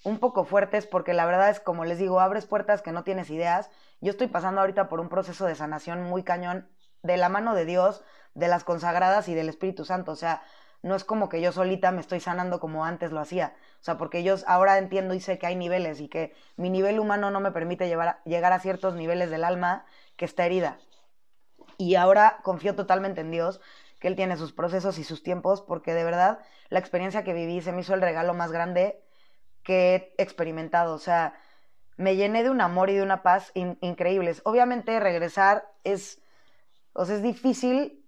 un 0.04 0.20
poco 0.20 0.44
fuertes, 0.46 0.88
porque 0.88 1.14
la 1.14 1.26
verdad 1.26 1.50
es 1.50 1.60
como 1.60 1.86
les 1.86 2.00
digo, 2.00 2.20
abres 2.20 2.46
puertas 2.46 2.82
que 2.82 2.92
no 2.92 3.04
tienes 3.04 3.30
ideas 3.30 3.70
yo 4.02 4.10
estoy 4.10 4.28
pasando 4.28 4.62
ahorita 4.62 4.90
por 4.90 5.00
un 5.00 5.10
proceso 5.10 5.46
de 5.46 5.54
sanación 5.54 6.02
muy 6.02 6.24
cañón 6.24 6.68
de 7.04 7.18
la 7.18 7.30
mano 7.30 7.54
de 7.54 7.66
Dios, 7.66 8.04
de 8.34 8.48
las 8.48 8.64
consagradas 8.64 9.30
y 9.30 9.36
del 9.36 9.48
Espíritu 9.48 9.86
Santo. 9.86 10.12
O 10.12 10.16
sea, 10.16 10.42
no 10.82 10.96
es 10.96 11.04
como 11.04 11.30
que 11.30 11.40
yo 11.40 11.52
solita 11.52 11.92
me 11.92 12.02
estoy 12.02 12.20
sanando 12.20 12.60
como 12.60 12.84
antes 12.84 13.12
lo 13.12 13.20
hacía. 13.20 13.54
O 13.80 13.84
sea, 13.84 14.00
porque 14.00 14.24
yo 14.24 14.36
ahora 14.48 14.80
entiendo 14.80 15.14
y 15.14 15.20
sé 15.20 15.38
que 15.38 15.46
hay 15.46 15.56
niveles 15.56 16.02
y 16.02 16.08
que 16.10 16.34
mi 16.58 16.72
nivel 16.72 17.00
humano 17.00 17.30
no 17.30 17.40
me 17.40 17.52
permite 17.52 17.88
llegar 17.88 18.54
a 18.54 18.60
ciertos 18.60 18.96
niveles 18.96 19.30
del 19.30 19.44
alma 19.44 19.86
que 20.16 20.26
está 20.26 20.48
herida. 20.48 20.80
Y 21.78 21.94
ahora 21.94 22.40
confío 22.42 22.76
totalmente 22.76 23.22
en 23.22 23.30
Dios, 23.30 23.62
que 24.00 24.08
Él 24.08 24.16
tiene 24.16 24.36
sus 24.36 24.52
procesos 24.52 24.98
y 24.98 25.04
sus 25.04 25.22
tiempos, 25.22 25.62
porque 25.62 25.94
de 25.94 26.04
verdad 26.04 26.40
la 26.70 26.80
experiencia 26.80 27.24
que 27.24 27.34
viví 27.34 27.62
se 27.62 27.72
me 27.72 27.82
hizo 27.82 27.94
el 27.94 28.02
regalo 28.02 28.34
más 28.34 28.52
grande 28.52 29.04
que 29.64 30.14
he 30.18 30.24
experimentado. 30.24 30.94
O 30.94 31.00
sea, 31.00 31.34
me 31.98 32.16
llené 32.16 32.44
de 32.44 32.50
un 32.50 32.62
amor 32.62 32.90
y 32.90 32.96
de 32.96 33.04
una 33.04 33.24
paz 33.24 33.52
increíbles. 33.54 34.42
Obviamente 34.46 35.00
regresar 35.00 35.72
es, 35.84 36.22
o 36.94 37.06
sea, 37.06 37.16
es 37.16 37.24
difícil, 37.24 38.06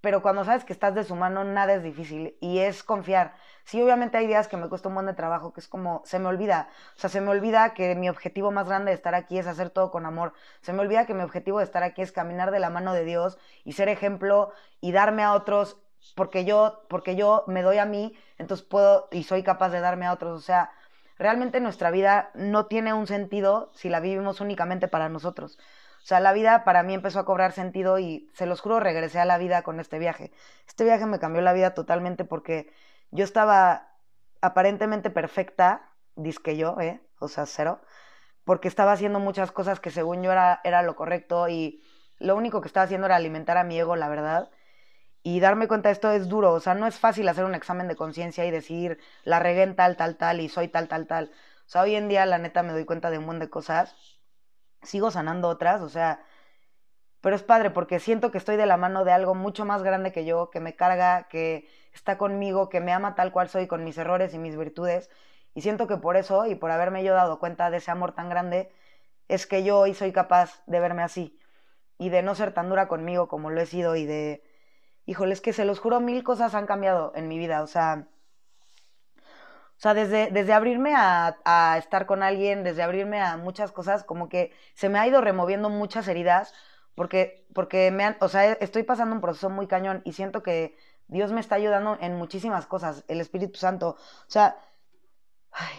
pero 0.00 0.22
cuando 0.22 0.44
sabes 0.44 0.64
que 0.64 0.72
estás 0.72 0.94
de 0.94 1.04
su 1.04 1.14
mano, 1.14 1.44
nada 1.44 1.74
es 1.74 1.82
difícil 1.82 2.36
y 2.40 2.58
es 2.58 2.82
confiar. 2.82 3.34
Sí, 3.64 3.80
obviamente 3.80 4.16
hay 4.18 4.26
días 4.26 4.48
que 4.48 4.56
me 4.56 4.68
cuesta 4.68 4.88
un 4.88 4.94
buen 4.94 5.06
de 5.06 5.14
trabajo, 5.14 5.52
que 5.52 5.60
es 5.60 5.68
como, 5.68 6.02
se 6.04 6.18
me 6.18 6.26
olvida, 6.26 6.68
o 6.96 6.98
sea, 6.98 7.08
se 7.08 7.20
me 7.20 7.30
olvida 7.30 7.74
que 7.74 7.94
mi 7.94 8.08
objetivo 8.08 8.50
más 8.50 8.66
grande 8.66 8.90
de 8.90 8.96
estar 8.96 9.14
aquí 9.14 9.38
es 9.38 9.46
hacer 9.46 9.70
todo 9.70 9.90
con 9.92 10.04
amor. 10.04 10.32
Se 10.60 10.72
me 10.72 10.80
olvida 10.80 11.06
que 11.06 11.14
mi 11.14 11.22
objetivo 11.22 11.58
de 11.58 11.64
estar 11.64 11.84
aquí 11.84 12.02
es 12.02 12.10
caminar 12.10 12.50
de 12.50 12.58
la 12.58 12.70
mano 12.70 12.94
de 12.94 13.04
Dios 13.04 13.38
y 13.64 13.72
ser 13.72 13.88
ejemplo 13.88 14.52
y 14.80 14.90
darme 14.90 15.22
a 15.22 15.34
otros 15.34 15.80
porque 16.14 16.44
yo, 16.44 16.84
porque 16.88 17.16
yo 17.16 17.44
me 17.46 17.62
doy 17.62 17.78
a 17.78 17.86
mí, 17.86 18.16
entonces 18.38 18.66
puedo 18.66 19.08
y 19.10 19.24
soy 19.24 19.42
capaz 19.42 19.70
de 19.70 19.80
darme 19.80 20.06
a 20.06 20.12
otros. 20.12 20.38
O 20.38 20.42
sea, 20.42 20.70
realmente 21.18 21.60
nuestra 21.60 21.90
vida 21.90 22.30
no 22.34 22.66
tiene 22.66 22.92
un 22.92 23.06
sentido 23.06 23.70
si 23.74 23.88
la 23.88 24.00
vivimos 24.00 24.40
únicamente 24.40 24.88
para 24.88 25.08
nosotros. 25.08 25.58
O 26.02 26.06
sea, 26.06 26.20
la 26.20 26.32
vida 26.32 26.64
para 26.64 26.82
mí 26.82 26.94
empezó 26.94 27.20
a 27.20 27.24
cobrar 27.24 27.52
sentido 27.52 27.98
y 27.98 28.28
se 28.34 28.46
los 28.46 28.60
juro, 28.60 28.80
regresé 28.80 29.20
a 29.20 29.24
la 29.24 29.38
vida 29.38 29.62
con 29.62 29.78
este 29.80 29.98
viaje. 29.98 30.32
Este 30.66 30.84
viaje 30.84 31.06
me 31.06 31.20
cambió 31.20 31.42
la 31.42 31.52
vida 31.52 31.74
totalmente 31.74 32.24
porque 32.24 32.72
yo 33.10 33.24
estaba 33.24 33.88
aparentemente 34.40 35.10
perfecta, 35.10 35.90
disque 36.16 36.56
yo, 36.56 36.76
¿eh? 36.80 37.00
O 37.20 37.28
sea, 37.28 37.46
cero, 37.46 37.80
porque 38.44 38.66
estaba 38.68 38.92
haciendo 38.92 39.20
muchas 39.20 39.52
cosas 39.52 39.78
que 39.78 39.90
según 39.90 40.22
yo 40.24 40.32
era, 40.32 40.60
era 40.64 40.82
lo 40.82 40.96
correcto 40.96 41.48
y 41.48 41.82
lo 42.18 42.36
único 42.36 42.60
que 42.60 42.66
estaba 42.68 42.84
haciendo 42.84 43.06
era 43.06 43.16
alimentar 43.16 43.56
a 43.56 43.64
mi 43.64 43.78
ego, 43.78 43.94
la 43.94 44.08
verdad 44.08 44.50
y 45.22 45.40
darme 45.40 45.68
cuenta 45.68 45.88
de 45.88 45.94
esto 45.94 46.10
es 46.10 46.28
duro, 46.28 46.52
o 46.52 46.60
sea, 46.60 46.74
no 46.74 46.86
es 46.86 46.98
fácil 46.98 47.28
hacer 47.28 47.44
un 47.44 47.54
examen 47.54 47.88
de 47.88 47.96
conciencia 47.96 48.44
y 48.44 48.50
decir, 48.50 48.98
la 49.24 49.38
regué 49.38 49.62
en 49.62 49.76
tal, 49.76 49.96
tal, 49.96 50.16
tal 50.16 50.40
y 50.40 50.48
soy 50.48 50.68
tal, 50.68 50.88
tal, 50.88 51.06
tal. 51.06 51.30
O 51.66 51.68
sea, 51.68 51.82
hoy 51.82 51.94
en 51.94 52.08
día 52.08 52.26
la 52.26 52.38
neta 52.38 52.62
me 52.62 52.72
doy 52.72 52.84
cuenta 52.84 53.10
de 53.10 53.18
un 53.18 53.26
montón 53.26 53.40
de 53.40 53.50
cosas, 53.50 53.94
sigo 54.82 55.10
sanando 55.10 55.48
otras, 55.48 55.80
o 55.82 55.88
sea, 55.88 56.24
pero 57.20 57.36
es 57.36 57.42
padre 57.44 57.70
porque 57.70 58.00
siento 58.00 58.30
que 58.32 58.38
estoy 58.38 58.56
de 58.56 58.66
la 58.66 58.76
mano 58.76 59.04
de 59.04 59.12
algo 59.12 59.34
mucho 59.34 59.64
más 59.64 59.82
grande 59.82 60.12
que 60.12 60.24
yo, 60.24 60.50
que 60.50 60.60
me 60.60 60.74
carga, 60.76 61.28
que 61.28 61.68
está 61.94 62.18
conmigo, 62.18 62.68
que 62.68 62.80
me 62.80 62.92
ama 62.92 63.14
tal 63.14 63.32
cual 63.32 63.48
soy 63.48 63.68
con 63.68 63.84
mis 63.84 63.96
errores 63.98 64.34
y 64.34 64.38
mis 64.38 64.56
virtudes. 64.56 65.08
Y 65.54 65.62
siento 65.62 65.86
que 65.86 65.96
por 65.98 66.16
eso 66.16 66.46
y 66.46 66.56
por 66.56 66.70
haberme 66.72 67.04
yo 67.04 67.14
dado 67.14 67.38
cuenta 67.38 67.70
de 67.70 67.76
ese 67.78 67.90
amor 67.92 68.12
tan 68.14 68.28
grande, 68.28 68.72
es 69.28 69.46
que 69.46 69.62
yo 69.64 69.78
hoy 69.78 69.94
soy 69.94 70.12
capaz 70.12 70.62
de 70.66 70.80
verme 70.80 71.02
así 71.02 71.38
y 71.98 72.08
de 72.10 72.22
no 72.22 72.34
ser 72.34 72.52
tan 72.54 72.68
dura 72.68 72.88
conmigo 72.88 73.28
como 73.28 73.50
lo 73.50 73.60
he 73.60 73.66
sido 73.66 73.96
y 73.96 74.06
de 74.06 74.42
híjole, 75.06 75.32
es 75.32 75.40
que 75.40 75.52
se 75.52 75.64
los 75.64 75.80
juro, 75.80 76.00
mil 76.00 76.22
cosas 76.24 76.54
han 76.54 76.66
cambiado 76.66 77.12
en 77.14 77.28
mi 77.28 77.38
vida. 77.38 77.62
O 77.62 77.66
sea, 77.66 78.08
sea, 79.82 79.94
desde, 79.94 80.30
desde 80.30 80.52
abrirme 80.52 80.94
a, 80.94 81.38
a, 81.44 81.76
estar 81.76 82.06
con 82.06 82.22
alguien, 82.22 82.62
desde 82.62 82.84
abrirme 82.84 83.20
a 83.20 83.36
muchas 83.36 83.72
cosas, 83.72 84.04
como 84.04 84.28
que 84.28 84.52
se 84.74 84.88
me 84.88 85.00
ha 85.00 85.08
ido 85.08 85.20
removiendo 85.20 85.70
muchas 85.70 86.06
heridas, 86.06 86.54
porque, 86.94 87.48
porque 87.52 87.90
me 87.90 88.04
han, 88.04 88.16
o 88.20 88.28
sea, 88.28 88.52
estoy 88.52 88.84
pasando 88.84 89.12
un 89.16 89.20
proceso 89.20 89.50
muy 89.50 89.66
cañón 89.66 90.00
y 90.04 90.12
siento 90.12 90.40
que 90.40 90.76
Dios 91.08 91.32
me 91.32 91.40
está 91.40 91.56
ayudando 91.56 91.98
en 92.00 92.14
muchísimas 92.14 92.66
cosas, 92.66 93.04
el 93.08 93.20
Espíritu 93.20 93.58
Santo. 93.58 93.96
O 93.98 94.30
sea, 94.30 94.56
ay, 95.50 95.76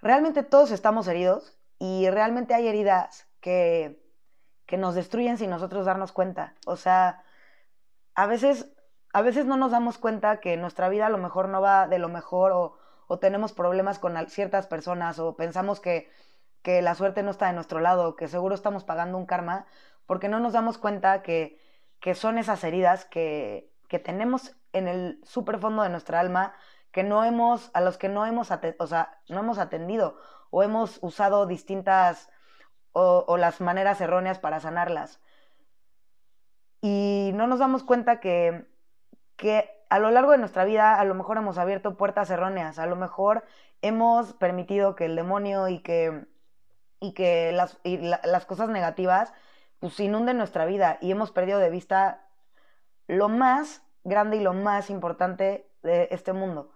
realmente 0.00 0.42
todos 0.42 0.72
estamos 0.72 1.06
heridos 1.06 1.56
y 1.78 2.10
realmente 2.10 2.54
hay 2.54 2.66
heridas 2.66 3.28
que, 3.40 4.02
que 4.66 4.78
nos 4.78 4.96
destruyen 4.96 5.38
sin 5.38 5.50
nosotros 5.50 5.86
darnos 5.86 6.10
cuenta. 6.10 6.56
O 6.66 6.74
sea, 6.74 7.22
a 8.14 8.26
veces, 8.26 8.72
a 9.12 9.22
veces 9.22 9.46
no 9.46 9.56
nos 9.56 9.72
damos 9.72 9.98
cuenta 9.98 10.40
que 10.40 10.56
nuestra 10.56 10.88
vida 10.88 11.06
a 11.06 11.10
lo 11.10 11.18
mejor 11.18 11.48
no 11.48 11.60
va 11.60 11.88
de 11.88 11.98
lo 11.98 12.08
mejor 12.08 12.52
o, 12.52 12.76
o 13.06 13.18
tenemos 13.18 13.52
problemas 13.52 13.98
con 13.98 14.16
ciertas 14.28 14.66
personas 14.66 15.18
o 15.18 15.36
pensamos 15.36 15.80
que, 15.80 16.10
que 16.62 16.82
la 16.82 16.94
suerte 16.94 17.22
no 17.22 17.30
está 17.30 17.46
de 17.46 17.52
nuestro 17.52 17.80
lado, 17.80 18.16
que 18.16 18.28
seguro 18.28 18.54
estamos 18.54 18.84
pagando 18.84 19.18
un 19.18 19.26
karma, 19.26 19.66
porque 20.06 20.28
no 20.28 20.40
nos 20.40 20.52
damos 20.52 20.78
cuenta 20.78 21.22
que, 21.22 21.60
que 22.00 22.14
son 22.14 22.38
esas 22.38 22.64
heridas 22.64 23.04
que, 23.04 23.70
que 23.88 23.98
tenemos 23.98 24.56
en 24.72 24.88
el 24.88 25.20
súper 25.24 25.58
fondo 25.58 25.82
de 25.82 25.90
nuestra 25.90 26.20
alma 26.20 26.54
que 26.92 27.02
no 27.02 27.24
hemos, 27.24 27.70
a 27.74 27.80
los 27.80 27.98
que 27.98 28.08
no 28.08 28.26
hemos, 28.26 28.50
o 28.78 28.86
sea, 28.86 29.18
no 29.28 29.40
hemos 29.40 29.58
atendido 29.58 30.18
o 30.50 30.62
hemos 30.62 30.98
usado 31.02 31.46
distintas 31.46 32.30
o, 32.92 33.24
o, 33.26 33.36
las 33.38 33.60
maneras 33.60 34.00
erróneas 34.00 34.38
para 34.38 34.60
sanarlas. 34.60 35.20
Y 36.82 37.30
no 37.34 37.46
nos 37.46 37.60
damos 37.60 37.84
cuenta 37.84 38.20
que, 38.20 38.66
que 39.36 39.70
a 39.88 39.98
lo 39.98 40.10
largo 40.10 40.32
de 40.32 40.38
nuestra 40.38 40.64
vida 40.64 40.98
a 40.98 41.04
lo 41.04 41.14
mejor 41.14 41.38
hemos 41.38 41.56
abierto 41.56 41.96
puertas 41.96 42.28
erróneas, 42.30 42.78
a 42.78 42.86
lo 42.86 42.96
mejor 42.96 43.44
hemos 43.82 44.34
permitido 44.34 44.96
que 44.96 45.04
el 45.06 45.16
demonio 45.16 45.68
y 45.68 45.78
que, 45.78 46.26
y 47.00 47.14
que 47.14 47.52
las, 47.52 47.78
y 47.84 47.98
la, 47.98 48.20
las 48.24 48.46
cosas 48.46 48.68
negativas 48.68 49.32
pues 49.78 49.98
inunden 50.00 50.38
nuestra 50.38 50.64
vida 50.64 50.98
y 51.00 51.10
hemos 51.10 51.30
perdido 51.30 51.58
de 51.58 51.70
vista 51.70 52.28
lo 53.06 53.28
más 53.28 53.82
grande 54.04 54.38
y 54.38 54.40
lo 54.40 54.52
más 54.52 54.90
importante 54.90 55.68
de 55.82 56.08
este 56.10 56.32
mundo, 56.32 56.72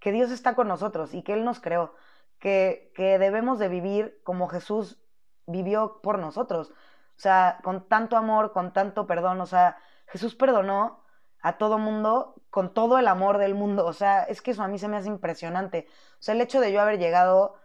que 0.00 0.12
Dios 0.12 0.30
está 0.30 0.54
con 0.54 0.68
nosotros 0.68 1.14
y 1.14 1.22
que 1.22 1.34
Él 1.34 1.44
nos 1.44 1.60
creó, 1.60 1.94
que, 2.38 2.92
que 2.94 3.18
debemos 3.18 3.58
de 3.58 3.68
vivir 3.68 4.20
como 4.22 4.48
Jesús 4.48 4.98
vivió 5.46 6.00
por 6.02 6.18
nosotros, 6.18 6.72
o 7.20 7.22
sea, 7.22 7.58
con 7.62 7.86
tanto 7.86 8.16
amor, 8.16 8.52
con 8.52 8.72
tanto 8.72 9.06
perdón, 9.06 9.42
o 9.42 9.46
sea, 9.46 9.76
Jesús 10.06 10.34
perdonó 10.34 11.04
a 11.42 11.58
todo 11.58 11.76
mundo 11.76 12.34
con 12.48 12.72
todo 12.72 12.96
el 12.98 13.06
amor 13.08 13.36
del 13.36 13.54
mundo, 13.54 13.84
o 13.84 13.92
sea, 13.92 14.22
es 14.22 14.40
que 14.40 14.52
eso 14.52 14.62
a 14.62 14.68
mí 14.68 14.78
se 14.78 14.88
me 14.88 14.96
hace 14.96 15.08
impresionante, 15.08 15.86
o 16.18 16.22
sea, 16.22 16.34
el 16.34 16.40
hecho 16.40 16.62
de 16.62 16.72
yo 16.72 16.80
haber 16.80 16.98
llegado 16.98 17.56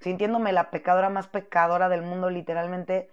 sintiéndome 0.00 0.50
la 0.54 0.70
pecadora 0.70 1.10
más 1.10 1.28
pecadora 1.28 1.90
del 1.90 2.00
mundo 2.00 2.30
literalmente, 2.30 3.10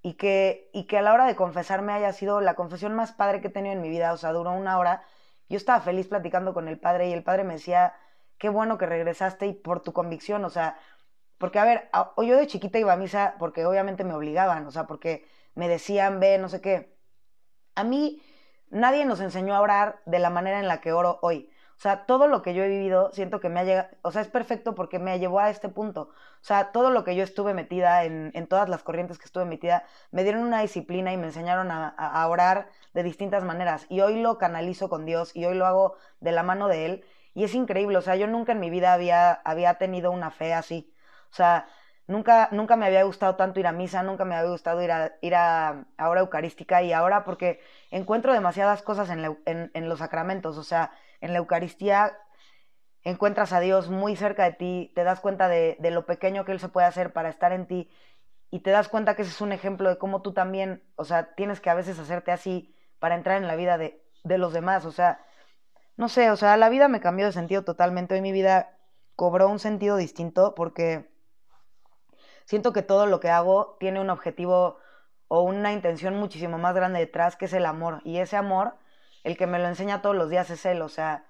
y 0.00 0.14
que, 0.14 0.70
y 0.72 0.84
que 0.86 0.96
a 0.96 1.02
la 1.02 1.12
hora 1.12 1.26
de 1.26 1.36
confesarme 1.36 1.92
haya 1.92 2.14
sido 2.14 2.40
la 2.40 2.54
confesión 2.54 2.94
más 2.94 3.12
padre 3.12 3.42
que 3.42 3.48
he 3.48 3.50
tenido 3.50 3.74
en 3.74 3.82
mi 3.82 3.90
vida, 3.90 4.14
o 4.14 4.16
sea, 4.16 4.32
duró 4.32 4.52
una 4.52 4.78
hora. 4.78 5.02
Yo 5.50 5.58
estaba 5.58 5.80
feliz 5.80 6.08
platicando 6.08 6.54
con 6.54 6.66
el 6.66 6.80
padre 6.80 7.10
y 7.10 7.12
el 7.12 7.22
padre 7.22 7.44
me 7.44 7.54
decía, 7.54 7.92
qué 8.38 8.48
bueno 8.48 8.78
que 8.78 8.86
regresaste 8.86 9.46
y 9.48 9.52
por 9.52 9.82
tu 9.82 9.92
convicción, 9.92 10.46
o 10.46 10.48
sea, 10.48 10.78
porque 11.40 11.58
a 11.58 11.64
ver, 11.64 11.88
yo 12.18 12.36
de 12.36 12.46
chiquita 12.46 12.78
iba 12.78 12.92
a 12.92 12.96
misa 12.96 13.36
porque 13.38 13.64
obviamente 13.64 14.04
me 14.04 14.12
obligaban, 14.12 14.66
o 14.66 14.70
sea, 14.70 14.86
porque 14.86 15.26
me 15.54 15.68
decían, 15.68 16.20
ve, 16.20 16.36
no 16.36 16.50
sé 16.50 16.60
qué. 16.60 16.94
A 17.74 17.82
mí 17.82 18.22
nadie 18.68 19.06
nos 19.06 19.20
enseñó 19.20 19.54
a 19.54 19.62
orar 19.62 20.02
de 20.04 20.18
la 20.18 20.28
manera 20.28 20.60
en 20.60 20.68
la 20.68 20.82
que 20.82 20.92
oro 20.92 21.18
hoy. 21.22 21.50
O 21.78 21.80
sea, 21.80 22.04
todo 22.04 22.28
lo 22.28 22.42
que 22.42 22.52
yo 22.52 22.62
he 22.62 22.68
vivido, 22.68 23.10
siento 23.12 23.40
que 23.40 23.48
me 23.48 23.60
ha 23.60 23.64
llegado, 23.64 23.88
o 24.02 24.12
sea, 24.12 24.20
es 24.20 24.28
perfecto 24.28 24.74
porque 24.74 24.98
me 24.98 25.18
llevó 25.18 25.40
a 25.40 25.48
este 25.48 25.70
punto. 25.70 26.10
O 26.10 26.44
sea, 26.44 26.72
todo 26.72 26.90
lo 26.90 27.04
que 27.04 27.16
yo 27.16 27.24
estuve 27.24 27.54
metida 27.54 28.04
en, 28.04 28.32
en 28.34 28.46
todas 28.46 28.68
las 28.68 28.82
corrientes 28.82 29.18
que 29.18 29.24
estuve 29.24 29.46
metida, 29.46 29.84
me 30.10 30.24
dieron 30.24 30.42
una 30.42 30.60
disciplina 30.60 31.10
y 31.10 31.16
me 31.16 31.28
enseñaron 31.28 31.70
a, 31.70 31.88
a, 31.88 32.28
orar 32.28 32.68
de 32.92 33.02
distintas 33.02 33.44
maneras. 33.44 33.86
Y 33.88 34.02
hoy 34.02 34.20
lo 34.20 34.36
canalizo 34.36 34.90
con 34.90 35.06
Dios 35.06 35.34
y 35.34 35.46
hoy 35.46 35.54
lo 35.54 35.64
hago 35.64 35.96
de 36.20 36.32
la 36.32 36.42
mano 36.42 36.68
de 36.68 36.84
Él. 36.84 37.04
Y 37.32 37.44
es 37.44 37.54
increíble, 37.54 37.96
o 37.96 38.02
sea, 38.02 38.16
yo 38.16 38.26
nunca 38.26 38.52
en 38.52 38.60
mi 38.60 38.68
vida 38.68 38.92
había, 38.92 39.32
había 39.32 39.74
tenido 39.78 40.10
una 40.12 40.30
fe 40.30 40.52
así. 40.52 40.92
O 41.30 41.34
sea, 41.34 41.68
nunca, 42.06 42.48
nunca 42.52 42.76
me 42.76 42.86
había 42.86 43.04
gustado 43.04 43.36
tanto 43.36 43.60
ir 43.60 43.66
a 43.66 43.72
misa, 43.72 44.02
nunca 44.02 44.24
me 44.24 44.34
había 44.34 44.50
gustado 44.50 44.82
ir 44.82 44.92
a, 44.92 45.12
ir 45.20 45.34
a, 45.34 45.86
a 45.96 46.08
hora 46.08 46.20
eucarística 46.20 46.82
y 46.82 46.92
ahora 46.92 47.24
porque 47.24 47.60
encuentro 47.90 48.32
demasiadas 48.32 48.82
cosas 48.82 49.10
en, 49.10 49.38
en, 49.46 49.70
en 49.74 49.88
los 49.88 50.00
sacramentos, 50.00 50.58
o 50.58 50.64
sea, 50.64 50.92
en 51.20 51.32
la 51.32 51.38
Eucaristía 51.38 52.16
encuentras 53.02 53.52
a 53.52 53.60
Dios 53.60 53.88
muy 53.88 54.16
cerca 54.16 54.44
de 54.44 54.52
ti, 54.52 54.92
te 54.94 55.04
das 55.04 55.20
cuenta 55.20 55.48
de, 55.48 55.76
de, 55.80 55.90
lo 55.90 56.06
pequeño 56.06 56.44
que 56.44 56.52
Él 56.52 56.60
se 56.60 56.68
puede 56.68 56.86
hacer 56.86 57.12
para 57.12 57.30
estar 57.30 57.52
en 57.52 57.66
ti 57.66 57.90
y 58.50 58.60
te 58.60 58.70
das 58.70 58.88
cuenta 58.88 59.14
que 59.14 59.22
ese 59.22 59.30
es 59.30 59.40
un 59.40 59.52
ejemplo 59.52 59.88
de 59.88 59.98
cómo 59.98 60.22
tú 60.22 60.32
también, 60.32 60.82
o 60.96 61.04
sea, 61.04 61.34
tienes 61.34 61.60
que 61.60 61.70
a 61.70 61.74
veces 61.74 61.98
hacerte 61.98 62.32
así 62.32 62.74
para 62.98 63.14
entrar 63.14 63.38
en 63.38 63.46
la 63.46 63.56
vida 63.56 63.78
de, 63.78 64.02
de 64.24 64.38
los 64.38 64.52
demás, 64.52 64.84
o 64.84 64.92
sea, 64.92 65.24
no 65.96 66.08
sé, 66.08 66.30
o 66.30 66.36
sea, 66.36 66.56
la 66.56 66.68
vida 66.68 66.88
me 66.88 67.00
cambió 67.00 67.26
de 67.26 67.32
sentido 67.32 67.64
totalmente, 67.64 68.14
hoy 68.14 68.22
mi 68.22 68.32
vida 68.32 68.76
cobró 69.16 69.48
un 69.48 69.58
sentido 69.58 69.96
distinto 69.96 70.54
porque 70.54 71.10
siento 72.50 72.72
que 72.72 72.82
todo 72.82 73.06
lo 73.06 73.20
que 73.20 73.30
hago 73.30 73.76
tiene 73.78 74.00
un 74.00 74.10
objetivo 74.10 74.78
o 75.28 75.42
una 75.42 75.72
intención 75.72 76.16
muchísimo 76.16 76.58
más 76.58 76.74
grande 76.74 76.98
detrás 76.98 77.36
que 77.36 77.44
es 77.44 77.52
el 77.52 77.64
amor. 77.64 78.00
Y 78.04 78.18
ese 78.18 78.36
amor 78.36 78.74
el 79.22 79.36
que 79.36 79.46
me 79.46 79.60
lo 79.60 79.68
enseña 79.68 80.02
todos 80.02 80.16
los 80.16 80.30
días 80.30 80.50
es 80.50 80.66
él, 80.66 80.82
o 80.82 80.88
sea, 80.88 81.26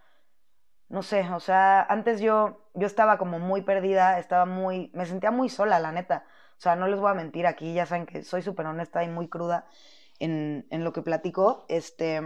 no 0.88 1.02
sé, 1.02 1.28
o 1.30 1.40
sea, 1.40 1.82
antes 1.82 2.22
yo, 2.22 2.70
yo 2.72 2.86
estaba 2.86 3.18
como 3.18 3.38
muy 3.38 3.60
perdida, 3.60 4.18
estaba 4.18 4.46
muy, 4.46 4.90
me 4.94 5.04
sentía 5.04 5.30
muy 5.30 5.50
sola, 5.50 5.78
la 5.78 5.92
neta, 5.92 6.24
o 6.56 6.60
sea, 6.60 6.74
no 6.74 6.86
les 6.86 6.98
voy 6.98 7.10
a 7.10 7.14
mentir 7.14 7.46
aquí, 7.46 7.74
ya 7.74 7.84
saben 7.84 8.06
que 8.06 8.22
soy 8.22 8.40
súper 8.40 8.64
honesta 8.64 9.04
y 9.04 9.08
muy 9.08 9.28
cruda 9.28 9.66
en, 10.20 10.66
en 10.70 10.84
lo 10.84 10.94
que 10.94 11.02
platico, 11.02 11.66
este, 11.68 12.22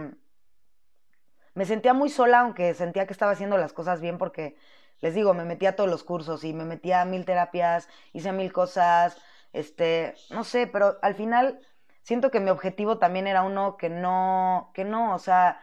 me 1.53 1.65
sentía 1.65 1.93
muy 1.93 2.07
sola, 2.07 2.39
aunque 2.39 2.73
sentía 2.75 3.05
que 3.07 3.13
estaba 3.13 3.33
haciendo 3.33 3.57
las 3.57 3.73
cosas 3.73 3.99
bien 3.99 4.17
porque, 4.17 4.55
les 5.01 5.13
digo, 5.15 5.33
me 5.33 5.45
metía 5.45 5.69
a 5.69 5.75
todos 5.75 5.89
los 5.89 6.03
cursos 6.03 6.43
y 6.43 6.53
me 6.53 6.65
metía 6.65 7.01
a 7.01 7.05
mil 7.05 7.25
terapias, 7.25 7.87
hice 8.13 8.31
mil 8.31 8.51
cosas, 8.53 9.17
este, 9.53 10.15
no 10.29 10.43
sé, 10.43 10.67
pero 10.67 10.97
al 11.01 11.15
final 11.15 11.59
siento 12.03 12.31
que 12.31 12.39
mi 12.39 12.49
objetivo 12.51 12.97
también 12.99 13.27
era 13.27 13.43
uno 13.43 13.77
que 13.77 13.89
no, 13.89 14.71
que 14.73 14.83
no, 14.85 15.13
o 15.15 15.19
sea, 15.19 15.61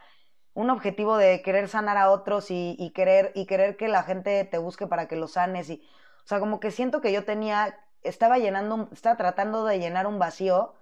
un 0.53 0.69
objetivo 0.69 1.17
de 1.17 1.41
querer 1.41 1.67
sanar 1.69 1.97
a 1.97 2.09
otros 2.11 2.51
y, 2.51 2.75
y, 2.79 2.91
querer, 2.91 3.31
y 3.35 3.45
querer 3.47 3.77
que 3.77 3.87
la 3.87 4.03
gente 4.03 4.43
te 4.45 4.57
busque 4.57 4.87
para 4.87 5.07
que 5.07 5.15
lo 5.15 5.27
sanes 5.27 5.69
y, 5.69 5.83
o 6.23 6.27
sea, 6.27 6.39
como 6.39 6.59
que 6.59 6.71
siento 6.71 7.01
que 7.01 7.11
yo 7.11 7.25
tenía, 7.25 7.77
estaba 8.03 8.37
llenando, 8.37 8.89
estaba 8.91 9.17
tratando 9.17 9.65
de 9.65 9.79
llenar 9.79 10.07
un 10.07 10.19
vacío 10.19 10.75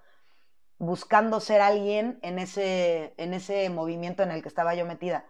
buscando 0.78 1.40
ser 1.40 1.62
alguien 1.62 2.20
en 2.24 2.40
ese, 2.40 3.14
en 3.18 3.34
ese 3.34 3.70
movimiento 3.70 4.24
en 4.24 4.32
el 4.32 4.42
que 4.42 4.48
estaba 4.50 4.76
yo 4.76 4.86
metida. 4.86 5.26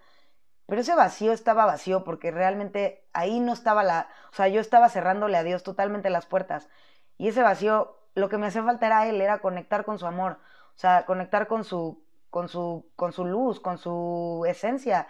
Pero 0.72 0.84
ese 0.84 0.96
vacío 0.96 1.34
estaba 1.34 1.66
vacío 1.66 2.06
porque 2.06 2.32
realmente 2.32 3.04
ahí 3.12 3.42
no 3.42 3.52
estaba 3.52 3.84
la, 3.84 4.08
o 4.32 4.36
sea, 4.36 4.48
yo 4.48 4.62
estaba 4.62 4.88
cerrándole 4.88 5.36
a 5.36 5.44
Dios 5.44 5.64
totalmente 5.64 6.10
las 6.10 6.26
puertas. 6.26 6.70
Y 7.18 7.28
ese 7.28 7.42
vacío 7.42 7.98
lo 8.16 8.30
que 8.30 8.38
me 8.38 8.48
hacía 8.48 8.64
falta 8.64 8.86
era 8.86 9.06
él, 9.10 9.20
era 9.20 9.40
conectar 9.42 9.84
con 9.84 10.00
su 10.00 10.06
amor, 10.06 10.40
o 10.78 10.80
sea, 10.80 11.06
conectar 11.06 11.48
con 11.48 11.66
su, 11.66 12.02
con 12.30 12.48
su, 12.48 12.90
con 12.96 13.12
su 13.12 13.26
luz, 13.26 13.60
con 13.60 13.78
su 13.80 14.46
esencia. 14.48 15.08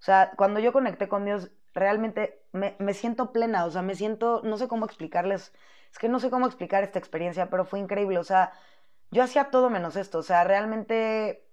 O 0.00 0.02
sea, 0.02 0.32
cuando 0.38 0.60
yo 0.60 0.72
conecté 0.72 1.08
con 1.08 1.26
Dios, 1.26 1.50
realmente 1.74 2.42
me, 2.52 2.76
me 2.78 2.94
siento 2.94 3.32
plena, 3.32 3.66
o 3.66 3.70
sea, 3.70 3.82
me 3.82 3.94
siento, 3.94 4.40
no 4.44 4.56
sé 4.56 4.66
cómo 4.66 4.86
explicarles, 4.86 5.52
es 5.92 5.98
que 5.98 6.08
no 6.08 6.20
sé 6.20 6.30
cómo 6.30 6.46
explicar 6.46 6.84
esta 6.84 6.98
experiencia, 6.98 7.50
pero 7.50 7.66
fue 7.66 7.80
increíble, 7.80 8.18
o 8.18 8.24
sea, 8.24 8.54
yo 9.10 9.22
hacía 9.22 9.50
todo 9.50 9.68
menos 9.70 9.96
esto, 9.96 10.18
o 10.20 10.22
sea, 10.22 10.44
realmente 10.44 11.49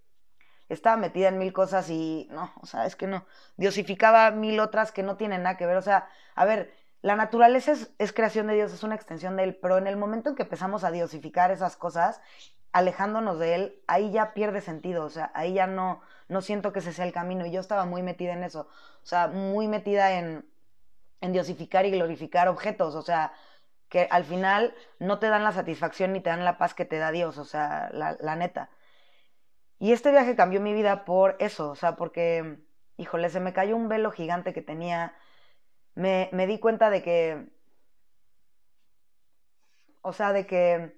estaba 0.70 0.98
metida 0.98 1.30
en 1.30 1.38
mil 1.38 1.54
cosas 1.54 1.90
y 1.90 2.28
no, 2.32 2.52
o 2.62 2.66
sea, 2.66 2.86
es 2.86 2.96
que 2.96 3.08
no, 3.08 3.26
diosificaba 3.58 4.32
mil 4.32 4.60
otras 4.60 4.92
que 4.92 5.04
no 5.04 5.18
tienen 5.18 5.44
nada 5.44 5.58
que 5.58 5.66
ver, 5.66 5.78
o 5.78 5.82
sea, 5.82 6.10
a 6.36 6.46
ver, 6.46 6.74
la 7.02 7.16
naturaleza 7.16 7.72
es, 7.72 7.92
es, 8.00 8.14
creación 8.14 8.48
de 8.48 8.56
Dios, 8.56 8.74
es 8.74 8.84
una 8.84 8.96
extensión 8.96 9.38
de 9.38 9.44
Él, 9.44 9.56
pero 9.62 9.78
en 9.78 9.88
el 9.88 9.98
momento 9.98 10.30
en 10.30 10.36
que 10.36 10.44
empezamos 10.44 10.84
a 10.84 10.92
diosificar 10.92 11.52
esas 11.52 11.78
cosas, 11.78 12.22
alejándonos 12.72 13.40
de 13.40 13.56
Él, 13.56 13.84
ahí 13.88 14.12
ya 14.12 14.34
pierde 14.34 14.62
sentido, 14.62 15.06
o 15.06 15.10
sea, 15.10 15.32
ahí 15.34 15.54
ya 15.54 15.68
no, 15.68 16.02
no 16.28 16.42
siento 16.42 16.74
que 16.74 16.80
ese 16.80 16.94
sea 16.94 17.06
el 17.06 17.14
camino, 17.14 17.46
y 17.46 17.52
yo 17.52 17.62
estaba 17.62 17.86
muy 17.86 18.04
metida 18.04 18.34
en 18.34 18.44
eso, 18.44 18.68
o 19.04 19.06
sea, 19.06 19.28
muy 19.28 19.68
metida 19.68 20.14
en, 20.14 20.46
en 21.22 21.34
diosificar 21.34 21.86
y 21.86 21.92
glorificar 21.92 22.48
objetos, 22.48 22.96
o 22.96 23.02
sea, 23.02 23.34
que 23.90 24.08
al 24.12 24.26
final 24.26 24.74
no 25.00 25.20
te 25.20 25.30
dan 25.30 25.44
la 25.44 25.52
satisfacción 25.52 26.14
ni 26.14 26.20
te 26.20 26.30
dan 26.30 26.46
la 26.46 26.58
paz 26.58 26.74
que 26.74 26.86
te 26.86 26.98
da 26.98 27.12
Dios, 27.12 27.38
o 27.38 27.46
sea, 27.46 27.90
la, 27.94 28.18
la 28.20 28.36
neta. 28.36 28.70
Y 29.80 29.94
este 29.94 30.12
viaje 30.12 30.36
cambió 30.36 30.62
mi 30.62 30.74
vida 30.74 31.06
por 31.06 31.36
eso, 31.40 31.70
o 31.72 31.76
sea, 31.76 31.96
porque, 31.96 32.60
híjole, 32.98 33.30
se 33.30 33.40
me 33.40 33.54
cayó 33.54 33.76
un 33.76 33.90
velo 33.90 34.12
gigante 34.12 34.54
que 34.54 34.62
tenía 34.62 35.16
me, 35.98 36.30
me 36.32 36.48
di 36.48 36.60
cuenta 36.60 36.90
de 36.92 37.02
que, 37.02 37.50
o 40.02 40.14
sea, 40.14 40.32
de 40.34 40.46
que, 40.46 40.98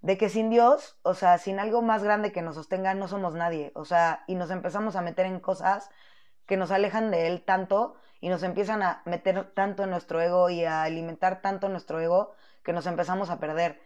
de 0.00 0.18
que 0.18 0.28
sin 0.30 0.50
Dios, 0.50 0.98
o 1.02 1.14
sea, 1.14 1.38
sin 1.38 1.60
algo 1.60 1.82
más 1.82 2.02
grande 2.02 2.32
que 2.32 2.42
nos 2.42 2.54
sostenga, 2.56 2.94
no 2.94 3.08
somos 3.08 3.34
nadie, 3.34 3.72
o 3.74 3.84
sea, 3.84 4.24
y 4.26 4.34
nos 4.34 4.50
empezamos 4.50 4.96
a 4.96 5.02
meter 5.02 5.26
en 5.26 5.40
cosas 5.40 5.90
que 6.46 6.56
nos 6.56 6.70
alejan 6.70 7.10
de 7.10 7.26
Él 7.26 7.44
tanto 7.44 7.96
y 8.20 8.30
nos 8.30 8.42
empiezan 8.42 8.82
a 8.82 9.02
meter 9.04 9.52
tanto 9.54 9.84
en 9.84 9.90
nuestro 9.90 10.20
ego 10.20 10.48
y 10.50 10.64
a 10.64 10.82
alimentar 10.84 11.42
tanto 11.42 11.68
nuestro 11.68 12.00
ego 12.00 12.34
que 12.62 12.72
nos 12.72 12.86
empezamos 12.86 13.30
a 13.30 13.38
perder. 13.40 13.80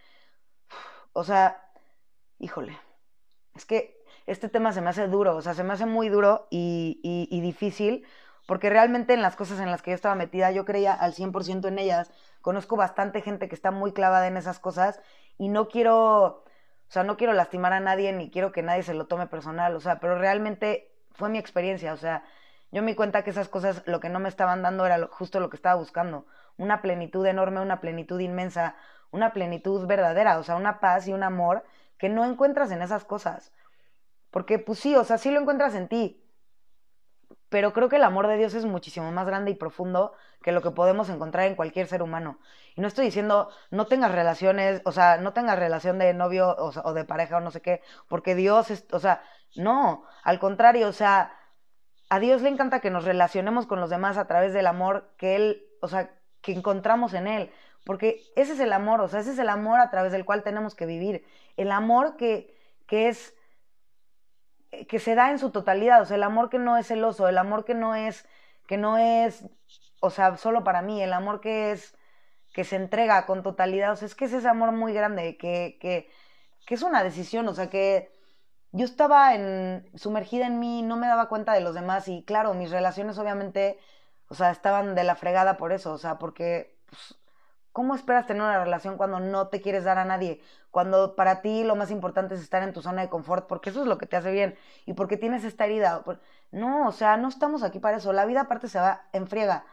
O 1.12 1.24
sea, 1.24 1.70
híjole, 2.38 2.78
es 3.54 3.66
que 3.66 3.99
este 4.30 4.48
tema 4.48 4.72
se 4.72 4.80
me 4.80 4.90
hace 4.90 5.08
duro, 5.08 5.34
o 5.34 5.42
sea, 5.42 5.54
se 5.54 5.64
me 5.64 5.72
hace 5.72 5.86
muy 5.86 6.08
duro 6.08 6.46
y, 6.50 7.00
y, 7.02 7.40
difícil, 7.40 8.06
porque 8.46 8.70
realmente 8.70 9.12
en 9.12 9.22
las 9.22 9.34
cosas 9.34 9.58
en 9.58 9.70
las 9.72 9.82
que 9.82 9.90
yo 9.90 9.96
estaba 9.96 10.14
metida, 10.14 10.52
yo 10.52 10.64
creía 10.64 10.94
al 10.94 11.14
100% 11.14 11.66
en 11.66 11.78
ellas. 11.80 12.12
Conozco 12.40 12.76
bastante 12.76 13.22
gente 13.22 13.48
que 13.48 13.54
está 13.56 13.72
muy 13.72 13.92
clavada 13.92 14.28
en 14.28 14.36
esas 14.36 14.60
cosas 14.60 15.00
y 15.36 15.48
no 15.48 15.68
quiero, 15.68 16.24
o 16.26 16.44
sea, 16.88 17.02
no 17.02 17.16
quiero 17.16 17.32
lastimar 17.32 17.72
a 17.72 17.80
nadie 17.80 18.12
ni 18.12 18.30
quiero 18.30 18.52
que 18.52 18.62
nadie 18.62 18.84
se 18.84 18.94
lo 18.94 19.06
tome 19.06 19.26
personal, 19.26 19.74
o 19.74 19.80
sea, 19.80 19.98
pero 19.98 20.16
realmente 20.16 20.92
fue 21.12 21.28
mi 21.28 21.38
experiencia, 21.38 21.92
o 21.92 21.96
sea, 21.96 22.22
yo 22.70 22.82
me 22.82 22.92
di 22.92 22.94
cuenta 22.94 23.24
que 23.24 23.30
esas 23.30 23.48
cosas 23.48 23.82
lo 23.86 23.98
que 23.98 24.10
no 24.10 24.20
me 24.20 24.28
estaban 24.28 24.62
dando 24.62 24.86
era 24.86 25.08
justo 25.08 25.40
lo 25.40 25.50
que 25.50 25.56
estaba 25.56 25.74
buscando, 25.74 26.26
una 26.56 26.82
plenitud 26.82 27.26
enorme, 27.26 27.60
una 27.60 27.80
plenitud 27.80 28.20
inmensa, 28.20 28.76
una 29.10 29.32
plenitud 29.32 29.86
verdadera, 29.88 30.38
o 30.38 30.44
sea, 30.44 30.54
una 30.54 30.78
paz 30.78 31.08
y 31.08 31.12
un 31.12 31.24
amor 31.24 31.64
que 31.98 32.08
no 32.08 32.24
encuentras 32.24 32.70
en 32.70 32.80
esas 32.80 33.04
cosas. 33.04 33.52
Porque 34.30 34.58
pues 34.58 34.78
sí, 34.78 34.94
o 34.96 35.04
sea, 35.04 35.18
sí 35.18 35.30
lo 35.30 35.40
encuentras 35.40 35.74
en 35.74 35.88
ti. 35.88 36.22
Pero 37.48 37.72
creo 37.72 37.88
que 37.88 37.96
el 37.96 38.04
amor 38.04 38.28
de 38.28 38.36
Dios 38.36 38.54
es 38.54 38.64
muchísimo 38.64 39.10
más 39.10 39.26
grande 39.26 39.50
y 39.50 39.54
profundo 39.54 40.12
que 40.40 40.52
lo 40.52 40.62
que 40.62 40.70
podemos 40.70 41.08
encontrar 41.08 41.46
en 41.46 41.56
cualquier 41.56 41.88
ser 41.88 42.00
humano. 42.00 42.38
Y 42.76 42.80
no 42.80 42.86
estoy 42.86 43.06
diciendo 43.06 43.50
no 43.70 43.86
tengas 43.86 44.12
relaciones, 44.12 44.82
o 44.84 44.92
sea, 44.92 45.18
no 45.18 45.32
tengas 45.32 45.58
relación 45.58 45.98
de 45.98 46.14
novio 46.14 46.54
o, 46.56 46.94
de 46.94 47.04
pareja 47.04 47.38
o 47.38 47.40
no 47.40 47.50
sé 47.50 47.60
qué, 47.60 47.82
porque 48.08 48.36
Dios 48.36 48.70
es, 48.70 48.86
o 48.92 49.00
sea, 49.00 49.22
no, 49.56 50.04
al 50.22 50.38
contrario, 50.38 50.88
o 50.88 50.92
sea, 50.92 51.32
a 52.08 52.20
Dios 52.20 52.40
le 52.42 52.50
encanta 52.50 52.80
que 52.80 52.90
nos 52.90 53.04
relacionemos 53.04 53.66
con 53.66 53.80
los 53.80 53.90
demás 53.90 54.16
a 54.16 54.28
través 54.28 54.52
del 54.52 54.68
amor 54.68 55.12
que 55.16 55.34
Él, 55.34 55.66
o 55.82 55.88
sea, 55.88 56.14
que 56.40 56.52
encontramos 56.52 57.14
en 57.14 57.26
Él. 57.26 57.52
Porque 57.84 58.22
ese 58.36 58.52
es 58.52 58.60
el 58.60 58.72
amor, 58.72 59.00
o 59.00 59.08
sea, 59.08 59.20
ese 59.20 59.32
es 59.32 59.38
el 59.38 59.48
amor 59.48 59.80
a 59.80 59.90
través 59.90 60.12
del 60.12 60.24
cual 60.24 60.44
tenemos 60.44 60.74
que 60.74 60.86
vivir. 60.86 61.24
El 61.56 61.72
amor 61.72 62.16
que, 62.16 62.56
que 62.86 63.08
es 63.08 63.34
que 64.88 64.98
se 64.98 65.14
da 65.14 65.30
en 65.30 65.38
su 65.38 65.50
totalidad, 65.50 66.02
o 66.02 66.06
sea, 66.06 66.16
el 66.16 66.22
amor 66.22 66.50
que 66.50 66.58
no 66.58 66.76
es 66.76 66.86
celoso, 66.88 67.28
el 67.28 67.38
amor 67.38 67.64
que 67.64 67.74
no 67.74 67.94
es, 67.94 68.26
que 68.66 68.76
no 68.78 68.98
es, 68.98 69.44
o 70.00 70.10
sea, 70.10 70.36
solo 70.36 70.64
para 70.64 70.82
mí, 70.82 71.02
el 71.02 71.12
amor 71.12 71.40
que 71.40 71.72
es, 71.72 71.96
que 72.52 72.64
se 72.64 72.76
entrega 72.76 73.26
con 73.26 73.42
totalidad, 73.42 73.92
o 73.92 73.96
sea, 73.96 74.06
es 74.06 74.14
que 74.14 74.26
es 74.26 74.32
ese 74.32 74.48
amor 74.48 74.72
muy 74.72 74.92
grande, 74.92 75.36
que, 75.36 75.78
que, 75.80 76.10
que 76.66 76.74
es 76.74 76.82
una 76.82 77.02
decisión, 77.04 77.48
o 77.48 77.54
sea, 77.54 77.70
que 77.70 78.12
yo 78.72 78.84
estaba 78.84 79.34
en, 79.34 79.90
sumergida 79.96 80.46
en 80.46 80.60
mí, 80.60 80.82
no 80.82 80.96
me 80.96 81.06
daba 81.08 81.28
cuenta 81.28 81.52
de 81.54 81.60
los 81.60 81.74
demás 81.74 82.08
y 82.08 82.24
claro, 82.24 82.54
mis 82.54 82.70
relaciones 82.70 83.18
obviamente, 83.18 83.78
o 84.28 84.34
sea, 84.34 84.50
estaban 84.50 84.94
de 84.94 85.04
la 85.04 85.16
fregada 85.16 85.56
por 85.56 85.72
eso, 85.72 85.92
o 85.92 85.98
sea, 85.98 86.18
porque 86.18 86.78
pues, 86.88 87.19
¿Cómo 87.80 87.94
esperas 87.94 88.26
tener 88.26 88.42
una 88.42 88.62
relación 88.62 88.98
cuando 88.98 89.20
no 89.20 89.48
te 89.48 89.62
quieres 89.62 89.84
dar 89.84 89.96
a 89.96 90.04
nadie? 90.04 90.42
Cuando 90.70 91.16
para 91.16 91.40
ti 91.40 91.64
lo 91.64 91.76
más 91.76 91.90
importante 91.90 92.34
es 92.34 92.42
estar 92.42 92.62
en 92.62 92.74
tu 92.74 92.82
zona 92.82 93.00
de 93.00 93.08
confort, 93.08 93.46
porque 93.46 93.70
eso 93.70 93.80
es 93.80 93.86
lo 93.86 93.96
que 93.96 94.04
te 94.04 94.18
hace 94.18 94.30
bien 94.32 94.54
y 94.84 94.92
porque 94.92 95.16
tienes 95.16 95.44
esta 95.44 95.64
herida. 95.64 96.04
No, 96.50 96.86
o 96.86 96.92
sea, 96.92 97.16
no 97.16 97.28
estamos 97.28 97.62
aquí 97.62 97.78
para 97.78 97.96
eso. 97.96 98.12
La 98.12 98.26
vida 98.26 98.42
aparte 98.42 98.68
se 98.68 98.78
va 98.78 99.08
en 99.14 99.26
friega. 99.26 99.64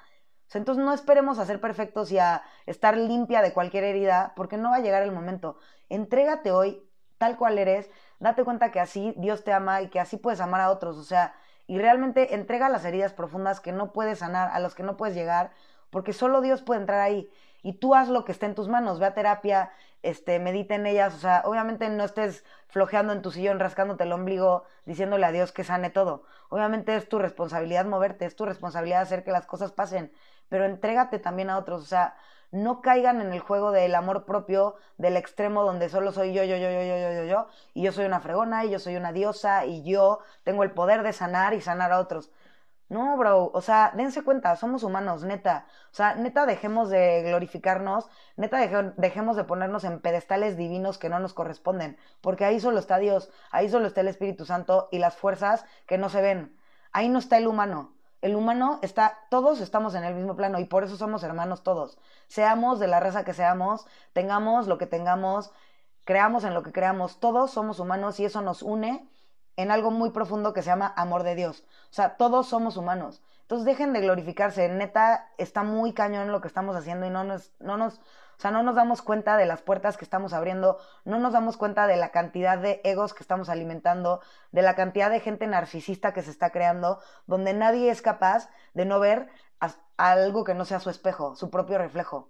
O 0.48 0.50
sea, 0.50 0.60
entonces 0.60 0.82
no 0.86 0.94
esperemos 0.94 1.38
a 1.38 1.46
ser 1.46 1.60
perfectos 1.60 2.10
y 2.14 2.18
a 2.18 2.44
estar 2.66 2.96
limpia 2.96 3.42
de 3.42 3.52
cualquier 3.52 3.84
herida, 3.84 4.32
porque 4.38 4.56
no 4.56 4.70
va 4.70 4.78
a 4.78 4.80
llegar 4.80 5.04
el 5.04 5.12
momento. 5.12 5.58
Entrégate 5.90 6.54
hoy 6.54 6.90
tal 7.18 7.36
cual 7.36 7.58
eres, 7.58 7.90
date 8.20 8.46
cuenta 8.46 8.72
que 8.72 8.80
así 8.80 9.14
Dios 9.18 9.44
te 9.44 9.52
ama 9.52 9.82
y 9.82 9.90
que 9.90 10.00
así 10.00 10.16
puedes 10.16 10.40
amar 10.40 10.62
a 10.62 10.72
otros. 10.72 10.96
O 10.96 11.04
sea, 11.04 11.34
y 11.68 11.78
realmente 11.78 12.36
entrega 12.36 12.70
las 12.70 12.86
heridas 12.86 13.12
profundas 13.12 13.60
que 13.60 13.74
no 13.74 13.92
puedes 13.92 14.20
sanar, 14.20 14.50
a 14.54 14.62
los 14.62 14.76
que 14.76 14.84
no 14.84 14.96
puedes 14.96 15.14
llegar, 15.14 15.52
porque 15.90 16.14
solo 16.14 16.40
Dios 16.40 16.62
puede 16.62 16.80
entrar 16.80 17.02
ahí 17.02 17.30
y 17.64 17.74
tú 17.74 17.96
haz 17.96 18.10
lo 18.10 18.26
que 18.26 18.32
esté 18.32 18.46
en 18.46 18.56
tus 18.56 18.68
manos, 18.68 19.00
ve 19.00 19.06
a 19.06 19.14
terapia, 19.14 19.72
este, 20.04 20.40
medita 20.40 20.76
en 20.76 20.86
ellas, 20.86 21.16
o 21.16 21.20
sea, 21.20 21.42
obviamente 21.46 21.90
no 21.90 22.04
estés 22.04 22.46
flojeando 22.68 23.14
en 23.14 23.22
tu 23.22 23.32
sillón, 23.32 23.60
rascándote 23.60 24.04
el 24.04 24.12
ombligo, 24.12 24.64
diciéndole 24.86 25.26
a 25.26 25.32
Dios 25.32 25.52
que 25.52 25.64
sane 25.64 25.90
todo. 25.90 26.24
Obviamente 26.50 26.96
es 26.96 27.10
tu 27.10 27.20
responsabilidad 27.20 27.86
moverte, 27.86 28.26
es 28.26 28.36
tu 28.36 28.46
responsabilidad 28.46 29.02
hacer 29.02 29.24
que 29.24 29.32
las 29.32 29.46
cosas 29.46 29.72
pasen, 29.72 30.12
pero 30.50 30.66
entrégate 30.66 31.20
también 31.20 31.50
a 31.50 31.58
otros, 31.58 31.82
o 31.82 31.86
sea, 31.86 32.16
no 32.52 32.82
caigan 32.82 33.20
en 33.20 33.34
el 33.34 33.40
juego 33.40 33.72
del 33.72 33.94
amor 33.96 34.26
propio, 34.26 34.76
del 34.98 35.18
extremo 35.18 35.64
donde 35.64 35.90
solo 35.90 36.12
soy 36.12 36.34
yo, 36.34 36.44
yo, 36.44 36.56
yo, 36.56 36.70
yo, 36.70 36.82
yo, 36.82 36.98
yo, 36.98 37.14
yo, 37.14 37.24
yo, 37.26 37.48
y 37.74 37.84
yo 37.84 37.92
soy 37.92 38.06
una 38.06 38.22
fregona, 38.22 38.64
y 38.66 38.70
yo 38.70 38.80
soy 38.80 38.96
una 38.96 39.12
diosa, 39.12 39.66
y 39.66 39.84
yo 39.84 40.20
tengo 40.44 40.64
el 40.64 40.72
poder 40.72 41.04
de 41.04 41.12
sanar 41.12 41.54
y 41.54 41.62
sanar 41.62 41.92
a 41.92 42.00
otros. 42.00 42.32
No, 42.90 43.18
bro, 43.18 43.52
o 43.54 43.62
sea, 43.62 43.92
dense 43.96 44.24
cuenta, 44.24 44.56
somos 44.56 44.84
humanos, 44.84 45.24
neta. 45.24 45.66
O 45.92 45.96
sea, 45.96 46.16
neta, 46.16 46.46
dejemos 46.46 46.90
de 46.90 47.22
glorificarnos, 47.24 48.10
neta, 48.38 48.60
dejemos 48.96 49.36
de 49.36 49.44
ponernos 49.44 49.84
en 49.84 50.00
pedestales 50.00 50.56
divinos 50.56 50.98
que 50.98 51.10
no 51.10 51.20
nos 51.20 51.34
corresponden, 51.34 51.98
porque 52.22 52.46
ahí 52.46 52.60
solo 52.62 52.80
está 52.80 52.98
Dios, 52.98 53.30
ahí 53.52 53.70
solo 53.70 53.88
está 53.88 54.02
el 54.02 54.08
Espíritu 54.08 54.46
Santo 54.46 54.88
y 54.92 55.00
las 55.00 55.18
fuerzas 55.18 55.66
que 55.86 55.98
no 55.98 56.08
se 56.10 56.22
ven. 56.22 56.58
Ahí 56.94 57.10
no 57.10 57.20
está 57.20 57.38
el 57.38 57.48
humano. 57.48 57.94
El 58.22 58.36
humano 58.36 58.80
está, 58.82 59.20
todos 59.30 59.60
estamos 59.62 59.94
en 59.94 60.04
el 60.04 60.16
mismo 60.16 60.36
plano 60.36 60.60
y 60.60 60.66
por 60.66 60.84
eso 60.84 60.96
somos 60.98 61.24
hermanos 61.24 61.64
todos. 61.64 62.00
Seamos 62.28 62.80
de 62.80 62.88
la 62.88 63.00
raza 63.00 63.24
que 63.26 63.34
seamos, 63.34 63.86
tengamos 64.14 64.68
lo 64.68 64.78
que 64.78 64.88
tengamos, 64.88 65.52
creamos 66.06 66.44
en 66.46 66.54
lo 66.54 66.64
que 66.64 66.72
creamos, 66.72 67.20
todos 67.20 67.52
somos 67.52 67.80
humanos 67.80 68.20
y 68.20 68.26
eso 68.26 68.42
nos 68.42 68.64
une 68.64 69.08
en 69.58 69.72
algo 69.72 69.92
muy 69.92 70.12
profundo 70.12 70.54
que 70.54 70.62
se 70.62 70.70
llama 70.70 70.94
amor 70.96 71.24
de 71.24 71.36
Dios. 71.36 71.66
O 71.90 71.94
sea, 71.94 72.16
todos 72.16 72.48
somos 72.48 72.78
humanos. 72.78 73.22
Entonces 73.42 73.66
dejen 73.66 73.94
de 73.94 74.02
glorificarse. 74.02 74.70
Neta, 74.70 75.30
está 75.38 75.64
muy 75.64 75.94
cañón 75.94 76.32
lo 76.32 76.42
que 76.42 76.48
estamos 76.48 76.76
haciendo 76.76 77.06
y 77.06 77.10
no 77.10 77.24
nos, 77.24 77.52
no 77.60 77.78
nos, 77.78 77.96
o 77.96 78.40
sea, 78.40 78.52
no 78.52 78.62
nos 78.62 78.76
damos 78.76 79.02
cuenta 79.02 79.36
de 79.36 79.46
las 79.46 79.62
puertas 79.62 79.98
que 79.98 80.06
estamos 80.06 80.34
abriendo, 80.34 80.80
no 81.06 81.18
nos 81.20 81.34
damos 81.34 81.58
cuenta 81.58 81.88
de 81.88 81.98
la 81.98 82.12
cantidad 82.12 82.58
de 82.58 82.82
egos 82.84 83.14
que 83.14 83.24
estamos 83.24 83.50
alimentando, 83.50 84.22
de 84.52 84.62
la 84.62 84.76
cantidad 84.76 85.10
de 85.10 85.22
gente 85.22 85.48
narcisista 85.48 86.14
que 86.14 86.22
se 86.22 86.32
está 86.32 86.52
creando, 86.52 87.00
donde 87.26 87.54
nadie 87.54 87.90
es 87.90 88.02
capaz 88.02 88.50
de 88.74 88.86
no 88.86 89.00
ver 89.00 89.30
algo 89.98 90.44
que 90.44 90.54
no 90.54 90.66
sea 90.66 90.80
su 90.80 90.92
espejo, 90.92 91.36
su 91.36 91.50
propio 91.50 91.80
reflejo. 91.80 92.30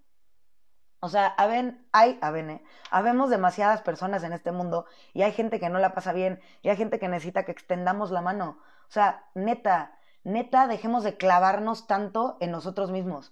O 0.99 1.09
sea, 1.09 1.35
hay, 1.37 2.19
¿eh? 2.21 2.63
habemos 2.89 3.29
demasiadas 3.29 3.81
personas 3.81 4.23
en 4.23 4.33
este 4.33 4.51
mundo 4.51 4.85
y 5.13 5.21
hay 5.21 5.31
gente 5.31 5.59
que 5.59 5.69
no 5.69 5.77
la 5.77 5.93
pasa 5.93 6.11
bien 6.11 6.39
y 6.63 6.69
hay 6.69 6.77
gente 6.77 6.97
que 6.97 7.07
necesita 7.07 7.43
que 7.43 7.51
extendamos 7.51 8.09
la 8.09 8.21
mano. 8.21 8.57
O 8.87 8.91
sea, 8.91 9.25
neta, 9.35 9.97
neta, 10.23 10.67
dejemos 10.67 11.03
de 11.03 11.15
clavarnos 11.15 11.85
tanto 11.85 12.37
en 12.39 12.51
nosotros 12.51 12.89
mismos. 12.89 13.31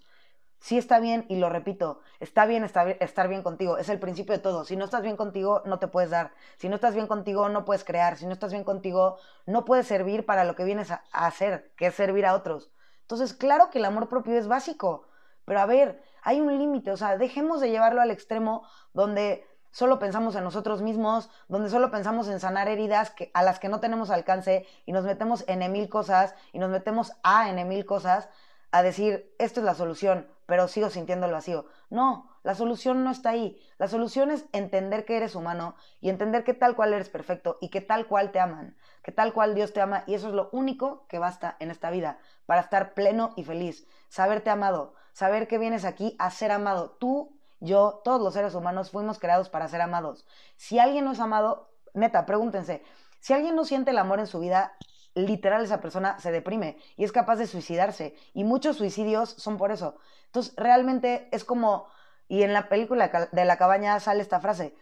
Sí 0.60 0.78
está 0.78 1.00
bien, 1.00 1.26
y 1.30 1.36
lo 1.36 1.50
repito, 1.50 2.00
está 2.20 2.46
bien 2.46 2.64
estar, 2.64 3.28
bien 3.28 3.44
contigo, 3.44 3.78
es 3.78 3.90
el 3.90 4.00
principio 4.00 4.34
de 4.34 4.42
todo. 4.42 4.64
Si 4.64 4.76
no 4.76 4.86
estás 4.86 5.04
bien 5.04 5.18
contigo, 5.18 5.62
no 5.66 5.80
te 5.80 5.88
puedes 5.88 6.10
dar. 6.10 6.32
Si 6.58 6.70
no 6.70 6.76
estás 6.76 6.96
bien 6.96 7.08
contigo, 7.08 7.50
no 7.50 7.66
puedes 7.66 7.84
crear. 7.84 8.18
Si 8.18 8.26
no 8.26 8.34
estás 8.34 8.52
bien 8.52 8.64
contigo, 8.64 9.18
no 9.46 9.66
puedes 9.66 9.86
servir 9.86 10.26
para 10.26 10.44
lo 10.44 10.56
que 10.56 10.64
vienes 10.64 10.92
a 10.92 11.04
hacer, 11.12 11.72
que 11.78 11.88
es 11.88 11.96
servir 11.96 12.26
a 12.26 12.34
otros. 12.34 12.72
Entonces, 13.02 13.34
claro 13.34 13.70
que 13.70 13.78
el 13.78 13.86
amor 13.86 14.10
propio 14.10 14.36
es 14.36 14.48
básico, 14.48 15.08
pero 15.46 15.60
a 15.60 15.68
ver, 15.68 16.02
hay 16.26 16.42
un 16.42 16.58
límite, 16.58 16.92
o 16.92 16.98
sea, 16.98 17.18
dejemos 17.18 17.62
de 17.62 17.70
llevarlo 17.70 18.02
al 18.02 18.10
extremo 18.10 18.68
donde 18.94 19.48
solo 19.70 20.00
pensamos 20.00 20.36
en 20.36 20.44
nosotros 20.44 20.82
mismos, 20.82 21.30
donde 21.48 21.70
solo 21.70 21.92
pensamos 21.92 22.28
en 22.28 22.40
sanar 22.40 22.68
heridas 22.68 23.12
que, 23.12 23.30
a 23.36 23.44
las 23.44 23.60
que 23.60 23.70
no 23.70 23.80
tenemos 23.80 24.10
alcance 24.10 24.66
y 24.88 24.92
nos 24.92 25.06
metemos 25.06 25.46
en 25.48 25.72
mil 25.72 25.88
cosas 25.88 26.34
y 26.52 26.58
nos 26.58 26.72
metemos 26.72 27.14
a 27.22 27.50
en 27.50 27.68
mil 27.68 27.86
cosas 27.86 28.28
a 28.72 28.82
decir, 28.82 29.36
esto 29.38 29.60
es 29.60 29.66
la 29.66 29.76
solución, 29.76 30.28
pero 30.48 30.68
sigo 30.68 30.90
sintiendo 30.90 31.28
el 31.28 31.32
vacío. 31.32 31.68
No, 31.92 32.30
la 32.42 32.56
solución 32.56 33.04
no 33.04 33.12
está 33.12 33.30
ahí. 33.30 33.62
La 33.78 33.88
solución 33.88 34.32
es 34.32 34.46
entender 34.52 35.06
que 35.06 35.18
eres 35.18 35.36
humano 35.36 35.76
y 36.02 36.10
entender 36.10 36.44
que 36.44 36.56
tal 36.56 36.76
cual 36.76 36.92
eres 36.94 37.10
perfecto 37.10 37.60
y 37.62 37.70
que 37.70 37.82
tal 37.82 38.08
cual 38.08 38.32
te 38.32 38.40
aman, 38.40 38.76
que 39.04 39.12
tal 39.12 39.32
cual 39.32 39.54
Dios 39.54 39.74
te 39.74 39.82
ama 39.82 40.04
y 40.08 40.16
eso 40.16 40.30
es 40.30 40.34
lo 40.34 40.50
único 40.52 41.06
que 41.08 41.20
basta 41.20 41.56
en 41.60 41.70
esta 41.70 41.92
vida 41.92 42.18
para 42.48 42.62
estar 42.62 42.96
pleno 42.96 43.34
y 43.36 43.44
feliz, 43.44 43.88
saberte 44.10 44.50
amado, 44.50 44.96
saber 45.16 45.48
que 45.48 45.58
vienes 45.58 45.86
aquí 45.86 46.14
a 46.20 46.30
ser 46.30 46.52
amado. 46.52 46.98
Tú, 47.00 47.40
yo, 47.62 48.02
todos 48.04 48.22
los 48.22 48.34
seres 48.34 48.54
humanos 48.54 48.92
fuimos 48.92 49.18
creados 49.18 49.50
para 49.50 49.70
ser 49.70 49.80
amados. 49.80 50.26
Si 50.58 50.78
alguien 50.78 51.06
no 51.06 51.14
es 51.14 51.22
amado, 51.22 51.72
neta, 51.94 52.26
pregúntense, 52.26 52.84
si 53.22 53.32
alguien 53.32 53.56
no 53.56 53.64
siente 53.64 53.92
el 53.92 53.98
amor 53.98 54.20
en 54.20 54.28
su 54.28 54.42
vida, 54.42 54.74
literal 55.14 55.64
esa 55.64 55.80
persona 55.80 56.20
se 56.20 56.34
deprime 56.34 56.78
y 56.98 57.06
es 57.06 57.14
capaz 57.14 57.38
de 57.38 57.48
suicidarse. 57.48 58.14
Y 58.34 58.44
muchos 58.44 58.76
suicidios 58.76 59.30
son 59.30 59.58
por 59.58 59.72
eso. 59.72 59.98
Entonces, 60.26 60.54
realmente 60.58 61.30
es 61.32 61.46
como, 61.46 61.88
y 62.28 62.44
en 62.44 62.52
la 62.52 62.68
película 62.68 63.30
de 63.32 63.46
la 63.46 63.58
cabaña 63.58 63.98
sale 64.02 64.22
esta 64.22 64.42
frase, 64.42 64.76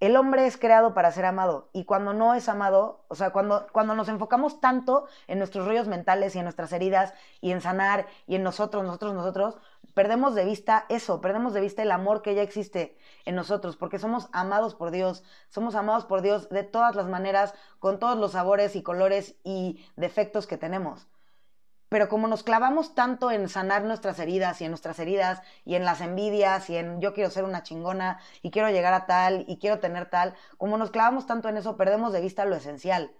el 0.00 0.16
hombre 0.16 0.46
es 0.46 0.56
creado 0.56 0.94
para 0.94 1.10
ser 1.10 1.24
amado 1.24 1.70
y 1.72 1.84
cuando 1.84 2.12
no 2.12 2.34
es 2.34 2.48
amado, 2.48 3.04
o 3.08 3.14
sea, 3.14 3.30
cuando, 3.30 3.66
cuando 3.72 3.94
nos 3.94 4.08
enfocamos 4.08 4.60
tanto 4.60 5.06
en 5.26 5.38
nuestros 5.38 5.66
rollos 5.66 5.88
mentales 5.88 6.34
y 6.34 6.38
en 6.38 6.44
nuestras 6.44 6.72
heridas 6.72 7.14
y 7.40 7.50
en 7.50 7.60
sanar 7.60 8.06
y 8.26 8.36
en 8.36 8.42
nosotros, 8.42 8.84
nosotros, 8.84 9.14
nosotros, 9.14 9.58
perdemos 9.94 10.36
de 10.36 10.44
vista 10.44 10.86
eso, 10.88 11.20
perdemos 11.20 11.52
de 11.52 11.60
vista 11.60 11.82
el 11.82 11.90
amor 11.90 12.22
que 12.22 12.34
ya 12.34 12.42
existe 12.42 12.96
en 13.24 13.34
nosotros, 13.34 13.76
porque 13.76 13.98
somos 13.98 14.28
amados 14.32 14.76
por 14.76 14.92
Dios, 14.92 15.24
somos 15.48 15.74
amados 15.74 16.04
por 16.04 16.22
Dios 16.22 16.48
de 16.50 16.62
todas 16.62 16.94
las 16.94 17.06
maneras, 17.08 17.54
con 17.80 17.98
todos 17.98 18.16
los 18.16 18.32
sabores 18.32 18.76
y 18.76 18.82
colores 18.82 19.34
y 19.42 19.84
defectos 19.96 20.46
que 20.46 20.56
tenemos. 20.56 21.08
Pero 21.88 22.08
como 22.08 22.28
nos 22.28 22.42
clavamos 22.42 22.94
tanto 22.94 23.30
en 23.30 23.48
sanar 23.48 23.84
nuestras 23.84 24.18
heridas 24.18 24.60
y 24.60 24.64
en 24.64 24.70
nuestras 24.70 24.98
heridas 24.98 25.42
y 25.64 25.74
en 25.74 25.84
las 25.84 26.00
envidias 26.00 26.68
y 26.70 26.76
en 26.76 27.00
yo 27.00 27.14
quiero 27.14 27.30
ser 27.30 27.44
una 27.44 27.62
chingona 27.62 28.20
y 28.42 28.50
quiero 28.50 28.70
llegar 28.70 28.94
a 28.94 29.06
tal 29.06 29.44
y 29.48 29.58
quiero 29.58 29.80
tener 29.80 30.10
tal, 30.10 30.34
como 30.58 30.76
nos 30.78 30.90
clavamos 30.90 31.26
tanto 31.26 31.48
en 31.48 31.56
eso, 31.56 31.76
perdemos 31.76 32.12
de 32.12 32.20
vista 32.20 32.44
lo 32.44 32.56
esencial. 32.56 33.12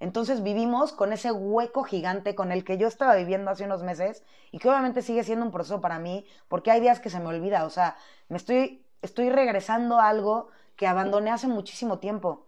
Entonces 0.00 0.42
vivimos 0.42 0.92
con 0.92 1.12
ese 1.12 1.30
hueco 1.30 1.84
gigante 1.84 2.34
con 2.34 2.52
el 2.52 2.64
que 2.64 2.78
yo 2.78 2.88
estaba 2.88 3.14
viviendo 3.16 3.50
hace 3.50 3.64
unos 3.64 3.82
meses 3.82 4.24
y 4.50 4.58
que 4.58 4.68
obviamente 4.68 5.02
sigue 5.02 5.24
siendo 5.24 5.44
un 5.44 5.52
proceso 5.52 5.80
para 5.80 5.98
mí 5.98 6.24
porque 6.48 6.70
hay 6.70 6.80
días 6.80 7.00
que 7.00 7.10
se 7.10 7.20
me 7.20 7.26
olvida, 7.26 7.64
o 7.66 7.70
sea, 7.70 7.96
me 8.28 8.38
estoy, 8.38 8.84
estoy 9.02 9.30
regresando 9.30 9.98
a 10.00 10.08
algo 10.08 10.48
que 10.76 10.86
abandoné 10.86 11.30
hace 11.30 11.48
muchísimo 11.48 11.98
tiempo. 11.98 12.46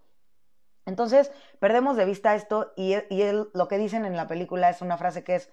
Entonces, 0.86 1.30
perdemos 1.60 1.96
de 1.96 2.04
vista 2.04 2.34
esto 2.34 2.72
y, 2.76 2.94
y 3.10 3.22
lo 3.54 3.68
que 3.68 3.78
dicen 3.78 4.04
en 4.04 4.16
la 4.16 4.28
película 4.28 4.68
es 4.70 4.82
una 4.82 4.98
frase 4.98 5.24
que 5.24 5.36
es, 5.36 5.50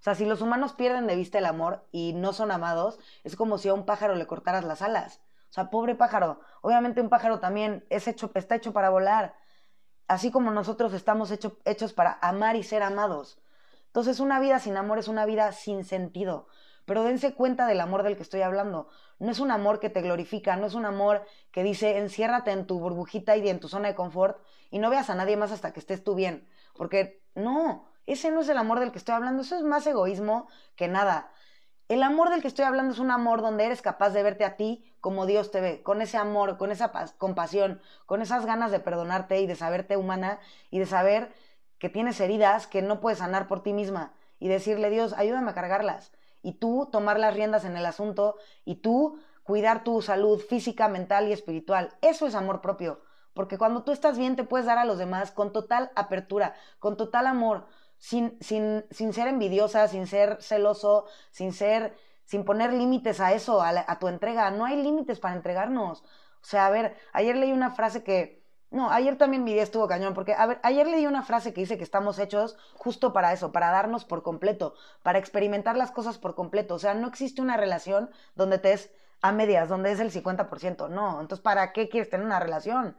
o 0.00 0.02
sea, 0.02 0.14
si 0.14 0.24
los 0.24 0.40
humanos 0.42 0.72
pierden 0.72 1.06
de 1.06 1.16
vista 1.16 1.38
el 1.38 1.46
amor 1.46 1.86
y 1.92 2.12
no 2.14 2.32
son 2.32 2.50
amados, 2.50 2.98
es 3.22 3.36
como 3.36 3.58
si 3.58 3.68
a 3.68 3.74
un 3.74 3.86
pájaro 3.86 4.14
le 4.16 4.26
cortaras 4.26 4.64
las 4.64 4.82
alas. 4.82 5.20
O 5.50 5.54
sea, 5.54 5.70
pobre 5.70 5.94
pájaro. 5.94 6.40
Obviamente 6.62 7.00
un 7.00 7.10
pájaro 7.10 7.38
también 7.38 7.84
es 7.90 8.08
hecho, 8.08 8.30
está 8.34 8.54
hecho 8.56 8.72
para 8.72 8.90
volar, 8.90 9.34
así 10.08 10.30
como 10.30 10.50
nosotros 10.50 10.94
estamos 10.94 11.30
hechos 11.30 11.92
para 11.92 12.18
amar 12.22 12.56
y 12.56 12.62
ser 12.62 12.82
amados. 12.82 13.38
Entonces, 13.86 14.20
una 14.20 14.40
vida 14.40 14.58
sin 14.58 14.76
amor 14.76 14.98
es 14.98 15.08
una 15.08 15.26
vida 15.26 15.52
sin 15.52 15.84
sentido. 15.84 16.46
Pero 16.92 17.04
dense 17.04 17.32
cuenta 17.32 17.66
del 17.66 17.80
amor 17.80 18.02
del 18.02 18.16
que 18.16 18.22
estoy 18.22 18.42
hablando. 18.42 18.86
No 19.18 19.30
es 19.30 19.40
un 19.40 19.50
amor 19.50 19.80
que 19.80 19.88
te 19.88 20.02
glorifica, 20.02 20.56
no 20.56 20.66
es 20.66 20.74
un 20.74 20.84
amor 20.84 21.24
que 21.50 21.62
dice 21.62 21.96
enciérrate 21.96 22.50
en 22.50 22.66
tu 22.66 22.78
burbujita 22.80 23.34
y 23.34 23.48
en 23.48 23.60
tu 23.60 23.68
zona 23.68 23.88
de 23.88 23.94
confort 23.94 24.36
y 24.70 24.78
no 24.78 24.90
veas 24.90 25.08
a 25.08 25.14
nadie 25.14 25.38
más 25.38 25.52
hasta 25.52 25.72
que 25.72 25.80
estés 25.80 26.04
tú 26.04 26.14
bien. 26.14 26.46
Porque 26.74 27.22
no, 27.34 27.88
ese 28.04 28.30
no 28.30 28.42
es 28.42 28.48
el 28.50 28.58
amor 28.58 28.78
del 28.78 28.92
que 28.92 28.98
estoy 28.98 29.14
hablando, 29.14 29.40
eso 29.40 29.56
es 29.56 29.62
más 29.62 29.86
egoísmo 29.86 30.48
que 30.76 30.86
nada. 30.86 31.32
El 31.88 32.02
amor 32.02 32.28
del 32.28 32.42
que 32.42 32.48
estoy 32.48 32.66
hablando 32.66 32.92
es 32.92 32.98
un 32.98 33.10
amor 33.10 33.40
donde 33.40 33.64
eres 33.64 33.80
capaz 33.80 34.10
de 34.10 34.22
verte 34.22 34.44
a 34.44 34.58
ti 34.58 34.84
como 35.00 35.24
Dios 35.24 35.50
te 35.50 35.62
ve, 35.62 35.82
con 35.82 36.02
ese 36.02 36.18
amor, 36.18 36.58
con 36.58 36.70
esa 36.70 36.92
compasión, 37.16 37.80
con 38.04 38.20
esas 38.20 38.44
ganas 38.44 38.70
de 38.70 38.80
perdonarte 38.80 39.40
y 39.40 39.46
de 39.46 39.56
saberte 39.56 39.96
humana 39.96 40.40
y 40.70 40.78
de 40.78 40.84
saber 40.84 41.32
que 41.78 41.88
tienes 41.88 42.20
heridas 42.20 42.66
que 42.66 42.82
no 42.82 43.00
puedes 43.00 43.20
sanar 43.20 43.48
por 43.48 43.62
ti 43.62 43.72
misma 43.72 44.12
y 44.38 44.48
decirle, 44.48 44.90
Dios, 44.90 45.14
ayúdame 45.14 45.52
a 45.52 45.54
cargarlas 45.54 46.12
y 46.42 46.54
tú 46.54 46.88
tomar 46.92 47.18
las 47.18 47.34
riendas 47.34 47.64
en 47.64 47.76
el 47.76 47.86
asunto 47.86 48.36
y 48.64 48.76
tú 48.76 49.18
cuidar 49.42 49.84
tu 49.84 50.02
salud 50.02 50.40
física, 50.40 50.88
mental 50.88 51.28
y 51.28 51.32
espiritual. 51.32 51.96
Eso 52.00 52.26
es 52.26 52.34
amor 52.34 52.60
propio, 52.60 53.00
porque 53.34 53.58
cuando 53.58 53.82
tú 53.84 53.92
estás 53.92 54.18
bien 54.18 54.36
te 54.36 54.44
puedes 54.44 54.66
dar 54.66 54.78
a 54.78 54.84
los 54.84 54.98
demás 54.98 55.30
con 55.32 55.52
total 55.52 55.90
apertura, 55.94 56.54
con 56.78 56.96
total 56.96 57.26
amor, 57.26 57.66
sin, 57.98 58.36
sin, 58.40 58.84
sin 58.90 59.12
ser 59.12 59.28
envidiosa, 59.28 59.86
sin 59.88 60.06
ser 60.06 60.42
celoso, 60.42 61.06
sin 61.30 61.52
ser, 61.52 61.96
sin 62.24 62.44
poner 62.44 62.72
límites 62.72 63.20
a 63.20 63.32
eso, 63.32 63.62
a, 63.62 63.70
a 63.86 63.98
tu 63.98 64.08
entrega. 64.08 64.50
No 64.50 64.64
hay 64.64 64.82
límites 64.82 65.20
para 65.20 65.34
entregarnos. 65.36 66.02
O 66.02 66.44
sea, 66.44 66.66
a 66.66 66.70
ver, 66.70 66.96
ayer 67.12 67.36
leí 67.36 67.52
una 67.52 67.70
frase 67.70 68.02
que 68.02 68.41
no, 68.72 68.90
ayer 68.90 69.16
también 69.16 69.44
mi 69.44 69.52
día 69.52 69.62
estuvo 69.62 69.86
cañón, 69.86 70.14
porque, 70.14 70.34
a 70.34 70.46
ver, 70.46 70.60
ayer 70.62 70.86
leí 70.86 71.06
una 71.06 71.22
frase 71.22 71.52
que 71.52 71.60
dice 71.60 71.76
que 71.76 71.84
estamos 71.84 72.18
hechos 72.18 72.56
justo 72.74 73.12
para 73.12 73.32
eso, 73.32 73.52
para 73.52 73.70
darnos 73.70 74.04
por 74.04 74.22
completo, 74.22 74.74
para 75.02 75.18
experimentar 75.18 75.76
las 75.76 75.90
cosas 75.90 76.18
por 76.18 76.34
completo. 76.34 76.74
O 76.74 76.78
sea, 76.78 76.94
no 76.94 77.06
existe 77.08 77.42
una 77.42 77.56
relación 77.56 78.10
donde 78.34 78.58
te 78.58 78.72
es 78.72 78.90
a 79.20 79.30
medias, 79.30 79.68
donde 79.68 79.92
es 79.92 80.00
el 80.00 80.10
50%. 80.10 80.88
No, 80.88 81.20
entonces, 81.20 81.42
¿para 81.42 81.72
qué 81.72 81.88
quieres 81.88 82.10
tener 82.10 82.26
una 82.26 82.40
relación? 82.40 82.96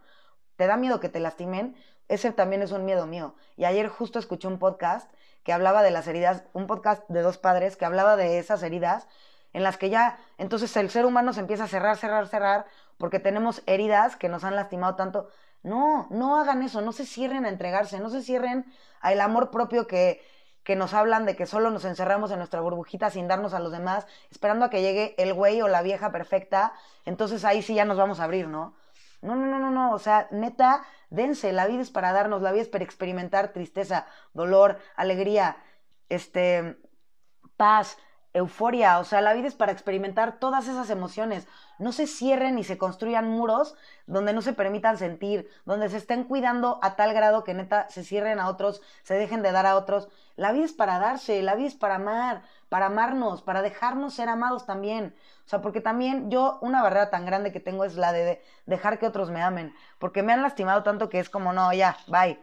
¿Te 0.55 0.67
da 0.67 0.77
miedo 0.77 0.99
que 0.99 1.09
te 1.09 1.19
lastimen? 1.19 1.75
Ese 2.07 2.31
también 2.31 2.61
es 2.61 2.71
un 2.71 2.85
miedo 2.85 3.07
mío. 3.07 3.35
Y 3.57 3.65
ayer 3.65 3.87
justo 3.89 4.19
escuché 4.19 4.47
un 4.47 4.59
podcast 4.59 5.11
que 5.43 5.53
hablaba 5.53 5.83
de 5.83 5.91
las 5.91 6.07
heridas, 6.07 6.43
un 6.53 6.67
podcast 6.67 7.03
de 7.09 7.21
dos 7.21 7.37
padres 7.37 7.75
que 7.75 7.85
hablaba 7.85 8.15
de 8.15 8.37
esas 8.37 8.63
heridas 8.63 9.07
en 9.53 9.63
las 9.63 9.77
que 9.77 9.89
ya 9.89 10.17
entonces 10.37 10.75
el 10.77 10.89
ser 10.89 11.05
humano 11.05 11.31
se 11.33 11.39
empieza 11.39 11.65
a 11.65 11.67
cerrar, 11.67 11.97
cerrar, 11.97 12.27
cerrar, 12.27 12.65
porque 12.97 13.19
tenemos 13.19 13.61
heridas 13.65 14.15
que 14.15 14.29
nos 14.29 14.43
han 14.43 14.55
lastimado 14.55 14.95
tanto. 14.95 15.29
No, 15.63 16.07
no 16.09 16.37
hagan 16.37 16.61
eso, 16.61 16.81
no 16.81 16.91
se 16.91 17.05
cierren 17.05 17.45
a 17.45 17.49
entregarse, 17.49 17.99
no 17.99 18.09
se 18.09 18.21
cierren 18.21 18.65
al 18.99 19.21
amor 19.21 19.49
propio 19.49 19.87
que, 19.87 20.21
que 20.63 20.75
nos 20.75 20.93
hablan 20.93 21.25
de 21.25 21.35
que 21.35 21.45
solo 21.45 21.71
nos 21.71 21.85
encerramos 21.85 22.31
en 22.31 22.37
nuestra 22.37 22.61
burbujita 22.61 23.09
sin 23.09 23.27
darnos 23.27 23.53
a 23.53 23.59
los 23.59 23.71
demás, 23.71 24.05
esperando 24.29 24.65
a 24.65 24.69
que 24.69 24.81
llegue 24.81 25.15
el 25.17 25.33
güey 25.33 25.61
o 25.61 25.67
la 25.67 25.81
vieja 25.81 26.11
perfecta, 26.11 26.73
entonces 27.05 27.45
ahí 27.45 27.61
sí 27.61 27.75
ya 27.75 27.85
nos 27.85 27.97
vamos 27.97 28.19
a 28.19 28.25
abrir, 28.25 28.47
¿no? 28.47 28.75
No, 29.21 29.35
no, 29.35 29.45
no, 29.45 29.57
no, 29.57 29.71
no, 29.71 29.93
o 29.93 29.99
sea, 29.99 30.27
neta, 30.31 30.83
dense, 31.09 31.53
la 31.53 31.65
vida 31.65 31.81
es 31.81 31.91
para 31.91 32.11
darnos, 32.11 32.41
la 32.41 32.51
vida 32.51 32.63
es 32.63 32.69
para 32.69 32.83
experimentar 32.83 33.53
tristeza, 33.53 34.05
dolor, 34.33 34.79
alegría, 34.97 35.57
este, 36.09 36.77
paz, 37.55 37.97
euforia, 38.33 38.99
o 38.99 39.03
sea, 39.03 39.21
la 39.21 39.33
vida 39.33 39.47
es 39.47 39.53
para 39.53 39.71
experimentar 39.71 40.39
todas 40.39 40.67
esas 40.67 40.89
emociones. 40.89 41.47
No 41.77 41.91
se 41.91 42.07
cierren 42.07 42.57
y 42.57 42.63
se 42.63 42.77
construyan 42.77 43.29
muros 43.29 43.75
donde 44.07 44.33
no 44.33 44.41
se 44.41 44.53
permitan 44.53 44.97
sentir, 44.97 45.49
donde 45.65 45.89
se 45.89 45.97
estén 45.97 46.23
cuidando 46.23 46.79
a 46.81 46.95
tal 46.95 47.13
grado 47.13 47.43
que 47.43 47.53
neta 47.53 47.87
se 47.89 48.03
cierren 48.03 48.39
a 48.39 48.49
otros, 48.49 48.81
se 49.03 49.13
dejen 49.13 49.43
de 49.43 49.51
dar 49.51 49.65
a 49.65 49.75
otros. 49.75 50.09
La 50.35 50.51
vida 50.51 50.65
es 50.65 50.73
para 50.73 50.99
darse, 50.99 51.41
la 51.43 51.55
vida 51.55 51.67
es 51.67 51.75
para 51.75 51.95
amar, 51.95 52.41
para 52.69 52.87
amarnos, 52.87 53.43
para 53.43 53.61
dejarnos 53.61 54.15
ser 54.15 54.29
amados 54.29 54.65
también. 54.65 55.15
O 55.45 55.49
sea, 55.49 55.61
porque 55.61 55.81
también 55.81 56.31
yo 56.31 56.57
una 56.61 56.81
barrera 56.81 57.11
tan 57.11 57.25
grande 57.25 57.51
que 57.51 57.59
tengo 57.59 57.85
es 57.85 57.95
la 57.95 58.11
de 58.13 58.41
dejar 58.65 58.97
que 58.97 59.05
otros 59.05 59.29
me 59.29 59.43
amen, 59.43 59.75
porque 59.99 60.23
me 60.23 60.33
han 60.33 60.41
lastimado 60.41 60.81
tanto 60.83 61.09
que 61.09 61.19
es 61.19 61.29
como, 61.29 61.53
no, 61.53 61.71
ya, 61.73 61.97
bye 62.07 62.39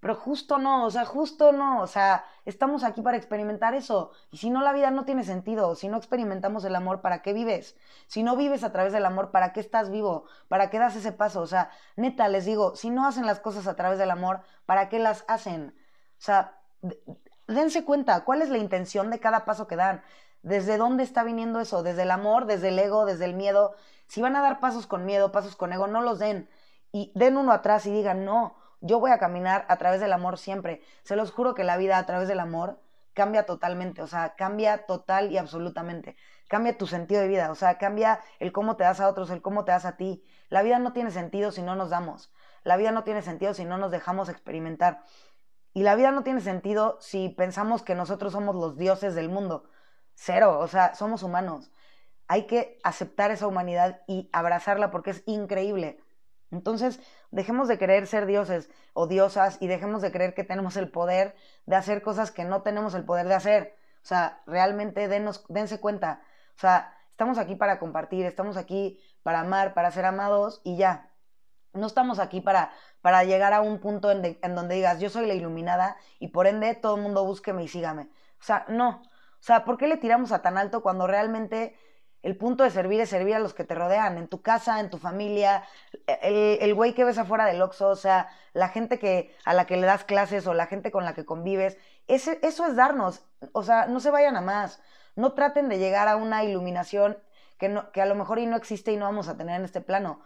pero 0.00 0.14
justo 0.14 0.58
no, 0.58 0.84
o 0.86 0.90
sea, 0.90 1.04
justo 1.04 1.50
no, 1.52 1.82
o 1.82 1.86
sea, 1.86 2.24
estamos 2.44 2.84
aquí 2.84 3.02
para 3.02 3.16
experimentar 3.16 3.74
eso. 3.74 4.12
Y 4.30 4.36
si 4.36 4.48
no, 4.48 4.62
la 4.62 4.72
vida 4.72 4.90
no 4.90 5.04
tiene 5.04 5.24
sentido. 5.24 5.74
Si 5.74 5.88
no 5.88 5.96
experimentamos 5.96 6.64
el 6.64 6.76
amor, 6.76 7.00
¿para 7.00 7.20
qué 7.20 7.32
vives? 7.32 7.76
Si 8.06 8.22
no 8.22 8.36
vives 8.36 8.62
a 8.62 8.72
través 8.72 8.92
del 8.92 9.06
amor, 9.06 9.32
¿para 9.32 9.52
qué 9.52 9.60
estás 9.60 9.90
vivo? 9.90 10.24
¿Para 10.46 10.70
qué 10.70 10.78
das 10.78 10.94
ese 10.94 11.10
paso? 11.12 11.40
O 11.40 11.46
sea, 11.46 11.70
neta, 11.96 12.28
les 12.28 12.44
digo, 12.44 12.76
si 12.76 12.90
no 12.90 13.06
hacen 13.06 13.26
las 13.26 13.40
cosas 13.40 13.66
a 13.66 13.74
través 13.74 13.98
del 13.98 14.10
amor, 14.10 14.42
¿para 14.66 14.88
qué 14.88 15.00
las 15.00 15.24
hacen? 15.26 15.74
O 16.18 16.22
sea, 16.22 16.60
dense 17.48 17.84
cuenta, 17.84 18.24
¿cuál 18.24 18.42
es 18.42 18.50
la 18.50 18.58
intención 18.58 19.10
de 19.10 19.18
cada 19.18 19.44
paso 19.44 19.66
que 19.66 19.76
dan? 19.76 20.02
¿Desde 20.42 20.76
dónde 20.76 21.02
está 21.02 21.24
viniendo 21.24 21.60
eso? 21.60 21.82
¿Desde 21.82 22.02
el 22.02 22.12
amor, 22.12 22.46
desde 22.46 22.68
el 22.68 22.78
ego, 22.78 23.04
desde 23.04 23.24
el 23.24 23.34
miedo? 23.34 23.74
Si 24.06 24.22
van 24.22 24.36
a 24.36 24.42
dar 24.42 24.60
pasos 24.60 24.86
con 24.86 25.04
miedo, 25.04 25.32
pasos 25.32 25.56
con 25.56 25.72
ego, 25.72 25.88
no 25.88 26.02
los 26.02 26.20
den. 26.20 26.48
Y 26.92 27.12
den 27.14 27.36
uno 27.36 27.52
atrás 27.52 27.84
y 27.86 27.90
digan, 27.90 28.24
no, 28.24 28.54
yo 28.80 29.00
voy 29.00 29.10
a 29.10 29.18
caminar 29.18 29.64
a 29.68 29.76
través 29.76 30.00
del 30.00 30.12
amor 30.12 30.38
siempre. 30.38 30.82
Se 31.02 31.16
los 31.16 31.32
juro 31.32 31.54
que 31.54 31.64
la 31.64 31.76
vida 31.76 31.98
a 31.98 32.06
través 32.06 32.28
del 32.28 32.40
amor 32.40 32.80
cambia 33.14 33.46
totalmente, 33.46 34.00
o 34.02 34.06
sea, 34.06 34.36
cambia 34.36 34.86
total 34.86 35.32
y 35.32 35.38
absolutamente. 35.38 36.16
Cambia 36.48 36.78
tu 36.78 36.86
sentido 36.86 37.20
de 37.20 37.28
vida, 37.28 37.50
o 37.50 37.54
sea, 37.56 37.76
cambia 37.76 38.20
el 38.38 38.52
cómo 38.52 38.76
te 38.76 38.84
das 38.84 39.00
a 39.00 39.08
otros, 39.08 39.30
el 39.30 39.42
cómo 39.42 39.64
te 39.64 39.72
das 39.72 39.84
a 39.84 39.96
ti. 39.96 40.24
La 40.48 40.62
vida 40.62 40.78
no 40.78 40.92
tiene 40.92 41.10
sentido 41.10 41.50
si 41.50 41.62
no 41.62 41.74
nos 41.74 41.90
damos. 41.90 42.32
La 42.62 42.76
vida 42.76 42.92
no 42.92 43.04
tiene 43.04 43.22
sentido 43.22 43.54
si 43.54 43.64
no 43.64 43.76
nos 43.76 43.90
dejamos 43.90 44.28
experimentar. 44.28 45.02
Y 45.74 45.82
la 45.82 45.94
vida 45.94 46.10
no 46.12 46.22
tiene 46.22 46.40
sentido 46.40 46.96
si 47.00 47.28
pensamos 47.28 47.82
que 47.82 47.94
nosotros 47.94 48.32
somos 48.32 48.54
los 48.54 48.76
dioses 48.76 49.14
del 49.14 49.28
mundo. 49.28 49.64
Cero, 50.14 50.58
o 50.60 50.68
sea, 50.68 50.94
somos 50.94 51.22
humanos. 51.22 51.70
Hay 52.28 52.46
que 52.46 52.78
aceptar 52.84 53.30
esa 53.30 53.46
humanidad 53.46 54.02
y 54.06 54.28
abrazarla 54.32 54.90
porque 54.90 55.10
es 55.10 55.22
increíble. 55.26 56.00
Entonces, 56.50 57.00
dejemos 57.30 57.68
de 57.68 57.78
querer 57.78 58.06
ser 58.06 58.26
dioses 58.26 58.70
o 58.94 59.06
diosas 59.06 59.58
y 59.60 59.66
dejemos 59.66 60.02
de 60.02 60.10
creer 60.12 60.34
que 60.34 60.44
tenemos 60.44 60.76
el 60.76 60.90
poder 60.90 61.34
de 61.66 61.76
hacer 61.76 62.02
cosas 62.02 62.30
que 62.30 62.44
no 62.44 62.62
tenemos 62.62 62.94
el 62.94 63.04
poder 63.04 63.28
de 63.28 63.34
hacer. 63.34 63.76
O 64.02 64.06
sea, 64.06 64.42
realmente 64.46 65.08
denos, 65.08 65.44
dense 65.48 65.80
cuenta. 65.80 66.22
O 66.56 66.60
sea, 66.60 66.94
estamos 67.10 67.38
aquí 67.38 67.54
para 67.54 67.78
compartir, 67.78 68.24
estamos 68.24 68.56
aquí 68.56 69.00
para 69.22 69.40
amar, 69.40 69.74
para 69.74 69.90
ser 69.90 70.06
amados 70.06 70.60
y 70.64 70.76
ya. 70.76 71.10
No 71.74 71.86
estamos 71.86 72.18
aquí 72.18 72.40
para, 72.40 72.72
para 73.02 73.24
llegar 73.24 73.52
a 73.52 73.60
un 73.60 73.78
punto 73.78 74.10
en, 74.10 74.38
en 74.40 74.54
donde 74.54 74.76
digas, 74.76 75.00
yo 75.00 75.10
soy 75.10 75.26
la 75.26 75.34
iluminada 75.34 75.96
y 76.18 76.28
por 76.28 76.46
ende 76.46 76.74
todo 76.74 76.96
el 76.96 77.02
mundo 77.02 77.24
búsqueme 77.24 77.62
y 77.62 77.68
sígame. 77.68 78.04
O 78.40 78.42
sea, 78.42 78.64
no. 78.68 79.02
O 79.40 79.42
sea, 79.42 79.64
¿por 79.64 79.76
qué 79.76 79.86
le 79.86 79.98
tiramos 79.98 80.32
a 80.32 80.42
tan 80.42 80.56
alto 80.56 80.82
cuando 80.82 81.06
realmente 81.06 81.76
el 82.22 82.36
punto 82.36 82.64
de 82.64 82.70
servir 82.70 83.00
es 83.00 83.10
servir 83.10 83.34
a 83.34 83.38
los 83.38 83.54
que 83.54 83.64
te 83.64 83.74
rodean, 83.74 84.18
en 84.18 84.28
tu 84.28 84.42
casa, 84.42 84.80
en 84.80 84.90
tu 84.90 84.98
familia, 84.98 85.64
el, 86.22 86.58
el 86.60 86.74
güey 86.74 86.94
que 86.94 87.04
ves 87.04 87.18
afuera 87.18 87.46
del 87.46 87.62
Oxxo, 87.62 87.88
o 87.88 87.96
sea, 87.96 88.28
la 88.52 88.68
gente 88.68 88.98
que, 88.98 89.34
a 89.44 89.54
la 89.54 89.66
que 89.66 89.76
le 89.76 89.86
das 89.86 90.04
clases 90.04 90.46
o 90.46 90.54
la 90.54 90.66
gente 90.66 90.90
con 90.90 91.04
la 91.04 91.14
que 91.14 91.24
convives. 91.24 91.78
Ese, 92.08 92.40
eso 92.42 92.66
es 92.66 92.76
darnos, 92.76 93.24
o 93.52 93.62
sea, 93.62 93.86
no 93.86 94.00
se 94.00 94.10
vayan 94.10 94.36
a 94.36 94.40
más. 94.40 94.80
No 95.14 95.34
traten 95.34 95.68
de 95.68 95.78
llegar 95.78 96.08
a 96.08 96.16
una 96.16 96.44
iluminación 96.44 97.18
que, 97.58 97.68
no, 97.68 97.92
que 97.92 98.02
a 98.02 98.06
lo 98.06 98.14
mejor 98.14 98.38
y 98.38 98.46
no 98.46 98.56
existe 98.56 98.92
y 98.92 98.96
no 98.96 99.04
vamos 99.04 99.28
a 99.28 99.36
tener 99.36 99.56
en 99.56 99.64
este 99.64 99.80
plano. 99.80 100.20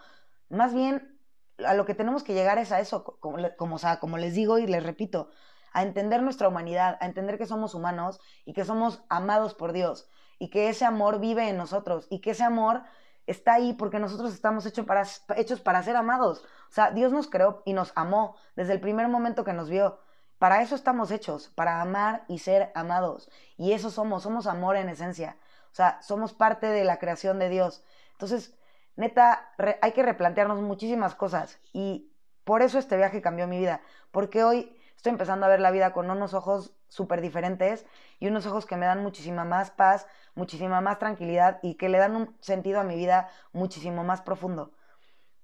Más 0.48 0.74
bien, 0.74 1.18
a 1.64 1.74
lo 1.74 1.84
que 1.84 1.94
tenemos 1.94 2.22
que 2.22 2.34
llegar 2.34 2.58
es 2.58 2.72
a 2.72 2.80
eso, 2.80 3.04
como, 3.04 3.38
como, 3.56 3.76
o 3.76 3.78
sea, 3.78 4.00
como 4.00 4.18
les 4.18 4.34
digo 4.34 4.58
y 4.58 4.66
les 4.66 4.82
repito, 4.82 5.30
a 5.72 5.82
entender 5.82 6.22
nuestra 6.22 6.48
humanidad, 6.48 6.98
a 7.00 7.06
entender 7.06 7.38
que 7.38 7.46
somos 7.46 7.74
humanos 7.74 8.20
y 8.44 8.52
que 8.54 8.64
somos 8.64 9.02
amados 9.08 9.54
por 9.54 9.72
Dios 9.72 10.08
y 10.42 10.48
que 10.48 10.68
ese 10.68 10.84
amor 10.84 11.20
vive 11.20 11.48
en 11.48 11.56
nosotros 11.56 12.08
y 12.10 12.18
que 12.18 12.32
ese 12.32 12.42
amor 12.42 12.82
está 13.28 13.54
ahí 13.54 13.74
porque 13.74 14.00
nosotros 14.00 14.34
estamos 14.34 14.66
hechos 14.66 14.84
para, 14.84 15.06
hechos 15.36 15.60
para 15.60 15.84
ser 15.84 15.94
amados. 15.94 16.40
O 16.68 16.72
sea, 16.72 16.90
Dios 16.90 17.12
nos 17.12 17.30
creó 17.30 17.62
y 17.64 17.74
nos 17.74 17.92
amó 17.94 18.34
desde 18.56 18.72
el 18.72 18.80
primer 18.80 19.06
momento 19.06 19.44
que 19.44 19.52
nos 19.52 19.70
vio. 19.70 20.00
para 20.40 20.60
eso 20.60 20.74
estamos 20.74 21.12
hechos, 21.12 21.52
para 21.54 21.80
amar 21.80 22.24
y 22.26 22.40
ser 22.40 22.72
amados. 22.74 23.30
Y 23.56 23.70
eso 23.70 23.88
somos, 23.88 24.24
somos 24.24 24.48
amor 24.48 24.74
en 24.74 24.88
esencia. 24.88 25.36
O 25.70 25.76
sea, 25.76 26.02
somos 26.02 26.32
parte 26.32 26.66
de 26.66 26.82
la 26.82 26.98
creación 26.98 27.38
de 27.38 27.48
Dios. 27.48 27.84
Entonces, 28.10 28.52
neta, 28.96 29.48
hay 29.80 29.92
que 29.92 30.02
replantearnos 30.02 30.60
muchísimas 30.60 31.14
cosas. 31.14 31.60
Y 31.72 32.10
por 32.42 32.62
eso 32.62 32.80
este 32.80 32.96
viaje 32.96 33.22
cambió 33.22 33.46
mi 33.46 33.60
vida. 33.60 33.80
Porque 34.10 34.42
hoy 34.42 34.76
estoy 35.02 35.10
empezando 35.10 35.46
a 35.46 35.48
ver 35.48 35.58
la 35.58 35.72
vida 35.72 35.92
con 35.92 36.08
unos 36.12 36.32
ojos 36.32 36.76
súper 36.86 37.20
diferentes 37.20 37.86
y 38.20 38.28
unos 38.28 38.46
ojos 38.46 38.66
que 38.66 38.76
me 38.76 38.86
dan 38.86 39.02
muchísima 39.02 39.44
más 39.44 39.72
paz, 39.72 40.06
muchísima 40.36 40.80
más 40.80 41.00
tranquilidad 41.00 41.58
y 41.60 41.74
que 41.74 41.88
le 41.88 41.98
dan 41.98 42.14
un 42.14 42.36
sentido 42.38 42.78
a 42.78 42.84
mi 42.84 42.94
vida 42.94 43.28
muchísimo 43.52 44.04
más 44.04 44.22
profundo. 44.22 44.70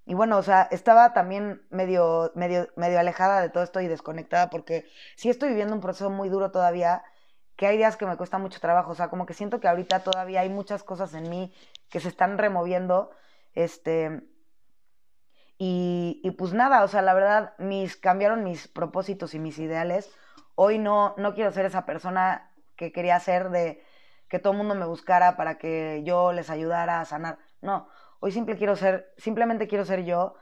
Y 0.05 0.13
bueno, 0.13 0.37
o 0.37 0.43
sea, 0.43 0.69
estaba 0.71 1.11
también 1.11 1.67
medio, 1.71 2.31
medio, 2.35 2.69
medio 2.77 3.01
alejada 3.01 3.41
de 3.41 3.49
todo 3.49 3.61
esto 3.61 3.81
y 3.81 3.87
desconectada 3.87 4.49
porque 4.49 4.85
sí 5.17 5.29
estoy 5.29 5.49
viviendo 5.49 5.75
un 5.75 5.81
proceso 5.81 6.09
muy 6.09 6.29
duro 6.29 6.51
todavía, 6.51 7.03
que 7.57 7.67
hay 7.67 7.75
días 7.75 7.97
que 7.97 8.05
me 8.05 8.15
cuesta 8.15 8.37
mucho 8.37 8.61
trabajo, 8.61 8.91
o 8.91 8.95
sea, 8.95 9.09
como 9.09 9.25
que 9.25 9.33
siento 9.33 9.59
que 9.59 9.67
ahorita 9.67 10.05
todavía 10.05 10.39
hay 10.39 10.49
muchas 10.49 10.83
cosas 10.83 11.13
en 11.15 11.29
mí 11.29 11.53
que 11.89 11.99
se 11.99 12.07
están 12.07 12.37
removiendo, 12.37 13.11
este, 13.55 14.21
y, 15.59 16.19
y 16.23 16.31
pues 16.31 16.53
nada, 16.53 16.83
o 16.83 16.87
sea, 16.87 17.03
la 17.03 17.13
verdad, 17.13 17.53
mis, 17.59 17.95
cambiaron 17.97 18.43
mis 18.43 18.67
propósitos 18.67 19.35
y 19.35 19.39
mis 19.39 19.59
ideales, 19.59 20.11
hoy 20.55 20.79
no, 20.79 21.13
no 21.17 21.35
quiero 21.35 21.51
ser 21.51 21.65
esa 21.67 21.85
persona 21.85 22.51
que 22.75 22.91
quería 22.91 23.19
ser 23.19 23.51
de 23.51 23.83
que 24.27 24.39
todo 24.39 24.53
el 24.53 24.57
mundo 24.57 24.73
me 24.73 24.85
buscara 24.87 25.37
para 25.37 25.59
que 25.59 26.01
yo 26.03 26.33
les 26.33 26.49
ayudara 26.49 27.01
a 27.01 27.05
sanar, 27.05 27.37
no, 27.61 27.87
Hoy 28.21 28.31
simple 28.31 28.57
quiero 28.57 28.75
ser, 28.75 29.13
simplemente 29.17 29.67
quiero 29.67 29.85
ser 29.85 30.03
yo, 30.03 30.35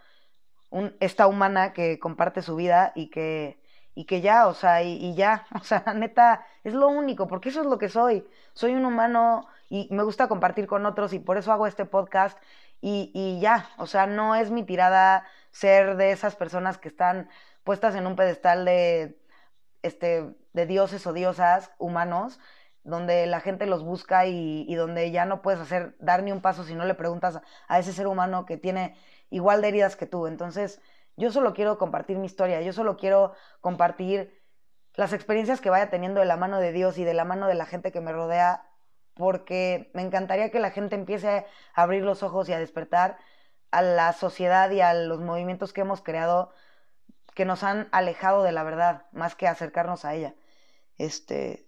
un, 0.70 0.95
esta 0.99 1.28
humana 1.28 1.74
que 1.74 1.99
comparte 1.99 2.41
su 2.41 2.55
vida 2.55 2.91
y 2.95 3.09
que, 3.09 3.61
y 3.95 4.05
que 4.05 4.22
ya, 4.22 4.47
o 4.47 4.53
sea, 4.53 4.84
y, 4.84 5.15
ya, 5.15 5.45
o 5.55 5.63
sea, 5.63 5.84
neta, 5.95 6.45
es 6.63 6.74
lo 6.74 6.88
único, 6.88 7.28
porque 7.28 7.49
eso 7.49 7.61
es 7.61 7.68
lo 7.68 7.78
que 7.78 7.89
soy. 7.89 8.28
Soy 8.53 8.74
un 8.74 8.86
humano 8.86 9.47
y 9.70 9.88
me 9.91 10.03
gusta 10.03 10.28
compartir 10.28 10.68
con 10.68 10.86
otros 10.86 11.13
y 11.13 11.20
por 11.20 11.38
eso 11.38 11.51
hago 11.51 11.68
este 11.68 11.86
podcast 11.86 12.38
y, 12.82 13.11
y 13.13 13.39
ya, 13.39 13.69
o 13.78 13.88
sea, 13.88 14.07
no 14.07 14.36
es 14.36 14.51
mi 14.51 14.63
tirada 14.63 15.25
ser 15.51 15.97
de 15.97 16.11
esas 16.11 16.36
personas 16.36 16.78
que 16.78 16.89
están 16.89 17.30
puestas 17.63 17.95
en 17.95 18.07
un 18.07 18.15
pedestal 18.15 18.65
de, 18.65 19.19
este, 19.82 20.36
de 20.53 20.65
dioses 20.65 21.05
o 21.07 21.13
diosas 21.13 21.71
humanos, 21.78 22.39
donde 22.84 23.25
la 23.28 23.41
gente 23.41 23.65
los 23.65 23.84
busca 23.84 24.25
y, 24.25 24.73
donde 24.75 25.11
ya 25.11 25.25
no 25.25 25.41
puedes 25.41 25.59
hacer, 25.59 25.95
dar 25.99 26.23
ni 26.23 26.32
un 26.32 26.41
paso 26.41 26.63
si 26.63 26.75
no 26.75 26.86
le 26.86 26.93
preguntas 26.93 27.41
a 27.67 27.80
ese 27.80 27.91
ser 27.93 28.07
humano 28.07 28.45
que 28.45 28.57
tiene 28.57 28.95
igual 29.30 29.61
de 29.61 29.67
heridas 29.69 29.95
que 29.97 30.05
tú. 30.05 30.28
Entonces, 30.28 30.82
yo 31.17 31.32
solo 31.32 31.53
quiero 31.53 31.78
compartir 31.78 32.17
mi 32.17 32.28
historia, 32.28 32.61
yo 32.61 32.71
solo 32.73 32.95
quiero 32.95 33.34
compartir 33.59 34.41
las 34.93 35.13
experiencias 35.13 35.61
que 35.61 35.69
vaya 35.69 35.89
teniendo 35.89 36.21
de 36.21 36.25
la 36.25 36.38
mano 36.38 36.59
de 36.59 36.71
Dios 36.71 36.97
y 36.97 37.03
de 37.03 37.13
la 37.13 37.25
mano 37.25 37.47
de 37.47 37.55
la 37.55 37.65
gente 37.65 37.91
que 37.91 38.01
me 38.01 38.13
rodea, 38.13 38.65
porque 39.18 39.91
me 39.93 40.01
encantaría 40.01 40.51
que 40.51 40.59
la 40.59 40.72
gente 40.72 40.95
empiece 40.95 41.45
a 41.74 41.82
abrir 41.82 42.03
los 42.03 42.24
ojos 42.24 42.47
y 42.49 42.53
a 42.53 42.59
despertar 42.59 43.18
a 43.72 43.82
la 43.82 44.13
sociedad 44.13 44.70
y 44.72 44.82
a 44.82 44.93
los 44.93 45.20
movimientos 45.20 45.74
que 45.74 45.82
hemos 45.82 46.01
creado 46.01 46.51
que 47.36 47.45
nos 47.45 47.63
han 47.63 47.88
alejado 47.91 48.43
de 48.43 48.51
la 48.51 48.63
verdad, 48.63 49.05
más 49.11 49.36
que 49.36 49.47
acercarnos 49.47 50.05
a 50.05 50.15
ella. 50.15 50.34
Este, 50.97 51.68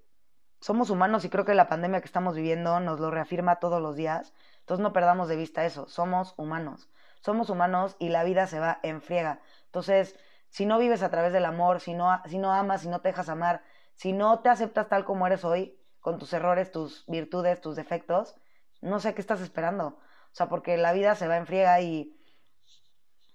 somos 0.60 0.90
humanos 0.90 1.26
y 1.26 1.30
creo 1.30 1.46
que 1.46 1.54
la 1.54 1.68
pandemia 1.68 2.02
que 2.02 2.08
estamos 2.08 2.36
viviendo 2.36 2.80
nos 2.80 3.00
lo 3.00 3.12
reafirma 3.12 3.58
todos 3.58 3.82
los 3.82 3.96
días. 3.96 4.34
Entonces 4.62 4.82
no 4.82 4.94
perdamos 4.94 5.28
de 5.28 5.36
vista 5.36 5.66
eso, 5.66 5.88
somos 5.88 6.34
humanos. 6.38 6.90
Somos 7.22 7.50
humanos 7.50 7.96
y 8.00 8.10
la 8.10 8.24
vida 8.24 8.48
se 8.48 8.60
va 8.60 8.80
en 8.82 9.02
friega. 9.02 9.42
Entonces, 9.66 10.16
si 10.50 10.66
no 10.66 10.80
vives 10.80 11.04
a 11.04 11.10
través 11.10 11.34
del 11.34 11.46
amor, 11.46 11.82
si 11.82 11.94
no, 11.94 12.20
si 12.26 12.38
no 12.38 12.54
amas, 12.54 12.82
si 12.82 12.88
no 12.88 13.02
te 13.02 13.10
dejas 13.10 13.30
amar, 13.30 13.62
si 13.94 14.14
no 14.14 14.40
te 14.40 14.50
aceptas 14.50 14.88
tal 14.88 15.06
como 15.06 15.28
eres 15.28 15.46
hoy, 15.46 15.79
con 16.02 16.18
tus 16.18 16.34
errores, 16.34 16.72
tus 16.72 17.06
virtudes, 17.08 17.62
tus 17.62 17.76
defectos, 17.76 18.36
no 18.82 19.00
sé 19.00 19.14
qué 19.14 19.22
estás 19.22 19.42
esperando. 19.42 20.00
O 20.32 20.36
sea, 20.36 20.48
porque 20.48 20.78
la 20.78 20.94
vida 20.94 21.16
se 21.16 21.28
va 21.28 21.38
en 21.38 21.48
friega 21.48 21.82
y, 21.82 22.16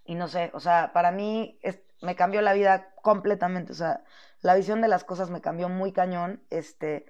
y 0.05 0.15
no 0.15 0.29
sé, 0.29 0.51
o 0.55 0.61
sea, 0.61 0.93
para 0.93 1.11
mí 1.11 1.59
me 2.01 2.17
cambió 2.17 2.41
la 2.43 2.53
vida 2.53 2.95
completamente. 3.03 3.73
O 3.73 3.75
sea, 3.75 4.05
la 4.41 4.55
visión 4.55 4.81
de 4.81 4.89
las 4.89 5.05
cosas 5.05 5.31
me 5.31 5.41
cambió 5.41 5.69
muy 5.69 5.93
cañón. 5.93 6.43
Este, 6.51 7.07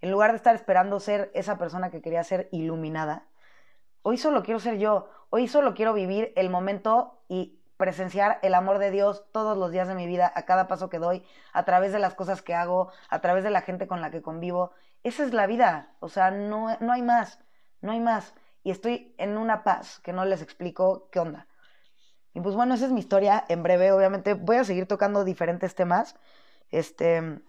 en 0.00 0.10
lugar 0.10 0.30
de 0.30 0.36
estar 0.36 0.54
esperando 0.54 1.00
ser 1.00 1.30
esa 1.34 1.58
persona 1.58 1.90
que 1.90 2.02
quería 2.02 2.22
ser 2.22 2.48
iluminada, 2.52 3.26
hoy 4.02 4.18
solo 4.18 4.42
quiero 4.42 4.60
ser 4.60 4.78
yo. 4.78 5.08
Hoy 5.30 5.48
solo 5.48 5.74
quiero 5.74 5.92
vivir 5.92 6.32
el 6.36 6.50
momento 6.50 7.24
y 7.28 7.60
presenciar 7.76 8.38
el 8.42 8.54
amor 8.54 8.78
de 8.78 8.90
Dios 8.90 9.24
todos 9.32 9.58
los 9.58 9.70
días 9.70 9.88
de 9.88 9.94
mi 9.94 10.06
vida, 10.06 10.32
a 10.34 10.44
cada 10.46 10.68
paso 10.68 10.88
que 10.88 10.98
doy, 10.98 11.24
a 11.52 11.64
través 11.64 11.92
de 11.92 11.98
las 11.98 12.14
cosas 12.14 12.40
que 12.40 12.54
hago, 12.54 12.90
a 13.10 13.20
través 13.20 13.44
de 13.44 13.50
la 13.50 13.60
gente 13.60 13.86
con 13.86 14.00
la 14.00 14.10
que 14.10 14.22
convivo. 14.22 14.72
Esa 15.06 15.22
es 15.22 15.32
la 15.32 15.46
vida. 15.46 15.94
O 16.00 16.08
sea, 16.08 16.32
no, 16.32 16.76
no 16.80 16.92
hay 16.92 17.00
más. 17.00 17.38
No 17.80 17.92
hay 17.92 18.00
más. 18.00 18.34
Y 18.64 18.72
estoy 18.72 19.14
en 19.18 19.38
una 19.38 19.62
paz 19.62 20.00
que 20.00 20.12
no 20.12 20.24
les 20.24 20.42
explico 20.42 21.08
qué 21.12 21.20
onda. 21.20 21.46
Y 22.34 22.40
pues 22.40 22.56
bueno, 22.56 22.74
esa 22.74 22.86
es 22.86 22.90
mi 22.90 22.98
historia 22.98 23.44
en 23.48 23.62
breve. 23.62 23.92
Obviamente 23.92 24.34
voy 24.34 24.56
a 24.56 24.64
seguir 24.64 24.88
tocando 24.88 25.22
diferentes 25.22 25.76
temas. 25.76 26.16
Este, 26.72 27.40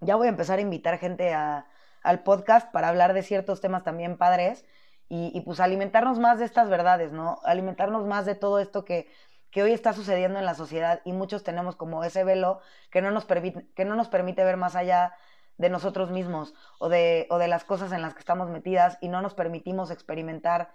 ya 0.00 0.14
voy 0.14 0.28
a 0.28 0.30
empezar 0.30 0.60
a 0.60 0.62
invitar 0.62 0.98
gente 0.98 1.34
a, 1.34 1.66
al 2.04 2.22
podcast 2.22 2.70
para 2.70 2.90
hablar 2.90 3.12
de 3.12 3.24
ciertos 3.24 3.60
temas 3.60 3.82
también 3.82 4.16
padres 4.16 4.64
y, 5.08 5.40
pues 5.40 5.58
alimentarnos 5.58 6.20
más 6.20 6.38
de 6.38 6.44
estas 6.44 6.68
verdades, 6.68 7.10
¿no? 7.10 7.40
Alimentarnos 7.42 8.06
más 8.06 8.24
de 8.24 8.36
todo 8.36 8.60
esto 8.60 8.84
que, 8.84 9.10
que 9.50 9.64
hoy 9.64 9.72
está 9.72 9.94
sucediendo 9.94 10.38
en 10.38 10.44
la 10.44 10.54
sociedad 10.54 11.00
y 11.04 11.12
muchos 11.12 11.42
tenemos 11.42 11.74
como 11.74 12.04
ese 12.04 12.22
velo 12.22 12.60
que 12.92 13.02
no 13.02 13.10
nos 13.10 13.24
que 13.24 13.84
no 13.84 13.96
nos 13.96 14.08
permite 14.08 14.44
ver 14.44 14.58
más 14.58 14.76
allá 14.76 15.12
de 15.58 15.68
nosotros 15.68 16.10
mismos 16.10 16.54
o 16.78 16.88
de, 16.88 17.26
o 17.30 17.38
de 17.38 17.48
las 17.48 17.64
cosas 17.64 17.92
en 17.92 18.00
las 18.00 18.14
que 18.14 18.20
estamos 18.20 18.48
metidas 18.48 18.96
y 19.00 19.08
no 19.08 19.20
nos 19.20 19.34
permitimos 19.34 19.90
experimentar 19.90 20.70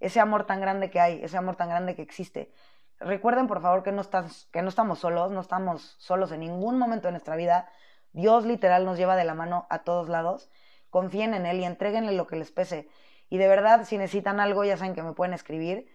ese 0.00 0.20
amor 0.20 0.46
tan 0.46 0.60
grande 0.60 0.90
que 0.90 0.98
hay, 0.98 1.22
ese 1.22 1.36
amor 1.36 1.56
tan 1.56 1.68
grande 1.68 1.94
que 1.94 2.02
existe. 2.02 2.52
Recuerden, 2.98 3.46
por 3.46 3.60
favor, 3.60 3.82
que 3.82 3.92
no, 3.92 4.00
estás, 4.00 4.48
que 4.52 4.62
no 4.62 4.68
estamos 4.68 5.00
solos, 5.00 5.30
no 5.30 5.40
estamos 5.40 5.96
solos 5.98 6.32
en 6.32 6.40
ningún 6.40 6.78
momento 6.78 7.08
de 7.08 7.12
nuestra 7.12 7.36
vida. 7.36 7.68
Dios 8.12 8.44
literal 8.44 8.84
nos 8.84 8.98
lleva 8.98 9.16
de 9.16 9.24
la 9.24 9.34
mano 9.34 9.66
a 9.70 9.80
todos 9.80 10.08
lados. 10.08 10.50
Confíen 10.90 11.34
en 11.34 11.46
Él 11.46 11.60
y 11.60 11.64
entreguenle 11.64 12.12
lo 12.12 12.26
que 12.26 12.36
les 12.36 12.50
pese. 12.50 12.88
Y 13.28 13.38
de 13.38 13.48
verdad, 13.48 13.84
si 13.84 13.98
necesitan 13.98 14.40
algo, 14.40 14.64
ya 14.64 14.76
saben 14.76 14.94
que 14.94 15.02
me 15.02 15.12
pueden 15.12 15.34
escribir. 15.34 15.88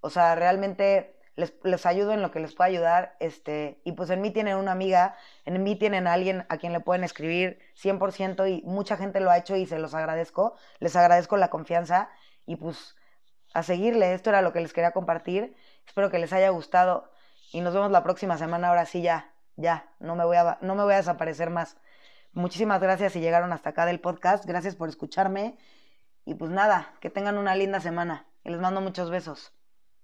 O 0.00 0.10
sea, 0.10 0.34
realmente 0.34 1.16
les, 1.36 1.54
les 1.62 1.86
ayudo 1.86 2.12
en 2.12 2.22
lo 2.22 2.30
que 2.30 2.40
les 2.40 2.54
pueda 2.54 2.68
ayudar. 2.68 3.16
Este, 3.20 3.80
y 3.84 3.92
pues 3.92 4.10
en 4.10 4.20
mí 4.20 4.30
tienen 4.30 4.56
una 4.56 4.72
amiga, 4.72 5.16
en 5.44 5.62
mí 5.62 5.76
tienen 5.76 6.06
alguien 6.06 6.46
a 6.48 6.58
quien 6.58 6.72
le 6.72 6.80
pueden 6.80 7.04
escribir 7.04 7.58
100% 7.74 8.48
y 8.48 8.62
mucha 8.62 8.96
gente 8.96 9.20
lo 9.20 9.30
ha 9.30 9.38
hecho 9.38 9.56
y 9.56 9.66
se 9.66 9.78
los 9.78 9.94
agradezco. 9.94 10.54
Les 10.78 10.96
agradezco 10.96 11.36
la 11.36 11.50
confianza 11.50 12.10
y 12.46 12.56
pues 12.56 12.96
a 13.54 13.62
seguirle. 13.62 14.14
Esto 14.14 14.30
era 14.30 14.42
lo 14.42 14.52
que 14.52 14.60
les 14.60 14.72
quería 14.72 14.92
compartir. 14.92 15.56
Espero 15.86 16.10
que 16.10 16.18
les 16.18 16.32
haya 16.32 16.50
gustado 16.50 17.10
y 17.52 17.60
nos 17.60 17.74
vemos 17.74 17.90
la 17.90 18.02
próxima 18.02 18.38
semana. 18.38 18.68
Ahora 18.68 18.86
sí, 18.86 19.02
ya, 19.02 19.32
ya, 19.56 19.88
no 20.00 20.16
me 20.16 20.24
voy 20.24 20.36
a, 20.36 20.58
no 20.60 20.74
me 20.74 20.84
voy 20.84 20.94
a 20.94 20.98
desaparecer 20.98 21.50
más. 21.50 21.76
Muchísimas 22.32 22.80
gracias 22.80 23.12
si 23.12 23.20
llegaron 23.20 23.52
hasta 23.52 23.70
acá 23.70 23.86
del 23.86 24.00
podcast. 24.00 24.44
Gracias 24.44 24.74
por 24.76 24.88
escucharme. 24.88 25.56
Y 26.24 26.34
pues 26.34 26.50
nada, 26.50 26.94
que 27.00 27.10
tengan 27.10 27.38
una 27.38 27.54
linda 27.54 27.80
semana. 27.80 28.26
Y 28.44 28.50
les 28.50 28.60
mando 28.60 28.80
muchos 28.80 29.10
besos. 29.10 29.52